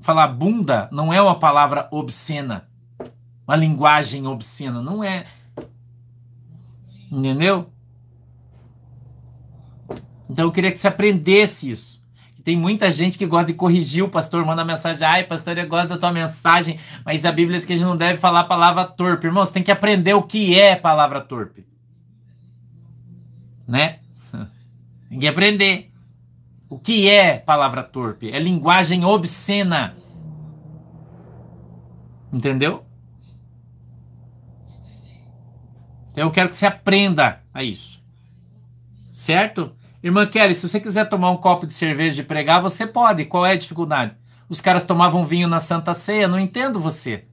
falar 0.02 0.28
bunda 0.28 0.88
não 0.92 1.12
é 1.12 1.20
uma 1.20 1.40
palavra 1.40 1.88
obscena, 1.90 2.70
uma 3.48 3.56
linguagem 3.56 4.28
obscena, 4.28 4.84
não 4.84 5.04
é. 5.04 5.24
Entendeu? 7.12 7.74
Então 10.30 10.46
eu 10.46 10.52
queria 10.52 10.72
que 10.72 10.78
você 10.78 10.90
aprendesse 10.90 11.72
isso. 11.72 12.04
Tem 12.44 12.56
muita 12.56 12.92
gente 12.92 13.18
que 13.18 13.26
gosta 13.26 13.48
de 13.48 13.56
corrigir 13.56 14.04
o 14.04 14.10
pastor, 14.10 14.46
manda 14.46 14.64
mensagem, 14.64 15.04
ai, 15.04 15.24
pastor, 15.24 15.58
eu 15.58 15.68
gosto 15.68 15.90
da 15.90 15.98
tua 15.98 16.12
mensagem, 16.12 16.80
mas 17.04 17.26
a 17.26 17.32
Bíblia 17.32 17.58
diz 17.58 17.66
que 17.66 17.74
a 17.74 17.76
gente 17.76 17.86
não 17.86 17.98
deve 17.98 18.20
falar 18.20 18.44
palavra 18.44 18.86
torpe. 18.86 19.26
Irmão, 19.26 19.44
você 19.44 19.54
tem 19.54 19.64
que 19.64 19.72
aprender 19.72 20.14
o 20.14 20.22
que 20.22 20.60
é 20.60 20.76
palavra 20.76 21.20
torpe. 21.20 21.66
Né? 23.68 24.02
Tem 25.10 25.18
que 25.18 25.28
aprender. 25.28 25.91
O 26.72 26.80
que 26.80 27.10
é 27.10 27.38
palavra 27.38 27.84
torpe? 27.84 28.32
É 28.32 28.40
linguagem 28.40 29.04
obscena. 29.04 29.94
Entendeu? 32.32 32.86
Então 36.10 36.24
eu 36.24 36.32
quero 36.32 36.48
que 36.48 36.56
você 36.56 36.66
aprenda 36.66 37.44
a 37.54 37.62
isso. 37.62 38.02
Certo? 39.12 39.76
Irmã 40.02 40.26
Kelly, 40.26 40.56
se 40.56 40.70
você 40.70 40.80
quiser 40.80 41.10
tomar 41.10 41.32
um 41.32 41.36
copo 41.36 41.68
de 41.68 41.74
cerveja 41.74 42.22
e 42.22 42.26
pregar, 42.26 42.62
você 42.62 42.88
pode. 42.88 43.26
Qual 43.26 43.46
é 43.46 43.52
a 43.52 43.58
dificuldade? 43.58 44.16
Os 44.48 44.62
caras 44.62 44.86
tomavam 44.86 45.26
vinho 45.26 45.50
na 45.50 45.60
Santa 45.60 45.94
Ceia. 45.94 46.26
Não 46.26 46.40
entendo 46.40 46.80
você. 46.80 47.26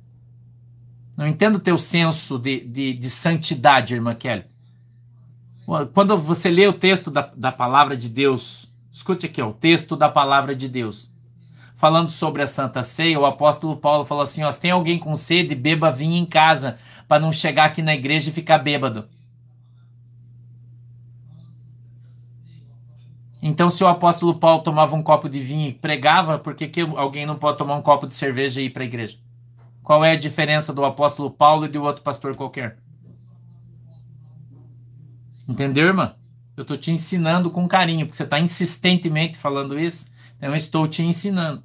Não 1.17 1.29
entendo 1.29 1.57
o 1.57 1.61
teu 1.61 1.79
senso 1.79 2.41
de, 2.41 2.59
de, 2.59 2.93
de 2.93 3.09
santidade, 3.09 3.95
irmã 3.95 4.17
Kelly. 4.17 4.47
Quando 5.95 6.19
você 6.19 6.51
lê 6.51 6.67
o 6.67 6.73
texto 6.73 7.09
da, 7.09 7.31
da 7.37 7.53
palavra 7.53 7.97
de 7.97 8.09
Deus 8.09 8.69
Escute 8.99 9.27
aqui, 9.27 9.41
ó, 9.41 9.51
o 9.51 9.55
texto 9.55 9.95
da 9.95 10.09
palavra 10.09 10.57
de 10.57 10.69
Deus. 10.69 11.09
Falando 11.77 12.11
sobre 12.11 12.43
a 12.43 12.49
Santa 12.49 12.83
Ceia, 12.83 13.21
o 13.21 13.25
apóstolo 13.25 13.77
Paulo 13.77 14.05
falou 14.05 14.25
assim: 14.25 14.43
ó, 14.43 14.51
se 14.51 14.61
tem 14.61 14.73
alguém 14.73 14.99
com 14.99 15.15
sede, 15.15 15.55
beba 15.55 15.89
vinho 15.89 16.17
em 16.17 16.27
casa, 16.27 16.77
para 17.07 17.23
não 17.23 17.33
chegar 17.33 17.67
aqui 17.67 17.81
na 17.81 17.95
igreja 17.95 18.29
e 18.29 18.33
ficar 18.33 18.59
bêbado. 18.59 19.09
Então, 23.41 23.71
se 23.71 23.85
o 23.85 23.87
apóstolo 23.87 24.35
Paulo 24.35 24.65
tomava 24.65 24.97
um 24.97 25.03
copo 25.03 25.29
de 25.29 25.39
vinho 25.39 25.69
e 25.69 25.73
pregava, 25.73 26.37
por 26.37 26.57
que, 26.57 26.67
que 26.67 26.81
alguém 26.81 27.25
não 27.25 27.37
pode 27.37 27.57
tomar 27.57 27.77
um 27.77 27.83
copo 27.83 28.05
de 28.05 28.17
cerveja 28.17 28.61
e 28.61 28.65
ir 28.65 28.71
para 28.71 28.83
a 28.83 28.87
igreja? 28.87 29.17
Qual 29.81 30.05
é 30.05 30.11
a 30.11 30.19
diferença 30.19 30.75
do 30.75 30.85
apóstolo 30.85 31.31
Paulo 31.31 31.67
e 31.67 31.69
de 31.69 31.79
outro 31.79 32.03
pastor 32.03 32.35
qualquer? 32.35 32.77
Entendeu, 35.47 35.87
irmã? 35.87 36.18
Eu 36.59 36.63
estou 36.63 36.77
te 36.77 36.91
ensinando 36.91 37.53
com 37.53 37.69
carinho, 37.69 38.05
porque 38.05 38.17
você 38.17 38.25
está 38.25 38.41
insistentemente 38.41 39.39
falando 39.39 39.79
isso. 39.79 40.09
Então 40.37 40.49
eu 40.49 40.57
estou 40.57 40.89
te 40.89 41.05
ensinando. 41.05 41.63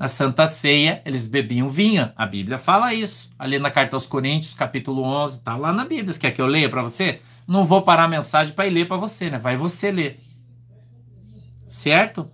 A 0.00 0.08
Santa 0.08 0.48
Ceia, 0.48 1.00
eles 1.04 1.28
bebiam 1.28 1.68
vinho. 1.68 2.10
A 2.16 2.26
Bíblia 2.26 2.58
fala 2.58 2.92
isso. 2.92 3.30
Ali 3.38 3.56
na 3.60 3.70
carta 3.70 3.94
aos 3.94 4.04
Coríntios, 4.04 4.52
capítulo 4.52 5.04
11, 5.04 5.38
está 5.38 5.56
lá 5.56 5.72
na 5.72 5.84
Bíblia. 5.84 6.12
Você 6.12 6.18
quer 6.18 6.32
que 6.32 6.42
eu 6.42 6.46
leia 6.46 6.68
para 6.68 6.82
você? 6.82 7.20
Não 7.46 7.64
vou 7.64 7.82
parar 7.82 8.02
a 8.02 8.08
mensagem 8.08 8.52
para 8.52 8.66
ir 8.66 8.70
ler 8.70 8.88
para 8.88 8.96
você, 8.96 9.30
né? 9.30 9.38
Vai 9.38 9.56
você 9.56 9.92
ler. 9.92 10.20
Certo? 11.68 12.28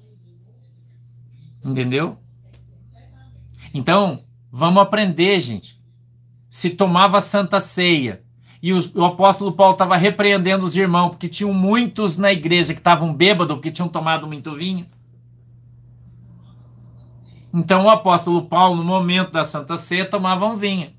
Entendeu? 1.62 2.16
Então, 3.74 4.24
vamos 4.50 4.82
aprender, 4.82 5.38
gente. 5.42 5.78
Se 6.48 6.70
tomava 6.70 7.20
Santa 7.20 7.60
Ceia 7.60 8.26
e 8.62 8.72
o 8.72 9.04
apóstolo 9.04 9.52
Paulo 9.52 9.72
estava 9.72 9.96
repreendendo 9.96 10.64
os 10.64 10.74
irmãos, 10.74 11.10
porque 11.10 11.28
tinham 11.28 11.52
muitos 11.52 12.16
na 12.16 12.32
igreja 12.32 12.74
que 12.74 12.80
estavam 12.80 13.14
bêbados, 13.14 13.54
porque 13.54 13.70
tinham 13.70 13.88
tomado 13.88 14.26
muito 14.26 14.52
vinho. 14.52 14.86
Então 17.54 17.84
o 17.84 17.90
apóstolo 17.90 18.42
Paulo, 18.46 18.76
no 18.76 18.84
momento 18.84 19.32
da 19.32 19.44
Santa 19.44 19.76
Ceia, 19.76 20.04
tomava 20.04 20.46
um 20.46 20.56
vinho. 20.56 20.90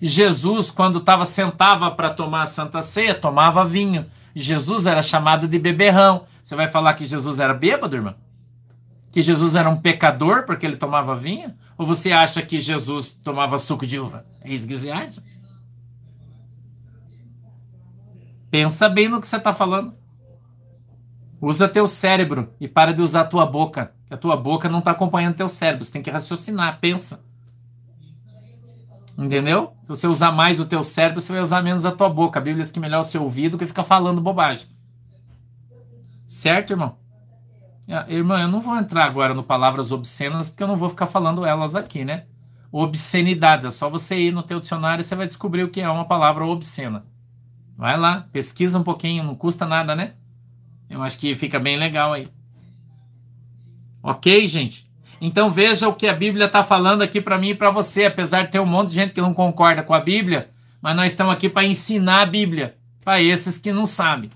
Jesus, 0.00 0.70
quando 0.70 0.98
estava 0.98 1.26
sentava 1.26 1.90
para 1.90 2.10
tomar 2.10 2.42
a 2.42 2.46
Santa 2.46 2.80
Ceia, 2.80 3.14
tomava 3.14 3.64
vinho. 3.64 4.06
Jesus 4.34 4.86
era 4.86 5.02
chamado 5.02 5.46
de 5.46 5.58
beberrão. 5.58 6.24
Você 6.42 6.56
vai 6.56 6.68
falar 6.68 6.94
que 6.94 7.04
Jesus 7.04 7.38
era 7.38 7.52
bêbado, 7.52 7.96
irmão? 7.96 8.14
Que 9.12 9.20
Jesus 9.20 9.54
era 9.54 9.68
um 9.68 9.76
pecador 9.76 10.44
porque 10.46 10.64
ele 10.64 10.76
tomava 10.76 11.14
vinho? 11.14 11.52
Ou 11.76 11.86
você 11.86 12.12
acha 12.12 12.40
que 12.40 12.58
Jesus 12.58 13.10
tomava 13.22 13.58
suco 13.58 13.86
de 13.86 13.98
uva? 13.98 14.24
É 14.40 14.50
isso 14.50 14.66
que 14.66 14.74
você 14.74 14.90
acha? 14.90 15.22
Pensa 18.50 18.88
bem 18.88 19.08
no 19.08 19.20
que 19.20 19.28
você 19.28 19.36
está 19.36 19.52
falando. 19.52 19.94
Usa 21.40 21.68
teu 21.68 21.86
cérebro 21.86 22.52
e 22.60 22.68
para 22.68 22.92
de 22.92 23.00
usar 23.00 23.24
tua 23.24 23.46
boca. 23.46 23.94
A 24.10 24.16
tua 24.16 24.36
boca 24.36 24.68
não 24.68 24.80
está 24.80 24.90
acompanhando 24.90 25.36
teu 25.36 25.48
cérebro. 25.48 25.84
Você 25.84 25.92
tem 25.92 26.02
que 26.02 26.10
raciocinar, 26.10 26.78
pensa. 26.80 27.24
Entendeu? 29.16 29.72
Se 29.82 29.88
você 29.88 30.06
usar 30.06 30.32
mais 30.32 30.60
o 30.60 30.66
teu 30.66 30.82
cérebro, 30.82 31.20
você 31.20 31.32
vai 31.32 31.40
usar 31.40 31.62
menos 31.62 31.86
a 31.86 31.92
tua 31.92 32.08
boca. 32.08 32.38
A 32.38 32.42
Bíblia 32.42 32.64
diz 32.64 32.72
que 32.72 32.80
melhor 32.80 33.00
o 33.00 33.04
seu 33.04 33.22
ouvido 33.22 33.56
que 33.56 33.66
ficar 33.66 33.84
falando 33.84 34.20
bobagem. 34.20 34.66
Certo, 36.26 36.72
irmão? 36.72 36.96
Ah, 37.90 38.06
irmã, 38.08 38.40
eu 38.40 38.48
não 38.48 38.60
vou 38.60 38.76
entrar 38.76 39.04
agora 39.04 39.34
no 39.34 39.42
palavras 39.42 39.92
obscenas, 39.92 40.48
porque 40.48 40.62
eu 40.62 40.68
não 40.68 40.76
vou 40.76 40.88
ficar 40.88 41.06
falando 41.06 41.44
elas 41.44 41.74
aqui, 41.74 42.04
né? 42.04 42.26
Obscenidades. 42.70 43.66
É 43.66 43.70
só 43.70 43.90
você 43.90 44.16
ir 44.16 44.32
no 44.32 44.42
teu 44.42 44.60
dicionário 44.60 45.02
e 45.02 45.04
você 45.04 45.14
vai 45.14 45.26
descobrir 45.26 45.64
o 45.64 45.70
que 45.70 45.80
é 45.80 45.88
uma 45.88 46.04
palavra 46.04 46.46
obscena. 46.46 47.04
Vai 47.80 47.98
lá, 47.98 48.26
pesquisa 48.30 48.78
um 48.78 48.82
pouquinho, 48.82 49.24
não 49.24 49.34
custa 49.34 49.64
nada, 49.64 49.96
né? 49.96 50.12
Eu 50.90 51.02
acho 51.02 51.18
que 51.18 51.34
fica 51.34 51.58
bem 51.58 51.78
legal 51.78 52.12
aí. 52.12 52.28
Ok, 54.02 54.46
gente? 54.46 54.86
Então 55.18 55.50
veja 55.50 55.88
o 55.88 55.94
que 55.94 56.06
a 56.06 56.12
Bíblia 56.12 56.44
está 56.44 56.62
falando 56.62 57.00
aqui 57.00 57.22
para 57.22 57.38
mim 57.38 57.48
e 57.48 57.54
para 57.54 57.70
você, 57.70 58.04
apesar 58.04 58.42
de 58.42 58.52
ter 58.52 58.60
um 58.60 58.66
monte 58.66 58.88
de 58.90 58.96
gente 58.96 59.14
que 59.14 59.20
não 59.22 59.32
concorda 59.32 59.82
com 59.82 59.94
a 59.94 60.00
Bíblia, 60.00 60.50
mas 60.82 60.94
nós 60.94 61.06
estamos 61.06 61.32
aqui 61.32 61.48
para 61.48 61.64
ensinar 61.64 62.20
a 62.20 62.26
Bíblia 62.26 62.76
para 63.02 63.22
esses 63.22 63.56
que 63.56 63.72
não 63.72 63.86
sabem. 63.86 64.28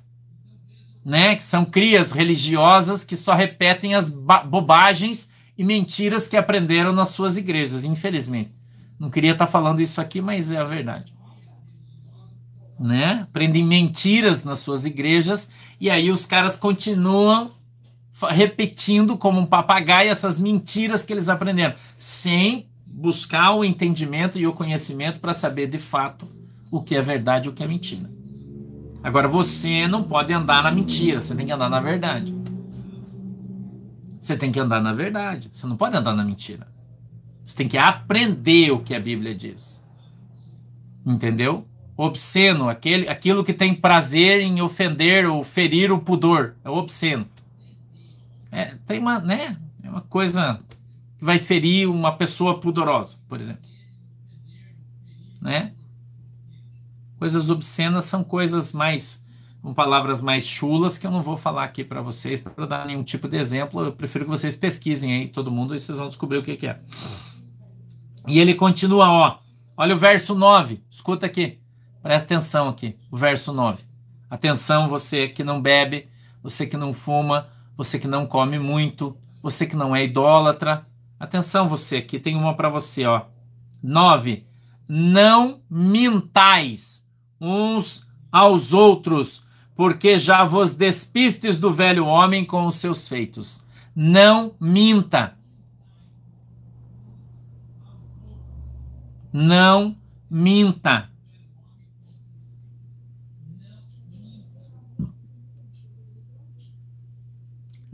Né? 1.04 1.36
Que 1.36 1.42
são 1.42 1.66
crias 1.66 2.12
religiosas 2.12 3.04
que 3.04 3.14
só 3.14 3.34
repetem 3.34 3.94
as 3.94 4.08
bobagens 4.08 5.30
e 5.58 5.62
mentiras 5.62 6.26
que 6.26 6.38
aprenderam 6.38 6.94
nas 6.94 7.10
suas 7.10 7.36
igrejas, 7.36 7.84
infelizmente. 7.84 8.52
Não 8.98 9.10
queria 9.10 9.32
estar 9.32 9.44
tá 9.44 9.52
falando 9.52 9.82
isso 9.82 10.00
aqui, 10.00 10.22
mas 10.22 10.50
é 10.50 10.56
a 10.56 10.64
verdade 10.64 11.12
né? 12.78 13.20
Aprendem 13.22 13.64
mentiras 13.64 14.44
nas 14.44 14.58
suas 14.58 14.84
igrejas 14.84 15.50
e 15.80 15.90
aí 15.90 16.10
os 16.10 16.26
caras 16.26 16.56
continuam 16.56 17.52
repetindo 18.30 19.16
como 19.16 19.40
um 19.40 19.46
papagaio 19.46 20.10
essas 20.10 20.38
mentiras 20.38 21.04
que 21.04 21.12
eles 21.12 21.28
aprenderam, 21.28 21.74
sem 21.98 22.68
buscar 22.86 23.52
o 23.52 23.64
entendimento 23.64 24.38
e 24.38 24.46
o 24.46 24.52
conhecimento 24.52 25.20
para 25.20 25.34
saber 25.34 25.66
de 25.66 25.78
fato 25.78 26.26
o 26.70 26.80
que 26.80 26.94
é 26.94 27.02
verdade 27.02 27.48
e 27.48 27.50
o 27.50 27.52
que 27.52 27.62
é 27.62 27.66
mentira. 27.66 28.08
Agora 29.02 29.28
você 29.28 29.86
não 29.86 30.02
pode 30.02 30.32
andar 30.32 30.62
na 30.62 30.70
mentira, 30.70 31.20
você 31.20 31.34
tem 31.34 31.44
que 31.44 31.52
andar 31.52 31.68
na 31.68 31.80
verdade. 31.80 32.34
Você 34.18 34.36
tem 34.36 34.50
que 34.50 34.58
andar 34.58 34.80
na 34.80 34.92
verdade, 34.92 35.50
você 35.52 35.66
não 35.66 35.76
pode 35.76 35.96
andar 35.96 36.14
na 36.14 36.24
mentira. 36.24 36.66
Você 37.44 37.56
tem 37.56 37.68
que 37.68 37.76
aprender 37.76 38.70
o 38.70 38.80
que 38.80 38.94
a 38.94 39.00
Bíblia 39.00 39.34
diz. 39.34 39.84
Entendeu? 41.04 41.66
Obsceno, 41.96 42.68
aquele, 42.68 43.08
aquilo 43.08 43.44
que 43.44 43.52
tem 43.52 43.74
prazer 43.74 44.40
em 44.40 44.60
ofender 44.60 45.26
ou 45.26 45.44
ferir 45.44 45.92
o 45.92 46.00
pudor, 46.00 46.54
é 46.64 46.70
o 46.70 46.76
obsceno. 46.76 47.26
É, 48.50 48.76
tem 48.86 48.98
uma, 48.98 49.18
né, 49.18 49.56
é 49.82 49.88
uma 49.88 50.00
coisa 50.02 50.60
que 51.18 51.24
vai 51.24 51.38
ferir 51.38 51.88
uma 51.88 52.16
pessoa 52.16 52.58
pudorosa, 52.60 53.18
por 53.28 53.40
exemplo. 53.40 53.62
Né? 55.40 55.72
Coisas 57.18 57.50
obscenas 57.50 58.04
são 58.04 58.24
coisas 58.24 58.72
mais 58.72 59.24
com 59.64 59.72
palavras 59.72 60.20
mais 60.20 60.46
chulas 60.46 60.98
que 60.98 61.06
eu 61.06 61.10
não 61.10 61.22
vou 61.22 61.38
falar 61.38 61.64
aqui 61.64 61.82
para 61.82 62.02
vocês 62.02 62.38
para 62.38 62.66
dar 62.66 62.86
nenhum 62.86 63.02
tipo 63.02 63.26
de 63.26 63.38
exemplo. 63.38 63.82
Eu 63.82 63.92
prefiro 63.92 64.26
que 64.26 64.30
vocês 64.30 64.54
pesquisem 64.54 65.14
aí 65.14 65.28
todo 65.28 65.50
mundo 65.50 65.74
e 65.74 65.80
vocês 65.80 65.96
vão 65.96 66.06
descobrir 66.06 66.36
o 66.36 66.42
que, 66.42 66.54
que 66.54 66.66
é. 66.66 66.78
E 68.28 68.38
ele 68.38 68.54
continua, 68.54 69.08
ó. 69.10 69.38
Olha 69.74 69.94
o 69.94 69.98
verso 69.98 70.34
9. 70.34 70.82
Escuta 70.90 71.24
aqui. 71.24 71.63
Presta 72.04 72.34
atenção 72.34 72.68
aqui, 72.68 72.98
o 73.10 73.16
verso 73.16 73.50
9. 73.50 73.82
Atenção, 74.28 74.90
você 74.90 75.26
que 75.26 75.42
não 75.42 75.62
bebe, 75.62 76.06
você 76.42 76.66
que 76.66 76.76
não 76.76 76.92
fuma, 76.92 77.48
você 77.78 77.98
que 77.98 78.06
não 78.06 78.26
come 78.26 78.58
muito, 78.58 79.16
você 79.42 79.66
que 79.66 79.74
não 79.74 79.96
é 79.96 80.04
idólatra. 80.04 80.86
Atenção, 81.18 81.66
você 81.66 81.96
aqui, 81.96 82.18
tem 82.18 82.36
uma 82.36 82.54
para 82.54 82.68
você, 82.68 83.06
ó. 83.06 83.22
9. 83.82 84.46
Não 84.86 85.62
mintais 85.70 87.08
uns 87.40 88.06
aos 88.30 88.74
outros, 88.74 89.42
porque 89.74 90.18
já 90.18 90.44
vos 90.44 90.74
despistes 90.74 91.58
do 91.58 91.72
velho 91.72 92.04
homem 92.04 92.44
com 92.44 92.66
os 92.66 92.74
seus 92.74 93.08
feitos. 93.08 93.58
Não 93.96 94.54
minta. 94.60 95.38
Não 99.32 99.96
minta. 100.28 101.13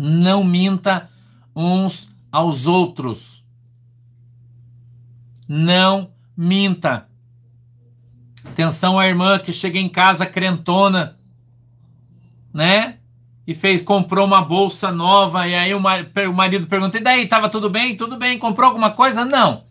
Não 0.03 0.43
minta 0.43 1.11
uns 1.55 2.11
aos 2.33 2.67
outros. 2.67 3.45
Não 5.47 6.11
minta. 6.35 7.07
Atenção 8.47 8.99
à 8.99 9.07
irmã 9.07 9.39
que 9.39 9.53
chega 9.53 9.79
em 9.79 9.91
casa 9.91 10.25
crentona, 10.25 11.19
né? 12.51 12.97
E 13.47 13.55
fez, 13.55 13.83
comprou 13.83 14.27
uma 14.27 14.41
bolsa 14.41 14.91
nova, 14.91 15.47
e 15.47 15.55
aí 15.55 15.75
o 15.75 15.81
marido 16.33 16.67
pergunta: 16.67 16.97
e 16.97 17.01
daí, 17.01 17.27
tava 17.27 17.51
tudo 17.51 17.69
bem? 17.69 17.95
Tudo 17.95 18.17
bem, 18.17 18.39
comprou 18.39 18.69
alguma 18.69 18.93
coisa? 18.93 19.23
Não. 19.27 19.65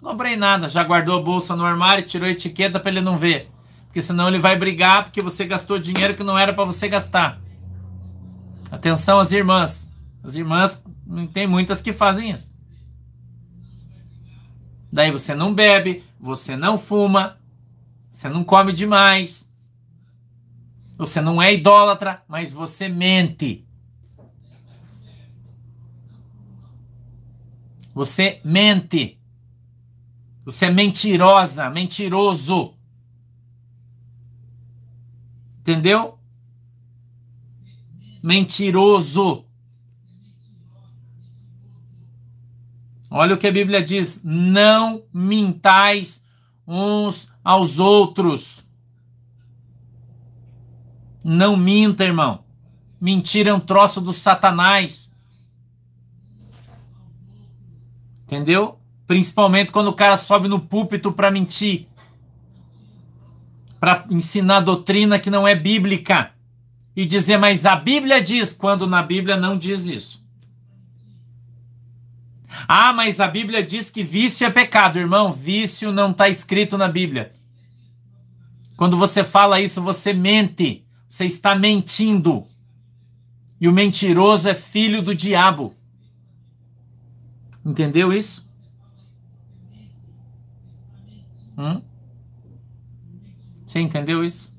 Não 0.00 0.12
comprei 0.12 0.36
nada. 0.36 0.70
Já 0.70 0.82
guardou 0.84 1.18
a 1.18 1.22
bolsa 1.22 1.54
no 1.54 1.66
armário, 1.66 2.06
tirou 2.06 2.26
a 2.26 2.32
etiqueta 2.32 2.80
para 2.80 2.92
ele 2.92 3.02
não 3.02 3.18
ver. 3.18 3.50
Porque 3.88 4.00
senão 4.00 4.28
ele 4.28 4.38
vai 4.38 4.56
brigar 4.56 5.04
porque 5.04 5.20
você 5.20 5.44
gastou 5.44 5.78
dinheiro 5.78 6.14
que 6.14 6.24
não 6.24 6.38
era 6.38 6.54
para 6.54 6.64
você 6.64 6.88
gastar. 6.88 7.44
Atenção 8.70 9.18
às 9.18 9.32
irmãs. 9.32 9.92
As 10.22 10.34
irmãs, 10.34 10.84
tem 11.32 11.46
muitas 11.46 11.80
que 11.80 11.92
fazem 11.92 12.30
isso. 12.30 12.52
Daí 14.92 15.10
você 15.10 15.34
não 15.34 15.54
bebe, 15.54 16.04
você 16.18 16.56
não 16.56 16.78
fuma, 16.78 17.38
você 18.10 18.28
não 18.28 18.42
come 18.42 18.72
demais. 18.72 19.52
Você 20.96 21.20
não 21.20 21.40
é 21.42 21.52
idólatra, 21.52 22.22
mas 22.26 22.52
você 22.52 22.88
mente. 22.88 23.66
Você 27.94 28.40
mente. 28.44 29.20
Você 30.44 30.66
é 30.66 30.70
mentirosa, 30.70 31.68
mentiroso. 31.68 32.74
Entendeu? 35.60 36.15
Mentiroso. 38.26 39.44
Olha 43.08 43.36
o 43.36 43.38
que 43.38 43.46
a 43.46 43.52
Bíblia 43.52 43.80
diz: 43.80 44.20
não 44.24 45.04
mintais 45.14 46.26
uns 46.66 47.32
aos 47.44 47.78
outros. 47.78 48.66
Não 51.22 51.56
minta, 51.56 52.02
irmão. 52.02 52.44
Mentira 53.00 53.50
é 53.50 53.54
um 53.54 53.60
troço 53.60 54.00
do 54.00 54.12
Satanás. 54.12 55.12
Entendeu? 58.24 58.80
Principalmente 59.06 59.70
quando 59.70 59.88
o 59.88 59.94
cara 59.94 60.16
sobe 60.16 60.48
no 60.48 60.58
púlpito 60.58 61.12
para 61.12 61.30
mentir. 61.30 61.86
para 63.78 64.04
ensinar 64.10 64.60
doutrina 64.60 65.16
que 65.16 65.30
não 65.30 65.46
é 65.46 65.54
bíblica 65.54 66.35
e 66.96 67.04
dizer, 67.04 67.36
mas 67.36 67.66
a 67.66 67.76
Bíblia 67.76 68.22
diz, 68.22 68.54
quando 68.54 68.86
na 68.86 69.02
Bíblia 69.02 69.36
não 69.36 69.58
diz 69.58 69.86
isso. 69.86 70.26
Ah, 72.66 72.90
mas 72.94 73.20
a 73.20 73.28
Bíblia 73.28 73.62
diz 73.62 73.90
que 73.90 74.02
vício 74.02 74.46
é 74.46 74.50
pecado, 74.50 74.98
irmão. 74.98 75.30
Vício 75.30 75.92
não 75.92 76.10
está 76.10 76.26
escrito 76.26 76.78
na 76.78 76.88
Bíblia. 76.88 77.34
Quando 78.78 78.96
você 78.96 79.22
fala 79.22 79.60
isso, 79.60 79.82
você 79.82 80.14
mente. 80.14 80.86
Você 81.06 81.26
está 81.26 81.54
mentindo. 81.54 82.46
E 83.60 83.68
o 83.68 83.72
mentiroso 83.72 84.48
é 84.48 84.54
filho 84.54 85.02
do 85.02 85.14
diabo. 85.14 85.74
Entendeu 87.64 88.10
isso? 88.10 88.46
Hum? 91.58 91.82
Você 93.66 93.80
entendeu 93.80 94.24
isso? 94.24 94.55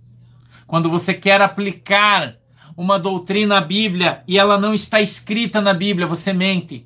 Quando 0.68 0.89
você 0.89 1.13
quer 1.13 1.41
aplicar 1.41 2.38
uma 2.76 2.99
doutrina 2.99 3.57
à 3.57 3.61
Bíblia 3.61 4.24
e 4.28 4.38
ela 4.38 4.59
não 4.59 4.74
está 4.74 5.01
escrita 5.01 5.61
na 5.61 5.74
Bíblia, 5.74 6.05
você 6.05 6.34
mente. 6.34 6.86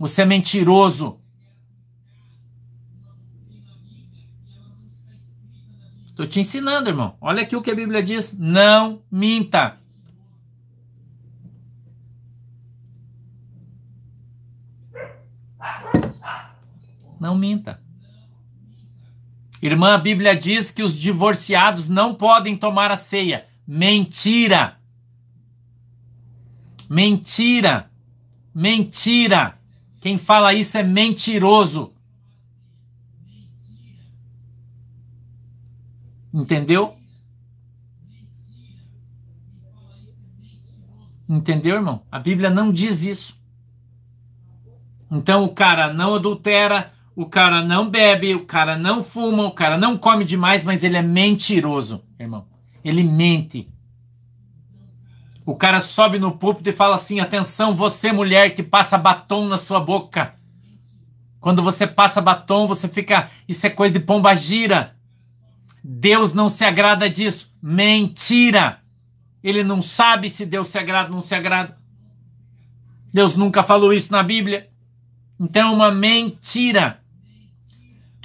Você 0.00 0.22
é 0.22 0.24
mentiroso. 0.24 1.20
Estou 6.06 6.26
te 6.26 6.40
ensinando, 6.40 6.88
irmão. 6.88 7.14
Olha 7.20 7.42
aqui 7.42 7.54
o 7.54 7.60
que 7.60 7.70
a 7.70 7.74
Bíblia 7.74 8.02
diz. 8.02 8.38
Não 8.38 9.02
minta. 9.10 9.78
Não 17.20 17.36
minta. 17.36 17.85
Irmã, 19.62 19.94
a 19.94 19.98
Bíblia 19.98 20.36
diz 20.36 20.70
que 20.70 20.82
os 20.82 20.96
divorciados 20.96 21.88
não 21.88 22.14
podem 22.14 22.56
tomar 22.56 22.90
a 22.90 22.96
ceia. 22.96 23.46
Mentira! 23.66 24.78
Mentira! 26.88 27.90
Mentira! 28.54 29.58
Quem 30.00 30.18
fala 30.18 30.54
isso 30.54 30.76
é 30.78 30.82
mentiroso. 30.82 31.92
Entendeu? 36.32 36.96
Entendeu, 41.28 41.76
irmão? 41.76 42.02
A 42.12 42.18
Bíblia 42.18 42.50
não 42.50 42.70
diz 42.70 43.02
isso. 43.02 43.36
Então 45.10 45.44
o 45.44 45.54
cara 45.54 45.92
não 45.92 46.14
adultera, 46.14 46.92
o 47.16 47.24
cara 47.24 47.64
não 47.64 47.88
bebe, 47.88 48.34
o 48.34 48.44
cara 48.44 48.76
não 48.76 49.02
fuma, 49.02 49.46
o 49.46 49.50
cara 49.50 49.78
não 49.78 49.96
come 49.96 50.22
demais, 50.22 50.62
mas 50.62 50.84
ele 50.84 50.98
é 50.98 51.02
mentiroso, 51.02 52.04
irmão. 52.20 52.46
Ele 52.84 53.02
mente. 53.02 53.66
O 55.44 55.56
cara 55.56 55.80
sobe 55.80 56.18
no 56.18 56.36
púlpito 56.36 56.68
e 56.68 56.74
fala 56.74 56.94
assim: 56.96 57.18
atenção, 57.18 57.74
você 57.74 58.12
mulher 58.12 58.54
que 58.54 58.62
passa 58.62 58.98
batom 58.98 59.46
na 59.48 59.56
sua 59.56 59.80
boca. 59.80 60.34
Quando 61.40 61.62
você 61.62 61.86
passa 61.86 62.20
batom, 62.20 62.66
você 62.66 62.86
fica. 62.86 63.30
Isso 63.48 63.66
é 63.66 63.70
coisa 63.70 63.94
de 63.94 64.00
pomba 64.00 64.34
gira. 64.34 64.94
Deus 65.82 66.34
não 66.34 66.50
se 66.50 66.64
agrada 66.64 67.08
disso. 67.08 67.56
Mentira! 67.62 68.82
Ele 69.42 69.62
não 69.62 69.80
sabe 69.80 70.28
se 70.28 70.44
Deus 70.44 70.68
se 70.68 70.78
agrada 70.78 71.08
ou 71.08 71.14
não 71.14 71.22
se 71.22 71.34
agrada. 71.34 71.78
Deus 73.14 73.36
nunca 73.36 73.62
falou 73.62 73.92
isso 73.92 74.12
na 74.12 74.22
Bíblia. 74.22 74.68
Então 75.40 75.72
é 75.72 75.74
uma 75.74 75.90
mentira. 75.90 77.00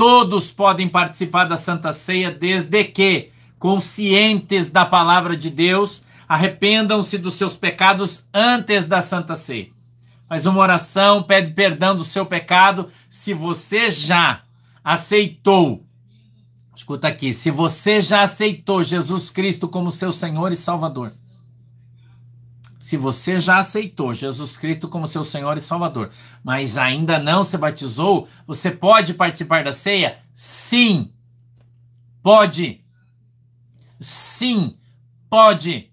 Todos 0.02 0.50
podem 0.50 0.90
participar 0.90 1.44
da 1.44 1.56
Santa 1.56 1.94
Ceia 1.94 2.32
desde 2.32 2.84
que, 2.86 3.30
conscientes 3.60 4.72
da 4.72 4.84
palavra 4.84 5.38
de 5.38 5.48
Deus, 5.48 6.04
arrependam-se 6.28 7.20
dos 7.20 7.36
seus 7.36 7.56
pecados 7.56 8.28
antes 8.34 8.88
da 8.88 9.00
Santa 9.00 9.36
Ceia. 9.36 9.70
Mas 10.28 10.48
uma 10.48 10.60
oração 10.60 11.22
pede 11.22 11.52
perdão 11.52 11.96
do 11.96 12.04
seu 12.04 12.26
pecado 12.26 12.88
se 13.12 13.32
você 13.32 13.92
já 13.92 14.42
aceitou. 14.84 15.86
Escuta 16.76 17.08
aqui, 17.08 17.32
se 17.32 17.52
você 17.52 18.02
já 18.02 18.24
aceitou 18.24 18.84
Jesus 18.84 19.30
Cristo 19.30 19.68
como 19.68 19.92
seu 19.92 20.12
Senhor 20.12 20.52
e 20.52 20.56
Salvador, 20.58 21.14
se 22.82 22.98
você 22.98 23.40
já 23.40 23.60
aceitou 23.60 24.12
Jesus 24.12 24.58
Cristo 24.58 24.90
como 24.90 25.06
seu 25.06 25.24
Senhor 25.24 25.56
e 25.56 25.62
Salvador, 25.62 26.10
mas 26.44 26.80
ainda 26.80 27.20
não 27.20 27.44
se 27.44 27.56
batizou, 27.56 28.28
você 28.48 28.72
pode 28.72 29.14
participar 29.14 29.64
da 29.64 29.72
ceia? 29.72 30.18
Sim. 30.34 31.14
Pode. 32.24 32.84
Sim, 34.00 34.80
pode. 35.30 35.92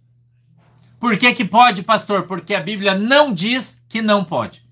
Por 0.99 1.19
que, 1.19 1.35
que 1.35 1.45
pode, 1.45 1.83
pastor? 1.83 2.23
Porque 2.23 2.55
a 2.55 2.61
Bíblia 2.61 2.95
não 2.95 3.35
diz 3.35 3.85
que 3.87 4.01
não 4.01 4.25
pode. 4.25 4.67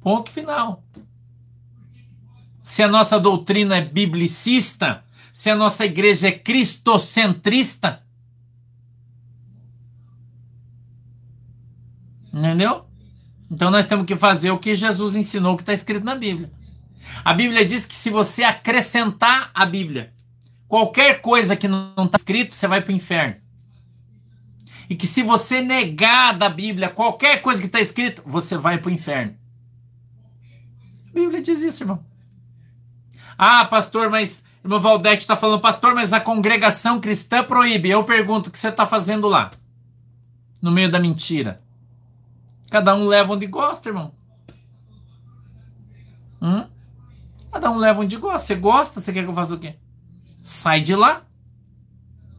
Ponto 0.00 0.30
final. 0.30 0.84
Se 2.62 2.80
a 2.80 2.86
nossa 2.86 3.18
doutrina 3.18 3.78
é 3.78 3.82
biblicista, 3.82 5.02
se 5.32 5.50
a 5.50 5.56
nossa 5.56 5.84
igreja 5.84 6.28
é 6.28 6.32
cristocentrista, 6.32 8.03
Entendeu? 12.44 12.84
Então 13.50 13.70
nós 13.70 13.86
temos 13.86 14.04
que 14.04 14.14
fazer 14.14 14.50
o 14.50 14.58
que 14.58 14.76
Jesus 14.76 15.16
ensinou, 15.16 15.56
que 15.56 15.62
está 15.62 15.72
escrito 15.72 16.04
na 16.04 16.14
Bíblia. 16.14 16.50
A 17.24 17.32
Bíblia 17.32 17.64
diz 17.64 17.86
que 17.86 17.94
se 17.94 18.10
você 18.10 18.44
acrescentar 18.44 19.50
a 19.54 19.64
Bíblia, 19.64 20.12
qualquer 20.68 21.22
coisa 21.22 21.56
que 21.56 21.66
não 21.66 22.04
está 22.04 22.18
escrito, 22.18 22.54
você 22.54 22.68
vai 22.68 22.82
para 22.82 22.92
o 22.92 22.94
inferno. 22.94 23.36
E 24.90 24.94
que 24.94 25.06
se 25.06 25.22
você 25.22 25.62
negar 25.62 26.36
da 26.36 26.50
Bíblia 26.50 26.90
qualquer 26.90 27.40
coisa 27.40 27.62
que 27.62 27.66
está 27.66 27.80
escrito, 27.80 28.22
você 28.26 28.58
vai 28.58 28.76
para 28.76 28.90
o 28.90 28.92
inferno. 28.92 29.34
A 31.08 31.14
Bíblia 31.14 31.40
diz 31.40 31.62
isso, 31.62 31.84
irmão. 31.84 32.04
Ah, 33.38 33.64
pastor, 33.64 34.10
mas 34.10 34.44
irmão 34.62 34.80
Valdete 34.80 35.22
está 35.22 35.34
falando, 35.34 35.62
pastor, 35.62 35.94
mas 35.94 36.12
a 36.12 36.20
congregação 36.20 37.00
cristã 37.00 37.42
proíbe. 37.42 37.88
Eu 37.88 38.04
pergunto 38.04 38.50
o 38.50 38.52
que 38.52 38.58
você 38.58 38.68
está 38.68 38.84
fazendo 38.84 39.28
lá, 39.28 39.50
no 40.60 40.70
meio 40.70 40.90
da 40.90 41.00
mentira. 41.00 41.63
Cada 42.74 42.92
um 42.92 43.06
leva 43.06 43.34
onde 43.34 43.46
gosta, 43.46 43.88
irmão. 43.88 44.12
Hum? 46.42 46.66
Cada 47.52 47.70
um 47.70 47.76
leva 47.76 48.00
onde 48.00 48.16
gosta. 48.16 48.40
Você 48.40 48.56
gosta? 48.56 49.00
Você 49.00 49.12
quer 49.12 49.22
que 49.22 49.30
eu 49.30 49.34
faça 49.34 49.54
o 49.54 49.60
quê? 49.60 49.76
Sai 50.42 50.80
de 50.80 50.96
lá. 50.96 51.22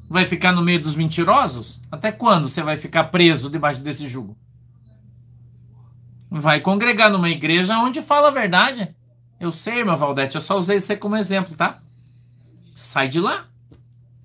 Vai 0.10 0.26
ficar 0.26 0.52
no 0.52 0.62
meio 0.62 0.82
dos 0.82 0.94
mentirosos? 0.94 1.82
Até 1.90 2.12
quando 2.12 2.50
você 2.50 2.62
vai 2.62 2.76
ficar 2.76 3.06
preso 3.06 3.50
debaixo 3.50 3.80
desse 3.80 4.10
jugo? 4.10 4.38
Vai 6.30 6.60
congregar 6.60 7.10
numa 7.10 7.30
igreja 7.30 7.80
onde 7.80 8.02
fala 8.02 8.28
a 8.28 8.32
verdade. 8.32 8.94
Eu 9.40 9.54
sei, 9.54 9.86
meu 9.86 9.96
Valdete, 9.96 10.36
eu 10.36 10.42
só 10.42 10.58
usei 10.58 10.82
você 10.82 10.98
como 10.98 11.16
exemplo, 11.16 11.56
tá? 11.56 11.82
Sai 12.76 13.08
de 13.08 13.22
lá. 13.22 13.46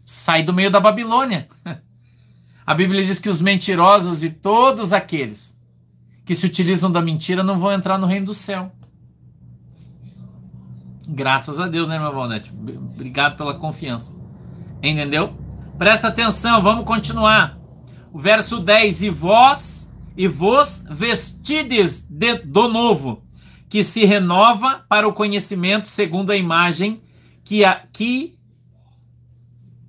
Sai 0.04 0.42
do 0.42 0.52
meio 0.52 0.72
da 0.72 0.80
Babilônia. 0.80 1.48
A 2.66 2.74
Bíblia 2.74 3.06
diz 3.06 3.20
que 3.20 3.28
os 3.28 3.40
mentirosos 3.40 4.24
e 4.24 4.30
todos 4.30 4.92
aqueles 4.92 5.59
que 6.30 6.34
se 6.36 6.46
utilizam 6.46 6.92
da 6.92 7.02
mentira 7.02 7.42
não 7.42 7.58
vão 7.58 7.72
entrar 7.72 7.98
no 7.98 8.06
reino 8.06 8.26
do 8.26 8.34
céu. 8.34 8.70
Graças 11.08 11.58
a 11.58 11.66
Deus, 11.66 11.88
né, 11.88 11.96
irmã 11.96 12.12
Valnete? 12.12 12.52
Obrigado 12.52 13.36
pela 13.36 13.52
confiança. 13.54 14.14
Entendeu? 14.80 15.34
Presta 15.76 16.06
atenção, 16.06 16.62
vamos 16.62 16.84
continuar. 16.84 17.58
O 18.12 18.18
verso 18.20 18.60
10: 18.60 19.02
E 19.02 19.10
vós 19.10 19.92
e 20.16 20.28
vos 20.28 20.84
vestides 20.88 22.06
de, 22.08 22.36
do 22.44 22.68
novo, 22.68 23.24
que 23.68 23.82
se 23.82 24.04
renova 24.04 24.84
para 24.88 25.08
o 25.08 25.12
conhecimento 25.12 25.88
segundo 25.88 26.30
a 26.30 26.36
imagem 26.36 27.02
que, 27.42 27.64
a, 27.64 27.74
que 27.92 28.38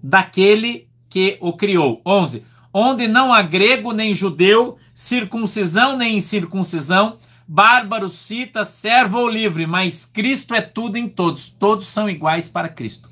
daquele 0.02 0.90
que 1.08 1.38
o 1.40 1.54
criou. 1.54 2.02
11. 2.04 2.44
Onde 2.74 3.08
não 3.08 3.34
há 3.34 3.42
grego 3.42 3.92
nem 3.92 4.14
judeu, 4.14 4.78
circuncisão 4.94 5.98
nem 5.98 6.18
incircuncisão, 6.18 7.18
bárbaro, 7.48 8.08
cita, 8.08 8.64
servo 8.64 9.20
ou 9.20 9.30
livre, 9.30 9.68
mas 9.68 10.06
Cristo 10.06 10.56
é 10.56 10.62
tudo 10.62 10.98
em 10.98 11.10
todos. 11.10 11.50
Todos 11.50 11.88
são 11.88 12.10
iguais 12.10 12.48
para 12.48 12.70
Cristo. 12.70 13.10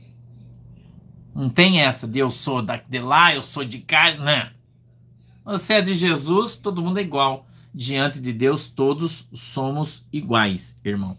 Não 1.35 1.49
tem 1.49 1.81
essa 1.81 2.07
de 2.07 2.19
eu 2.19 2.31
sou 2.31 2.61
de 2.61 2.99
lá, 2.99 3.35
eu 3.35 3.43
sou 3.43 3.65
de 3.65 3.79
cá, 3.79 4.13
não. 4.15 4.49
Você 5.45 5.75
é 5.75 5.81
de 5.81 5.93
Jesus, 5.93 6.55
todo 6.55 6.81
mundo 6.81 6.99
é 6.99 7.01
igual. 7.01 7.47
Diante 7.73 8.19
de 8.19 8.33
Deus, 8.33 8.69
todos 8.69 9.29
somos 9.33 10.05
iguais, 10.11 10.79
irmão. 10.83 11.17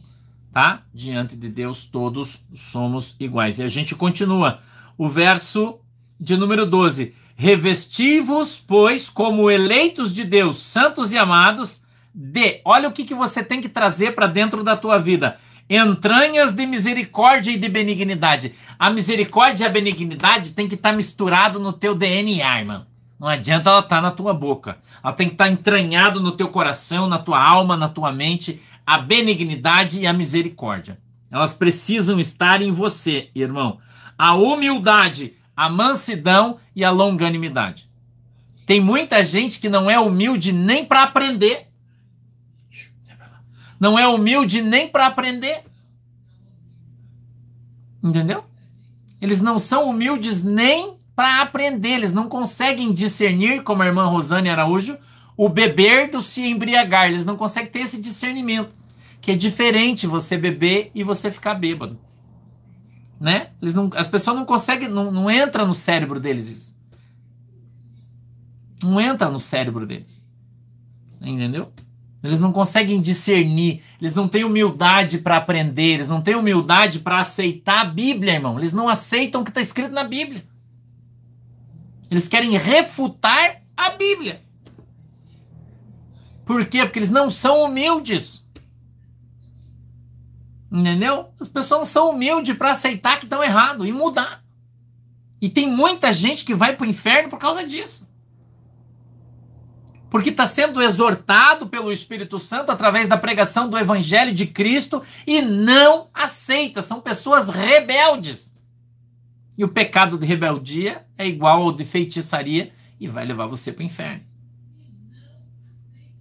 Tá? 0.53 0.83
Diante 0.93 1.37
de 1.37 1.49
Deus, 1.49 1.87
todos 1.87 2.45
somos 2.53 3.17
iguais. 3.21 3.59
E 3.59 3.63
a 3.63 3.69
gente 3.69 3.95
continua. 3.95 4.61
O 4.99 5.09
verso 5.09 5.81
de 6.19 6.37
número 6.37 6.67
12. 6.67 7.15
Revestivos, 7.41 8.63
pois, 8.69 9.09
como 9.09 9.51
eleitos 9.51 10.15
de 10.15 10.25
Deus, 10.25 10.59
santos 10.59 11.11
e 11.11 11.17
amados, 11.17 11.83
de. 12.13 12.61
Olha 12.67 12.87
o 12.87 12.93
que, 12.93 13.03
que 13.03 13.15
você 13.15 13.43
tem 13.43 13.63
que 13.63 13.69
trazer 13.71 14.15
para 14.15 14.27
dentro 14.27 14.63
da 14.63 14.77
tua 14.77 14.99
vida. 14.99 15.39
entranhas 15.67 16.53
de 16.53 16.67
misericórdia 16.67 17.51
e 17.51 17.57
de 17.57 17.67
benignidade. 17.67 18.53
A 18.79 18.91
misericórdia 18.91 19.65
e 19.65 19.67
a 19.67 19.71
benignidade 19.71 20.53
tem 20.53 20.69
que 20.69 20.75
estar 20.75 20.91
tá 20.91 20.95
misturado 20.95 21.59
no 21.59 21.73
teu 21.73 21.95
DNA, 21.95 22.59
irmão. 22.59 22.85
Não 23.19 23.27
adianta 23.27 23.71
ela 23.71 23.81
estar 23.81 23.97
tá 23.97 24.03
na 24.03 24.11
tua 24.11 24.35
boca. 24.35 24.77
Ela 25.03 25.15
tem 25.15 25.29
que 25.29 25.33
estar 25.33 25.47
tá 25.47 25.51
entranhado 25.51 26.21
no 26.21 26.33
teu 26.33 26.49
coração, 26.49 27.09
na 27.09 27.19
tua 27.19 27.43
alma, 27.43 27.75
na 27.75 27.89
tua 27.89 28.13
mente, 28.13 28.61
a 28.85 28.99
benignidade 28.99 30.01
e 30.01 30.07
a 30.07 30.13
misericórdia. 30.13 30.99
Elas 31.33 31.55
precisam 31.55 32.21
estar 32.21 32.61
em 32.61 32.71
você, 32.71 33.31
irmão. 33.35 33.79
A 34.19 34.35
humildade, 34.35 35.33
a 35.65 35.69
mansidão 35.69 36.59
e 36.75 36.85
a 36.85 36.91
longanimidade. 36.91 37.89
Tem 38.67 38.81
muita 38.81 39.23
gente 39.23 39.61
que 39.61 39.69
não 39.69 39.91
é 39.91 39.99
humilde 39.99 40.53
nem 40.53 40.85
para 40.85 41.03
aprender 41.03 41.71
não 43.81 43.99
é 43.99 44.07
humilde 44.07 44.61
nem 44.61 44.87
para 44.87 45.07
aprender. 45.07 45.65
Entendeu? 48.03 48.45
Eles 49.23 49.41
não 49.41 49.59
são 49.59 49.89
humildes 49.89 50.45
nem 50.45 50.99
para 51.17 51.41
aprender, 51.41 51.93
eles 51.93 52.13
não 52.13 52.29
conseguem 52.29 52.93
discernir, 52.93 53.63
como 53.63 53.83
a 53.83 53.87
irmã 53.87 54.05
Rosane 54.07 54.51
Araújo, 54.51 54.99
o 55.37 55.49
beber 55.49 56.11
do 56.11 56.21
se 56.21 56.47
embriagar. 56.47 57.09
Eles 57.09 57.25
não 57.25 57.37
conseguem 57.37 57.71
ter 57.71 57.81
esse 57.81 57.99
discernimento, 58.01 58.75
que 59.21 59.31
é 59.31 59.37
diferente 59.37 60.07
você 60.07 60.37
beber 60.37 60.91
e 60.95 61.03
você 61.03 61.31
ficar 61.31 61.55
bêbado. 61.55 61.99
Né? 63.21 63.51
Eles 63.61 63.75
não, 63.75 63.91
as 63.95 64.09
pessoas 64.09 64.37
não 64.37 64.47
conseguem, 64.47 64.89
não, 64.89 65.13
não 65.13 65.31
entra 65.31 65.67
no 65.67 65.75
cérebro 65.75 66.19
deles 66.19 66.49
isso. 66.49 66.77
Não 68.83 68.99
entra 68.99 69.29
no 69.29 69.39
cérebro 69.39 69.87
deles. 69.87 70.25
Entendeu? 71.21 71.71
Eles 72.25 72.41
não 72.41 72.53
conseguem 72.53 73.01
discernir, 73.01 73.83
eles 74.01 74.15
não 74.15 74.27
têm 74.27 74.45
humildade 74.45 75.19
para 75.19 75.37
aprender, 75.37 75.95
eles 75.95 76.09
não 76.09 76.21
têm 76.21 76.35
humildade 76.35 77.01
para 77.01 77.21
aceitar 77.21 77.81
a 77.81 77.85
Bíblia, 77.85 78.35
irmão. 78.35 78.59
Eles 78.59 78.73
não 78.73 78.89
aceitam 78.89 79.41
o 79.43 79.45
que 79.45 79.51
está 79.51 79.61
escrito 79.61 79.93
na 79.93 80.05
Bíblia. 80.05 80.45
Eles 82.11 82.27
querem 82.27 82.57
refutar 82.57 83.63
a 83.77 83.91
Bíblia. 83.91 84.43
Por 86.45 86.67
quê? 86.67 86.85
Porque 86.85 86.99
eles 86.99 87.11
não 87.11 87.31
são 87.31 87.65
humildes. 87.65 88.40
Entendeu? 90.71 91.33
As 91.41 91.49
pessoas 91.49 91.89
são 91.89 92.11
humildes 92.11 92.57
para 92.57 92.73
aceitar 92.73 93.19
que 93.19 93.25
estão 93.25 93.43
errado 93.43 93.85
e 93.85 93.93
mudar. 93.93 94.43
E 95.41 95.49
tem 95.49 95.69
muita 95.69 96.13
gente 96.13 96.45
que 96.45 96.55
vai 96.55 96.77
para 96.77 96.87
o 96.87 96.91
inferno 96.91 97.29
por 97.29 97.39
causa 97.39 97.67
disso 97.67 98.11
porque 100.11 100.31
está 100.31 100.45
sendo 100.45 100.83
exortado 100.83 101.69
pelo 101.69 101.93
Espírito 101.93 102.39
Santo 102.39 102.73
através 102.73 103.09
da 103.09 103.17
pregação 103.17 103.71
do 103.71 103.79
Evangelho 103.79 104.35
de 104.35 104.45
Cristo 104.45 105.01
e 105.25 105.41
não 105.41 106.09
aceita. 106.13 106.83
São 106.83 107.01
pessoas 107.01 107.49
rebeldes. 107.49 108.53
E 109.57 109.63
o 109.65 109.69
pecado 109.69 110.19
de 110.19 110.27
rebeldia 110.27 111.07
é 111.17 111.27
igual 111.27 111.63
ao 111.63 111.73
de 111.73 111.85
feitiçaria 111.85 112.73
e 112.99 113.07
vai 113.07 113.25
levar 113.25 113.47
você 113.47 113.73
para 113.73 113.83
o 113.83 113.87
inferno. 113.87 114.25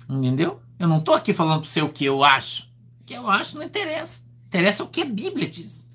Entendeu? 0.08 0.62
Eu 0.78 0.88
não 0.88 1.00
estou 1.00 1.16
aqui 1.16 1.34
falando 1.34 1.62
para 1.62 1.70
você 1.70 1.82
o 1.82 1.90
que 1.90 2.06
eu 2.06 2.24
acho. 2.24 2.70
O 3.02 3.06
que 3.06 3.14
eu 3.14 3.28
acho 3.28 3.58
não 3.58 3.64
interessa. 3.64 4.29
Interessa 4.50 4.84
o 4.84 4.88
que 4.88 5.04
a 5.04 5.06
Bíblia 5.06 5.48
diz. 5.48 5.88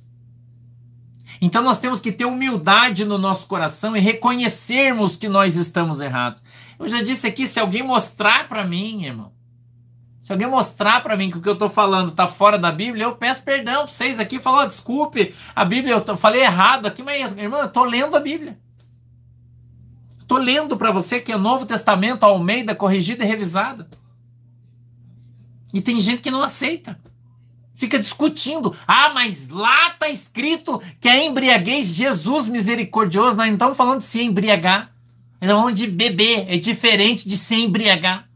Então 1.40 1.60
nós 1.60 1.80
temos 1.80 1.98
que 1.98 2.12
ter 2.12 2.24
humildade 2.24 3.04
no 3.04 3.18
nosso 3.18 3.48
coração 3.48 3.96
e 3.96 4.00
reconhecermos 4.00 5.16
que 5.16 5.28
nós 5.28 5.56
estamos 5.56 5.98
errados. 6.00 6.40
Eu 6.78 6.88
já 6.88 7.02
disse 7.02 7.26
aqui, 7.26 7.48
se 7.48 7.58
alguém 7.58 7.82
mostrar 7.82 8.48
para 8.48 8.64
mim, 8.64 9.04
irmão, 9.04 9.32
se 10.20 10.32
alguém 10.32 10.48
mostrar 10.48 11.02
para 11.02 11.16
mim 11.16 11.30
que 11.30 11.36
o 11.36 11.40
que 11.40 11.48
eu 11.48 11.54
estou 11.54 11.68
falando 11.68 12.10
está 12.10 12.28
fora 12.28 12.56
da 12.56 12.70
Bíblia, 12.70 13.06
eu 13.06 13.16
peço 13.16 13.42
perdão 13.42 13.82
para 13.82 13.88
vocês 13.88 14.20
aqui, 14.20 14.38
falar, 14.38 14.62
oh, 14.62 14.68
desculpe, 14.68 15.34
a 15.54 15.64
Bíblia 15.64 15.96
eu 16.06 16.16
falei 16.16 16.42
errado 16.42 16.86
aqui, 16.86 17.02
mas 17.02 17.36
irmão, 17.36 17.58
eu 17.58 17.66
estou 17.66 17.84
lendo 17.84 18.16
a 18.16 18.20
Bíblia. 18.20 18.56
Estou 20.20 20.38
lendo 20.38 20.76
para 20.76 20.92
você 20.92 21.20
que 21.20 21.32
é 21.32 21.36
Novo 21.36 21.66
Testamento, 21.66 22.22
Almeida, 22.22 22.72
corrigida 22.72 23.24
e 23.24 23.26
revisada. 23.26 23.88
E 25.74 25.82
tem 25.82 26.00
gente 26.00 26.22
que 26.22 26.30
não 26.30 26.40
aceita. 26.40 26.98
Fica 27.74 27.98
discutindo. 27.98 28.74
Ah, 28.86 29.10
mas 29.12 29.48
lá 29.48 29.88
está 29.88 30.08
escrito 30.08 30.80
que 31.00 31.08
a 31.08 31.22
embriaguez, 31.22 31.88
Jesus 31.88 32.46
misericordioso. 32.46 33.36
Nós 33.36 33.46
não 33.48 33.54
estamos 33.54 33.76
falando 33.76 33.98
de 33.98 34.04
se 34.04 34.22
embriagar. 34.22 34.92
Estamos 35.34 35.60
falando 35.60 35.76
de 35.76 35.88
beber. 35.88 36.46
É 36.48 36.56
diferente 36.56 37.28
de 37.28 37.36
se 37.36 37.56
embriagar. 37.56 38.28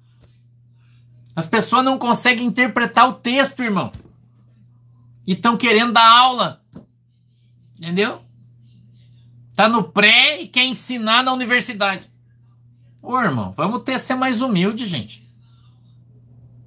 As 1.36 1.47
pessoas 1.47 1.84
não 1.84 1.99
conseguem 1.99 2.47
interpretar 2.47 3.09
o 3.09 3.14
texto, 3.14 3.62
irmão. 3.62 3.93
E 5.24 5.34
estão 5.34 5.57
querendo 5.57 5.93
dar 5.93 6.09
aula. 6.09 6.61
Entendeu? 7.78 8.20
Tá 9.55 9.68
no 9.68 9.84
pré 9.84 10.43
e 10.43 10.49
quer 10.49 10.64
ensinar 10.64 11.22
na 11.22 11.32
universidade. 11.32 12.09
Ô, 13.01 13.20
irmão, 13.20 13.55
vamos 13.57 13.82
ter 13.82 14.01
ser 14.01 14.16
mais 14.16 14.43
humilde, 14.43 14.84
gente. 14.84 15.28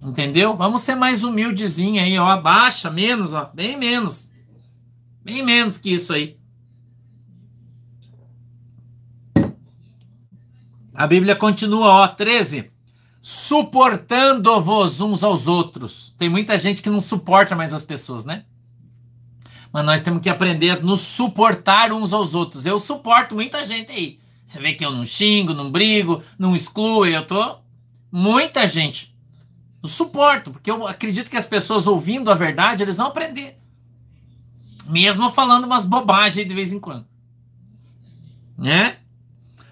Entendeu? 0.01 0.55
Vamos 0.55 0.81
ser 0.81 0.95
mais 0.95 1.23
humildezinho 1.23 2.01
aí, 2.01 2.17
ó. 2.17 2.27
Abaixa 2.27 2.89
menos, 2.89 3.33
ó. 3.33 3.51
Bem 3.53 3.77
menos. 3.77 4.31
Bem 5.23 5.43
menos 5.43 5.77
que 5.77 5.93
isso 5.93 6.11
aí. 6.11 6.37
A 10.95 11.05
Bíblia 11.05 11.35
continua, 11.35 11.87
ó, 11.87 12.07
13. 12.07 12.71
Suportando-vos 13.21 15.01
uns 15.01 15.23
aos 15.23 15.47
outros. 15.47 16.15
Tem 16.17 16.27
muita 16.27 16.57
gente 16.57 16.81
que 16.81 16.89
não 16.89 16.99
suporta 16.99 17.55
mais 17.55 17.71
as 17.71 17.83
pessoas, 17.83 18.25
né? 18.25 18.45
Mas 19.71 19.85
nós 19.85 20.01
temos 20.01 20.21
que 20.21 20.29
aprender 20.29 20.71
a 20.71 20.79
nos 20.79 21.01
suportar 21.01 21.93
uns 21.93 22.11
aos 22.11 22.33
outros. 22.33 22.65
Eu 22.65 22.79
suporto 22.79 23.35
muita 23.35 23.63
gente 23.63 23.91
aí. 23.91 24.19
Você 24.43 24.59
vê 24.59 24.73
que 24.73 24.83
eu 24.83 24.91
não 24.91 25.05
xingo, 25.05 25.53
não 25.53 25.71
brigo, 25.71 26.21
não 26.37 26.55
excluo, 26.55 27.05
eu 27.05 27.25
tô. 27.25 27.57
Muita 28.11 28.67
gente 28.67 29.10
eu 29.81 29.89
suporto, 29.89 30.51
porque 30.51 30.69
eu 30.69 30.85
acredito 30.87 31.29
que 31.29 31.37
as 31.37 31.47
pessoas 31.47 31.87
ouvindo 31.87 32.29
a 32.29 32.35
verdade, 32.35 32.83
eles 32.83 32.97
vão 32.97 33.07
aprender. 33.07 33.57
Mesmo 34.87 35.29
falando 35.31 35.65
umas 35.65 35.85
bobagens 35.85 36.47
de 36.47 36.53
vez 36.53 36.71
em 36.71 36.79
quando. 36.79 37.05
Né? 38.57 38.97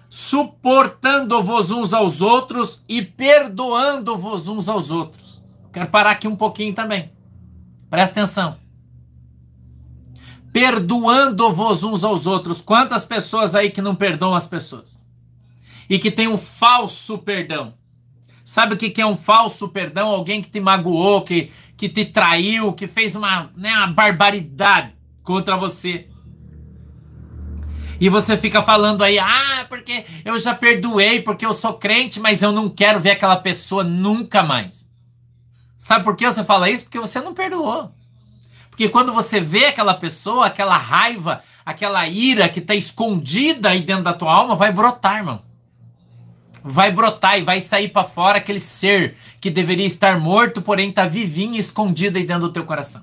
Suportando-vos 0.08 1.70
uns 1.70 1.92
aos 1.92 2.20
outros 2.20 2.82
e 2.88 3.02
perdoando-vos 3.02 4.48
uns 4.48 4.68
aos 4.68 4.90
outros. 4.90 5.40
Quero 5.72 5.88
parar 5.88 6.12
aqui 6.12 6.26
um 6.26 6.34
pouquinho 6.34 6.74
também. 6.74 7.12
Presta 7.88 8.20
atenção. 8.20 8.58
Perdoando-vos 10.52 11.84
uns 11.84 12.02
aos 12.02 12.26
outros. 12.26 12.60
Quantas 12.60 13.04
pessoas 13.04 13.54
aí 13.54 13.70
que 13.70 13.80
não 13.80 13.94
perdoam 13.94 14.34
as 14.34 14.48
pessoas? 14.48 14.98
E 15.88 15.98
que 15.98 16.10
tem 16.10 16.26
um 16.26 16.38
falso 16.38 17.18
perdão. 17.18 17.74
Sabe 18.50 18.74
o 18.74 18.76
que 18.76 19.00
é 19.00 19.06
um 19.06 19.16
falso 19.16 19.68
perdão? 19.68 20.08
Alguém 20.08 20.42
que 20.42 20.50
te 20.50 20.58
magoou, 20.58 21.22
que, 21.22 21.52
que 21.76 21.88
te 21.88 22.04
traiu, 22.04 22.72
que 22.72 22.88
fez 22.88 23.14
uma, 23.14 23.48
né, 23.56 23.72
uma 23.72 23.86
barbaridade 23.86 24.92
contra 25.22 25.56
você. 25.56 26.08
E 28.00 28.08
você 28.08 28.36
fica 28.36 28.60
falando 28.60 29.04
aí, 29.04 29.20
ah, 29.20 29.66
porque 29.68 30.04
eu 30.24 30.36
já 30.36 30.52
perdoei, 30.52 31.22
porque 31.22 31.46
eu 31.46 31.52
sou 31.52 31.74
crente, 31.74 32.18
mas 32.18 32.42
eu 32.42 32.50
não 32.50 32.68
quero 32.68 32.98
ver 32.98 33.12
aquela 33.12 33.36
pessoa 33.36 33.84
nunca 33.84 34.42
mais. 34.42 34.84
Sabe 35.76 36.02
por 36.02 36.16
que 36.16 36.28
você 36.28 36.42
fala 36.42 36.68
isso? 36.68 36.82
Porque 36.82 36.98
você 36.98 37.20
não 37.20 37.32
perdoou. 37.32 37.94
Porque 38.68 38.88
quando 38.88 39.12
você 39.12 39.40
vê 39.40 39.66
aquela 39.66 39.94
pessoa, 39.94 40.46
aquela 40.46 40.76
raiva, 40.76 41.40
aquela 41.64 42.04
ira 42.08 42.48
que 42.48 42.58
está 42.58 42.74
escondida 42.74 43.68
aí 43.68 43.82
dentro 43.82 44.02
da 44.02 44.12
tua 44.12 44.32
alma, 44.32 44.56
vai 44.56 44.72
brotar, 44.72 45.18
irmão 45.18 45.49
vai 46.62 46.92
brotar 46.92 47.38
e 47.38 47.42
vai 47.42 47.60
sair 47.60 47.88
para 47.88 48.04
fora 48.04 48.38
aquele 48.38 48.60
ser 48.60 49.16
que 49.40 49.50
deveria 49.50 49.86
estar 49.86 50.18
morto, 50.18 50.62
porém 50.62 50.90
está 50.90 51.06
vivinho 51.06 51.56
escondido 51.56 52.18
aí 52.18 52.24
dentro 52.24 52.48
do 52.48 52.52
teu 52.52 52.64
coração. 52.64 53.02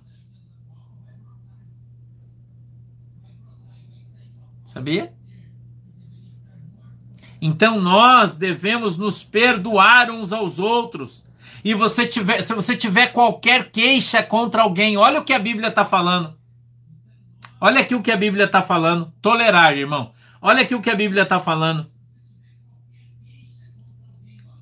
Sabia? 4.64 5.10
Então 7.42 7.80
nós 7.80 8.34
devemos 8.34 8.98
nos 8.98 9.24
perdoar 9.24 10.12
uns 10.12 10.32
aos 10.32 10.60
outros. 10.60 11.24
E 11.64 11.74
você 11.74 12.06
tiver, 12.06 12.42
se 12.42 12.54
você 12.54 12.76
tiver 12.76 13.08
qualquer 13.08 13.72
queixa 13.72 14.22
contra 14.22 14.62
alguém, 14.62 14.98
olha 14.98 15.20
o 15.20 15.24
que 15.24 15.34
a 15.34 15.40
Bíblia 15.40 15.70
está 15.70 15.84
falando. 15.84 16.36
Olha 17.60 17.82
aqui 17.82 17.96
o 17.96 18.02
que 18.02 18.12
a 18.12 18.18
Bíblia 18.18 18.46
está 18.46 18.62
falando. 18.62 19.12
Tolerar, 19.22 19.76
irmão. 19.76 20.12
Olha 20.40 20.62
aqui 20.62 20.76
o 20.76 20.82
que 20.82 20.90
a 20.90 20.96
Bíblia 20.96 21.24
está 21.24 21.40
falando 21.40 21.88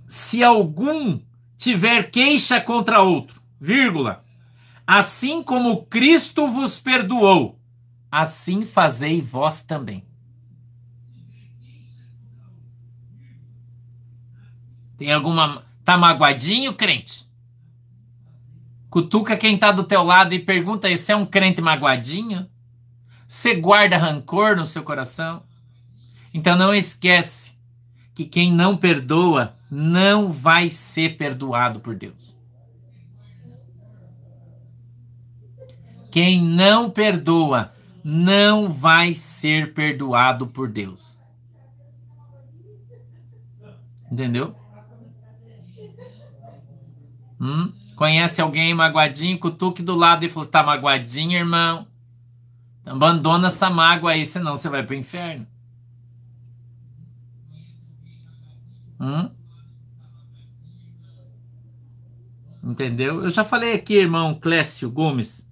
se 0.08 0.44
algum 0.44 1.20
tiver 1.58 2.10
queixa 2.12 2.62
contra 2.62 3.02
outro, 3.02 3.42
vírgula, 3.60 4.24
assim 4.86 5.42
como 5.42 5.86
Cristo 5.86 6.48
vos 6.48 6.80
perdoou, 6.80 7.60
assim 8.12 8.66
fazei 8.66 9.22
vós 9.22 9.62
também. 9.62 10.04
Tem 14.98 15.12
alguma. 15.12 15.64
Tá 15.84 15.98
magoadinho, 15.98 16.74
crente? 16.74 17.30
Cutuca 18.90 19.38
quem 19.38 19.56
está 19.56 19.72
do 19.72 19.84
teu 19.84 20.02
lado 20.02 20.34
e 20.34 20.40
pergunta 20.40 20.90
você 20.90 21.12
é 21.12 21.16
um 21.16 21.26
crente 21.26 21.62
magoadinho? 21.62 22.50
Você 23.28 23.56
guarda 23.56 23.98
rancor 23.98 24.56
no 24.56 24.66
seu 24.66 24.84
coração? 24.84 25.44
Então 26.34 26.58
não 26.58 26.74
esquece 26.74 27.55
que 28.16 28.24
quem 28.24 28.52
não 28.52 28.78
perdoa 28.78 29.58
não 29.70 30.32
vai 30.32 30.70
ser 30.70 31.18
perdoado 31.18 31.82
por 31.82 31.94
Deus. 31.94 32.34
Quem 36.10 36.42
não 36.42 36.90
perdoa 36.90 37.74
não 38.02 38.70
vai 38.70 39.14
ser 39.14 39.74
perdoado 39.74 40.48
por 40.48 40.70
Deus. 40.70 41.20
Entendeu? 44.10 44.56
Hum? 47.40 47.74
Conhece 47.98 48.42
alguém 48.42 48.74
magoadinho, 48.74 49.38
cutuque 49.38 49.84
do 49.84 49.94
lado 49.94 50.24
e 50.24 50.30
falou: 50.30 50.48
tá 50.48 50.64
magoadinho, 50.64 51.38
irmão? 51.38 51.86
Abandona 52.86 53.48
essa 53.48 53.70
mágoa 53.70 54.12
aí, 54.12 54.26
senão 54.26 54.56
você 54.56 54.70
vai 54.70 54.84
pro 54.84 54.96
inferno. 54.96 55.46
Hum? 59.00 59.30
Entendeu? 62.64 63.24
Eu 63.24 63.30
já 63.30 63.44
falei 63.44 63.74
aqui, 63.74 63.94
irmão 63.94 64.34
Clécio 64.34 64.90
Gomes, 64.90 65.52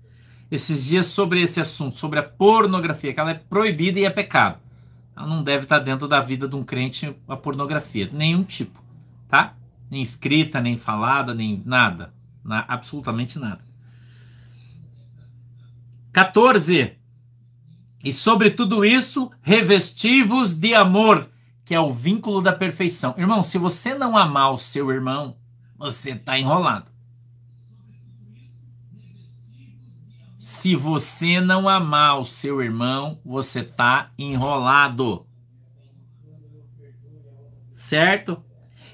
esses 0.50 0.86
dias 0.86 1.06
sobre 1.08 1.42
esse 1.42 1.60
assunto, 1.60 1.98
sobre 1.98 2.20
a 2.20 2.24
pornografia, 2.24 3.14
que 3.14 3.20
ela 3.20 3.32
é 3.32 3.36
proibida 3.36 4.00
e 4.00 4.06
é 4.06 4.10
pecado. 4.10 4.60
Ela 5.16 5.28
não 5.28 5.44
deve 5.44 5.64
estar 5.64 5.80
dentro 5.80 6.08
da 6.08 6.20
vida 6.22 6.48
de 6.48 6.56
um 6.56 6.64
crente 6.64 7.16
a 7.28 7.36
pornografia, 7.36 8.10
nenhum 8.12 8.44
tipo, 8.44 8.84
tá? 9.28 9.56
Nem 9.92 10.02
escrita, 10.02 10.60
nem 10.60 10.76
falada, 10.76 11.36
nem 11.36 11.62
nada, 11.64 12.12
na, 12.44 12.66
absolutamente 12.68 13.38
nada. 13.38 13.64
14. 16.12 16.94
E 18.04 18.12
sobre 18.12 18.50
tudo 18.50 18.84
isso, 18.84 19.32
revestivos 19.42 20.54
de 20.54 20.74
amor, 20.74 21.30
que 21.66 21.74
é 21.74 21.80
o 21.80 21.94
vínculo 21.94 22.42
da 22.42 22.54
perfeição. 22.54 23.16
Irmão, 23.18 23.42
se 23.42 23.58
você 23.58 23.94
não 23.94 24.18
amar 24.18 24.54
o 24.54 24.58
seu 24.58 24.92
irmão, 24.92 25.38
você 25.78 26.12
está 26.12 26.38
enrolado. 26.38 26.92
Se 30.38 30.76
você 30.76 31.40
não 31.40 31.70
amar 31.70 32.20
o 32.20 32.26
seu 32.26 32.62
irmão, 32.62 33.18
você 33.26 33.62
está 33.62 34.10
enrolado. 34.20 35.26
Certo? 37.72 38.44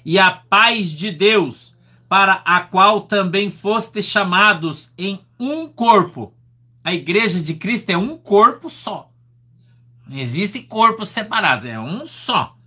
E 0.05 0.20
a 0.20 0.30
paz 0.30 0.91
de 0.91 1.11
Deus, 1.11 1.76
para 2.07 2.34
a 2.45 2.61
qual 2.61 3.01
também 3.01 3.49
foste 3.49 4.01
chamados 4.03 4.93
em 4.95 5.20
um 5.39 5.67
corpo. 5.67 6.36
A 6.84 6.93
igreja 6.93 7.41
de 7.41 7.55
Cristo 7.55 7.89
é 7.89 7.97
um 7.97 8.15
corpo 8.15 8.70
só. 8.70 9.11
Não 10.07 10.17
existem 10.17 10.61
corpos 10.63 11.09
separados, 11.09 11.65
é 11.65 11.80
um 11.80 12.05
só. 12.05 12.59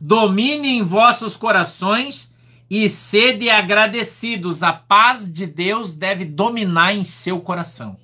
Domine 0.00 0.68
em 0.68 0.82
vossos 0.82 1.36
corações 1.36 2.34
e 2.70 2.88
sede 2.88 3.50
agradecidos. 3.50 4.62
A 4.62 4.72
paz 4.72 5.32
de 5.32 5.46
Deus 5.46 5.92
deve 5.92 6.24
dominar 6.24 6.94
em 6.94 7.04
seu 7.04 7.40
coração. 7.40 7.98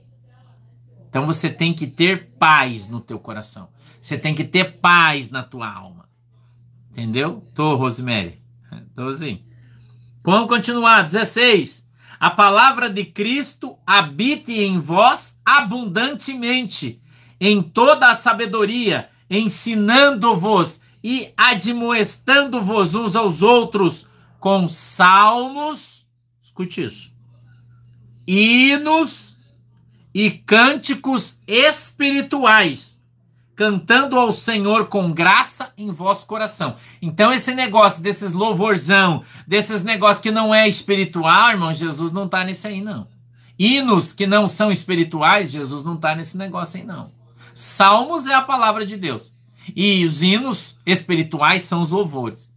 Então 1.08 1.26
você 1.26 1.48
tem 1.48 1.72
que 1.72 1.86
ter 1.86 2.30
paz 2.38 2.88
no 2.88 3.00
teu 3.00 3.20
coração. 3.20 3.68
Você 4.00 4.18
tem 4.18 4.34
que 4.34 4.44
ter 4.44 4.78
paz 4.78 5.30
na 5.30 5.42
tua 5.42 5.72
alma. 5.72 6.08
Entendeu? 6.90 7.46
Tô, 7.54 7.76
Rosemary. 7.76 8.42
Tô 8.94 9.08
assim. 9.08 9.42
Vamos 10.22 10.48
continuar. 10.48 11.02
16. 11.02 11.88
A 12.18 12.30
palavra 12.30 12.88
de 12.88 13.04
Cristo 13.04 13.76
habite 13.86 14.52
em 14.52 14.78
vós 14.78 15.40
abundantemente, 15.44 17.00
em 17.40 17.60
toda 17.62 18.08
a 18.08 18.14
sabedoria, 18.14 19.08
ensinando-vos 19.28 20.80
e 21.04 21.34
admoestando-vos 21.36 22.94
uns 22.94 23.14
aos 23.14 23.42
outros 23.42 24.08
com 24.40 24.66
salmos, 24.66 26.06
escute 26.40 26.82
isso, 26.82 27.12
hinos 28.26 29.36
e 30.14 30.30
cânticos 30.30 31.42
espirituais, 31.46 33.02
cantando 33.54 34.18
ao 34.18 34.32
Senhor 34.32 34.86
com 34.86 35.12
graça 35.12 35.74
em 35.76 35.90
vosso 35.90 36.26
coração. 36.26 36.74
Então, 37.02 37.30
esse 37.30 37.54
negócio 37.54 38.00
desses 38.02 38.32
louvorzão, 38.32 39.22
desses 39.46 39.84
negócios 39.84 40.22
que 40.22 40.30
não 40.30 40.54
é 40.54 40.66
espiritual, 40.66 41.50
irmão, 41.50 41.74
Jesus 41.74 42.12
não 42.12 42.24
está 42.24 42.42
nesse 42.44 42.66
aí, 42.66 42.80
não. 42.80 43.06
Hinos 43.58 44.12
que 44.14 44.26
não 44.26 44.48
são 44.48 44.70
espirituais, 44.72 45.50
Jesus 45.50 45.84
não 45.84 45.96
está 45.96 46.14
nesse 46.14 46.38
negócio 46.38 46.80
aí, 46.80 46.86
não. 46.86 47.12
Salmos 47.52 48.26
é 48.26 48.34
a 48.34 48.42
palavra 48.42 48.86
de 48.86 48.96
Deus. 48.96 49.33
E 49.74 50.04
os 50.04 50.22
hinos 50.22 50.76
espirituais 50.84 51.62
são 51.62 51.80
os 51.80 51.90
louvores. 51.90 52.52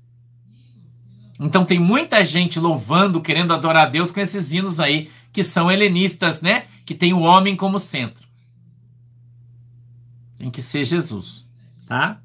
Então 1.40 1.64
tem 1.64 1.80
muita 1.80 2.26
gente 2.26 2.60
louvando, 2.60 3.22
querendo 3.22 3.54
adorar 3.54 3.88
a 3.88 3.90
Deus 3.90 4.10
com 4.10 4.20
esses 4.20 4.52
hinos 4.52 4.80
aí 4.80 5.10
que 5.32 5.44
são 5.44 5.72
helenistas, 5.72 6.42
né? 6.42 6.66
Que 6.86 6.96
tem 6.96 7.14
o 7.14 7.20
homem 7.20 7.56
como 7.56 7.78
centro. 7.78 8.28
Tem 10.38 10.50
que 10.50 10.62
ser 10.62 10.84
Jesus, 10.84 11.46
tá? 11.86 12.20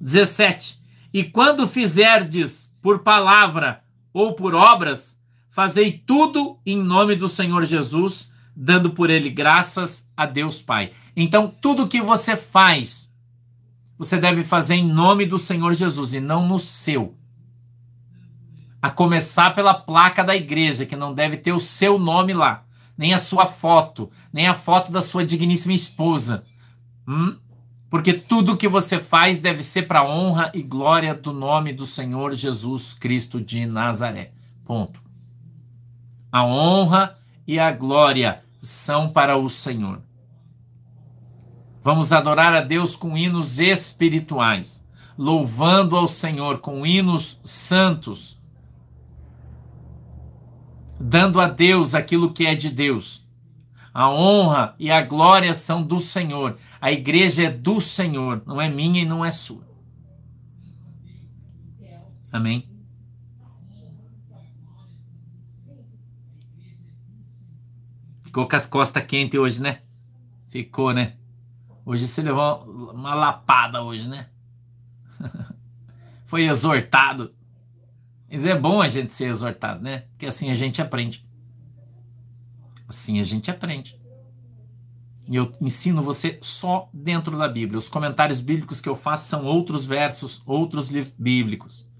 17. 0.00 0.80
E 1.12 1.24
quando 1.24 1.66
fizerdes 1.66 2.76
por 2.80 3.00
palavra 3.00 3.82
ou 4.12 4.34
por 4.34 4.54
obras, 4.54 5.20
fazei 5.48 5.92
tudo 5.92 6.58
em 6.64 6.76
nome 6.76 7.14
do 7.14 7.28
Senhor 7.28 7.64
Jesus, 7.64 8.32
dando 8.54 8.90
por 8.90 9.10
ele 9.10 9.30
graças 9.30 10.10
a 10.16 10.26
Deus 10.26 10.62
Pai. 10.62 10.90
Então, 11.16 11.52
tudo 11.60 11.88
que 11.88 12.00
você 12.00 12.36
faz, 12.36 13.11
você 14.02 14.18
deve 14.18 14.42
fazer 14.42 14.74
em 14.74 14.84
nome 14.84 15.24
do 15.24 15.38
Senhor 15.38 15.72
Jesus 15.74 16.12
e 16.12 16.18
não 16.18 16.44
no 16.44 16.58
seu 16.58 17.16
a 18.82 18.90
começar 18.90 19.54
pela 19.54 19.72
placa 19.72 20.24
da 20.24 20.34
igreja, 20.34 20.84
que 20.84 20.96
não 20.96 21.14
deve 21.14 21.36
ter 21.36 21.52
o 21.52 21.60
seu 21.60 22.00
nome 22.00 22.32
lá, 22.32 22.64
nem 22.98 23.14
a 23.14 23.18
sua 23.18 23.46
foto, 23.46 24.10
nem 24.32 24.48
a 24.48 24.54
foto 24.54 24.90
da 24.90 25.00
sua 25.00 25.24
digníssima 25.24 25.72
esposa. 25.72 26.42
Hum? 27.06 27.36
Porque 27.88 28.12
tudo 28.12 28.56
que 28.56 28.66
você 28.66 28.98
faz 28.98 29.38
deve 29.38 29.62
ser 29.62 29.82
para 29.82 30.04
honra 30.04 30.50
e 30.52 30.62
glória 30.62 31.14
do 31.14 31.32
nome 31.32 31.72
do 31.72 31.86
Senhor 31.86 32.34
Jesus 32.34 32.94
Cristo 32.94 33.40
de 33.40 33.64
Nazaré. 33.66 34.32
Ponto. 34.64 35.00
A 36.32 36.44
honra 36.44 37.16
e 37.46 37.56
a 37.56 37.70
glória 37.70 38.42
são 38.60 39.08
para 39.12 39.36
o 39.36 39.48
Senhor. 39.48 40.02
Vamos 41.82 42.12
adorar 42.12 42.54
a 42.54 42.60
Deus 42.60 42.96
com 42.96 43.16
hinos 43.16 43.58
espirituais, 43.58 44.86
louvando 45.18 45.96
ao 45.96 46.06
Senhor 46.06 46.58
com 46.58 46.86
hinos 46.86 47.40
santos 47.42 48.40
dando 51.02 51.40
a 51.40 51.48
Deus 51.48 51.94
aquilo 51.94 52.32
que 52.32 52.46
é 52.46 52.54
de 52.54 52.70
Deus. 52.70 53.22
A 53.92 54.08
honra 54.08 54.74
e 54.78 54.90
a 54.90 55.02
glória 55.02 55.52
são 55.52 55.82
do 55.82 55.98
Senhor. 55.98 56.56
A 56.80 56.92
igreja 56.92 57.44
é 57.44 57.50
do 57.50 57.80
Senhor, 57.80 58.42
não 58.46 58.60
é 58.60 58.68
minha 58.68 59.02
e 59.02 59.04
não 59.04 59.24
é 59.24 59.30
sua. 59.30 59.66
Amém? 62.30 62.68
Ficou 68.22 68.48
com 68.48 68.56
as 68.56 68.64
costas 68.64 69.04
quentes 69.04 69.38
hoje, 69.38 69.60
né? 69.60 69.82
Ficou, 70.48 70.94
né? 70.94 71.16
Hoje 71.84 72.06
você 72.06 72.22
levou 72.22 72.62
uma 72.92 73.14
lapada 73.14 73.82
hoje, 73.82 74.08
né? 74.08 74.28
Foi 76.24 76.44
exortado. 76.44 77.34
Mas 78.30 78.46
é 78.46 78.58
bom 78.58 78.80
a 78.80 78.88
gente 78.88 79.12
ser 79.12 79.26
exortado, 79.26 79.82
né? 79.82 80.04
Porque 80.10 80.26
assim 80.26 80.50
a 80.50 80.54
gente 80.54 80.80
aprende. 80.80 81.26
Assim 82.88 83.20
a 83.20 83.24
gente 83.24 83.50
aprende. 83.50 84.00
E 85.28 85.36
eu 85.36 85.52
ensino 85.60 86.02
você 86.02 86.38
só 86.40 86.88
dentro 86.92 87.36
da 87.36 87.48
Bíblia. 87.48 87.78
Os 87.78 87.88
comentários 87.88 88.40
bíblicos 88.40 88.80
que 88.80 88.88
eu 88.88 88.96
faço 88.96 89.28
são 89.28 89.44
outros 89.44 89.84
versos, 89.84 90.42
outros 90.46 90.88
livros 90.88 91.14
bíblicos. 91.18 91.90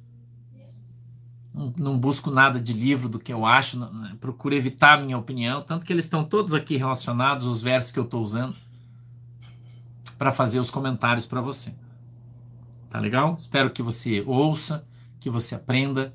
Não, 1.55 1.73
não 1.77 1.99
busco 1.99 2.31
nada 2.31 2.59
de 2.59 2.73
livro 2.73 3.09
do 3.09 3.19
que 3.19 3.33
eu 3.33 3.45
acho, 3.45 3.79
não, 3.79 3.93
não, 3.93 4.17
procuro 4.17 4.55
evitar 4.55 4.99
a 4.99 5.03
minha 5.03 5.19
opinião, 5.19 5.63
tanto 5.63 5.85
que 5.85 5.93
eles 5.93 6.07
estão 6.07 6.25
todos 6.25 6.55
aqui 6.55 6.79
relacionados, 6.79 7.47
os 7.47 7.61
versos 7.61 7.93
que 7.93 7.99
eu 7.99 8.05
estou 8.05 8.23
usando, 8.23 8.57
para 10.23 10.31
fazer 10.31 10.61
os 10.61 10.71
comentários 10.71 11.27
para 11.27 11.41
você. 11.41 11.75
Tá 12.89 13.01
legal? 13.01 13.35
Espero 13.37 13.73
que 13.73 13.83
você 13.83 14.23
ouça, 14.25 14.87
que 15.19 15.29
você 15.29 15.57
aprenda 15.57 16.15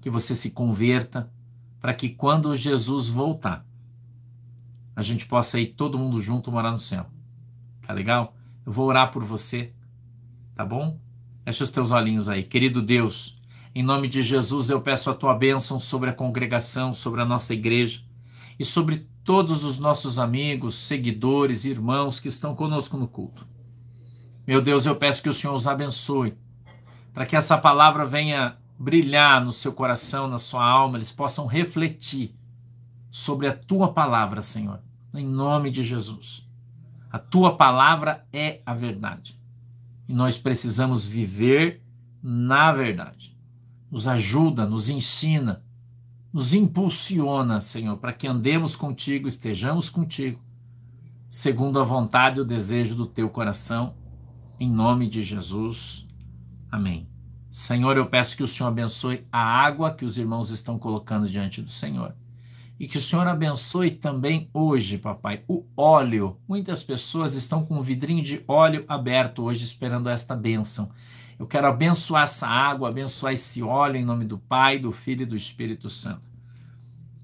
que 0.00 0.10
você 0.10 0.34
se 0.34 0.50
converta, 0.50 1.30
para 1.80 1.94
que 1.94 2.08
quando 2.08 2.56
Jesus 2.56 3.08
voltar, 3.08 3.64
a 4.96 5.00
gente 5.00 5.26
possa 5.26 5.60
ir 5.60 5.68
todo 5.68 5.96
mundo 5.96 6.20
junto 6.20 6.50
morar 6.50 6.72
no 6.72 6.78
céu. 6.80 7.06
Tá 7.86 7.92
legal? 7.92 8.34
Eu 8.64 8.72
vou 8.72 8.88
orar 8.88 9.12
por 9.12 9.22
você, 9.22 9.72
tá 10.56 10.64
bom? 10.64 10.98
Fecha 11.44 11.62
os 11.62 11.70
teus 11.70 11.92
olhinhos 11.92 12.28
aí. 12.28 12.42
Querido 12.42 12.82
Deus, 12.82 13.36
em 13.72 13.82
nome 13.84 14.08
de 14.08 14.22
Jesus 14.22 14.70
eu 14.70 14.80
peço 14.80 15.08
a 15.08 15.14
tua 15.14 15.34
bênção 15.34 15.78
sobre 15.78 16.10
a 16.10 16.12
congregação, 16.12 16.92
sobre 16.92 17.20
a 17.20 17.24
nossa 17.24 17.54
igreja. 17.54 18.02
e 18.58 18.64
sobre 18.64 19.06
todos 19.26 19.64
os 19.64 19.78
nossos 19.78 20.20
amigos, 20.20 20.76
seguidores, 20.76 21.64
irmãos 21.64 22.20
que 22.20 22.28
estão 22.28 22.54
conosco 22.54 22.96
no 22.96 23.08
culto. 23.08 23.44
Meu 24.46 24.62
Deus, 24.62 24.86
eu 24.86 24.94
peço 24.94 25.20
que 25.20 25.28
o 25.28 25.32
Senhor 25.32 25.52
os 25.52 25.66
abençoe, 25.66 26.38
para 27.12 27.26
que 27.26 27.34
essa 27.34 27.58
palavra 27.58 28.06
venha 28.06 28.56
brilhar 28.78 29.44
no 29.44 29.52
seu 29.52 29.72
coração, 29.72 30.28
na 30.28 30.38
sua 30.38 30.64
alma, 30.64 30.96
eles 30.96 31.10
possam 31.10 31.44
refletir 31.46 32.32
sobre 33.10 33.48
a 33.48 33.52
tua 33.52 33.92
palavra, 33.92 34.40
Senhor, 34.42 34.78
em 35.12 35.26
nome 35.26 35.72
de 35.72 35.82
Jesus. 35.82 36.46
A 37.10 37.18
tua 37.18 37.56
palavra 37.56 38.24
é 38.32 38.60
a 38.64 38.74
verdade 38.74 39.36
e 40.08 40.14
nós 40.14 40.38
precisamos 40.38 41.04
viver 41.04 41.82
na 42.22 42.72
verdade. 42.72 43.36
Nos 43.90 44.06
ajuda, 44.06 44.64
nos 44.64 44.88
ensina, 44.88 45.64
nos 46.36 46.52
impulsiona, 46.52 47.62
Senhor, 47.62 47.96
para 47.96 48.12
que 48.12 48.26
andemos 48.26 48.76
contigo, 48.76 49.26
estejamos 49.26 49.88
contigo, 49.88 50.38
segundo 51.30 51.80
a 51.80 51.82
vontade 51.82 52.36
e 52.36 52.42
o 52.42 52.44
desejo 52.44 52.94
do 52.94 53.06
teu 53.06 53.30
coração, 53.30 53.94
em 54.60 54.70
nome 54.70 55.08
de 55.08 55.22
Jesus. 55.22 56.06
Amém. 56.70 57.08
Senhor, 57.48 57.96
eu 57.96 58.04
peço 58.04 58.36
que 58.36 58.42
o 58.42 58.46
Senhor 58.46 58.68
abençoe 58.68 59.26
a 59.32 59.42
água 59.42 59.94
que 59.94 60.04
os 60.04 60.18
irmãos 60.18 60.50
estão 60.50 60.78
colocando 60.78 61.26
diante 61.26 61.62
do 61.62 61.70
Senhor. 61.70 62.14
E 62.78 62.86
que 62.86 62.98
o 62.98 63.00
Senhor 63.00 63.26
abençoe 63.26 63.92
também 63.92 64.50
hoje, 64.52 64.98
papai, 64.98 65.42
o 65.48 65.64
óleo. 65.74 66.36
Muitas 66.46 66.82
pessoas 66.82 67.34
estão 67.34 67.64
com 67.64 67.78
um 67.78 67.82
vidrinho 67.82 68.22
de 68.22 68.44
óleo 68.46 68.84
aberto 68.86 69.42
hoje 69.42 69.64
esperando 69.64 70.10
esta 70.10 70.36
bênção. 70.36 70.90
Eu 71.38 71.46
quero 71.46 71.66
abençoar 71.66 72.24
essa 72.24 72.46
água, 72.46 72.88
abençoar 72.88 73.34
esse 73.34 73.62
óleo 73.62 73.96
em 73.96 74.04
nome 74.04 74.24
do 74.24 74.38
Pai, 74.38 74.78
do 74.78 74.90
Filho 74.90 75.22
e 75.22 75.26
do 75.26 75.36
Espírito 75.36 75.90
Santo. 75.90 76.28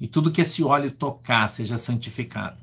E 0.00 0.06
tudo 0.06 0.30
que 0.30 0.40
esse 0.40 0.62
óleo 0.62 0.90
tocar 0.90 1.48
seja 1.48 1.78
santificado. 1.78 2.60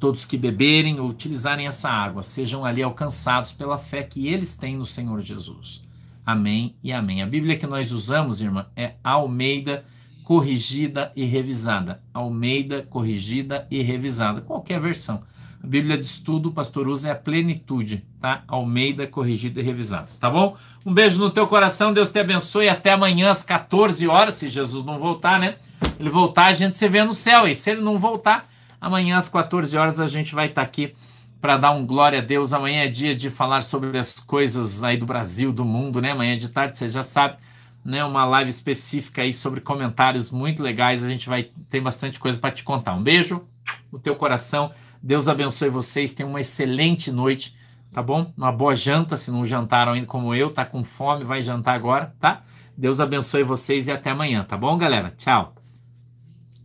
Todos 0.00 0.24
que 0.24 0.36
beberem 0.36 0.98
ou 0.98 1.08
utilizarem 1.08 1.66
essa 1.66 1.88
água 1.88 2.24
sejam 2.24 2.64
ali 2.64 2.82
alcançados 2.82 3.52
pela 3.52 3.78
fé 3.78 4.02
que 4.02 4.26
eles 4.26 4.56
têm 4.56 4.76
no 4.76 4.84
Senhor 4.84 5.20
Jesus. 5.20 5.82
Amém 6.26 6.74
e 6.82 6.92
amém. 6.92 7.22
A 7.22 7.26
Bíblia 7.26 7.56
que 7.56 7.66
nós 7.66 7.92
usamos, 7.92 8.40
irmã, 8.40 8.66
é 8.74 8.94
Almeida 9.04 9.84
corrigida 10.24 11.12
e 11.14 11.24
revisada. 11.24 12.02
Almeida 12.12 12.82
corrigida 12.82 13.66
e 13.70 13.82
revisada. 13.82 14.40
Qualquer 14.40 14.80
versão. 14.80 15.22
A 15.62 15.66
Bíblia 15.66 15.96
de 15.96 16.04
estudo, 16.04 16.48
o 16.48 16.52
pastor 16.52 16.88
usa 16.88 17.08
é 17.08 17.12
a 17.12 17.14
plenitude, 17.14 18.04
tá? 18.20 18.42
Almeida 18.48 19.06
corrigida 19.06 19.60
e 19.60 19.62
revisada, 19.62 20.08
tá 20.18 20.28
bom? 20.28 20.56
Um 20.84 20.92
beijo 20.92 21.20
no 21.20 21.30
teu 21.30 21.46
coração, 21.46 21.92
Deus 21.92 22.10
te 22.10 22.18
abençoe. 22.18 22.68
Até 22.68 22.90
amanhã 22.90 23.30
às 23.30 23.44
14 23.44 24.08
horas, 24.08 24.34
se 24.34 24.48
Jesus 24.48 24.84
não 24.84 24.98
voltar, 24.98 25.38
né? 25.38 25.54
Ele 26.00 26.10
voltar, 26.10 26.46
a 26.46 26.52
gente 26.52 26.76
se 26.76 26.88
vê 26.88 27.04
no 27.04 27.12
céu. 27.12 27.46
E 27.46 27.54
se 27.54 27.70
ele 27.70 27.80
não 27.80 27.96
voltar, 27.96 28.48
amanhã 28.80 29.16
às 29.16 29.28
14 29.28 29.76
horas 29.76 30.00
a 30.00 30.08
gente 30.08 30.34
vai 30.34 30.46
estar 30.46 30.62
tá 30.62 30.66
aqui 30.66 30.94
para 31.40 31.56
dar 31.56 31.70
um 31.70 31.86
glória 31.86 32.18
a 32.18 32.22
Deus. 32.22 32.52
Amanhã 32.52 32.82
é 32.82 32.88
dia 32.88 33.14
de 33.14 33.30
falar 33.30 33.62
sobre 33.62 33.96
as 33.96 34.14
coisas 34.14 34.82
aí 34.82 34.96
do 34.96 35.06
Brasil, 35.06 35.52
do 35.52 35.64
mundo, 35.64 36.00
né? 36.00 36.10
Amanhã 36.10 36.36
de 36.36 36.48
tarde, 36.48 36.76
você 36.76 36.88
já 36.88 37.04
sabe, 37.04 37.36
né? 37.84 38.04
Uma 38.04 38.24
live 38.24 38.50
específica 38.50 39.22
aí 39.22 39.32
sobre 39.32 39.60
comentários 39.60 40.28
muito 40.28 40.60
legais. 40.60 41.04
A 41.04 41.08
gente 41.08 41.28
vai 41.28 41.50
ter 41.70 41.80
bastante 41.80 42.18
coisa 42.18 42.36
para 42.36 42.50
te 42.50 42.64
contar. 42.64 42.94
Um 42.94 43.02
beijo 43.02 43.46
no 43.92 43.98
teu 43.98 44.16
coração. 44.16 44.72
Deus 45.02 45.28
abençoe 45.28 45.68
vocês. 45.68 46.14
Tenham 46.14 46.30
uma 46.30 46.40
excelente 46.40 47.10
noite, 47.10 47.56
tá 47.92 48.02
bom? 48.02 48.30
Uma 48.36 48.52
boa 48.52 48.74
janta, 48.74 49.16
se 49.16 49.30
não 49.30 49.44
jantaram 49.44 49.92
ainda 49.92 50.06
como 50.06 50.34
eu, 50.34 50.52
tá 50.52 50.64
com 50.64 50.84
fome, 50.84 51.24
vai 51.24 51.42
jantar 51.42 51.74
agora, 51.74 52.14
tá? 52.20 52.42
Deus 52.76 53.00
abençoe 53.00 53.42
vocês 53.42 53.88
e 53.88 53.92
até 53.92 54.10
amanhã, 54.10 54.44
tá 54.44 54.56
bom, 54.56 54.76
galera? 54.78 55.10
Tchau. 55.10 55.54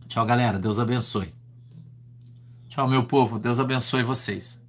Tchau, 0.06 0.24
galera. 0.24 0.58
Deus 0.58 0.78
abençoe. 0.78 1.34
Tchau, 2.68 2.88
meu 2.88 3.04
povo. 3.04 3.38
Deus 3.38 3.60
abençoe 3.60 4.02
vocês. 4.02 4.67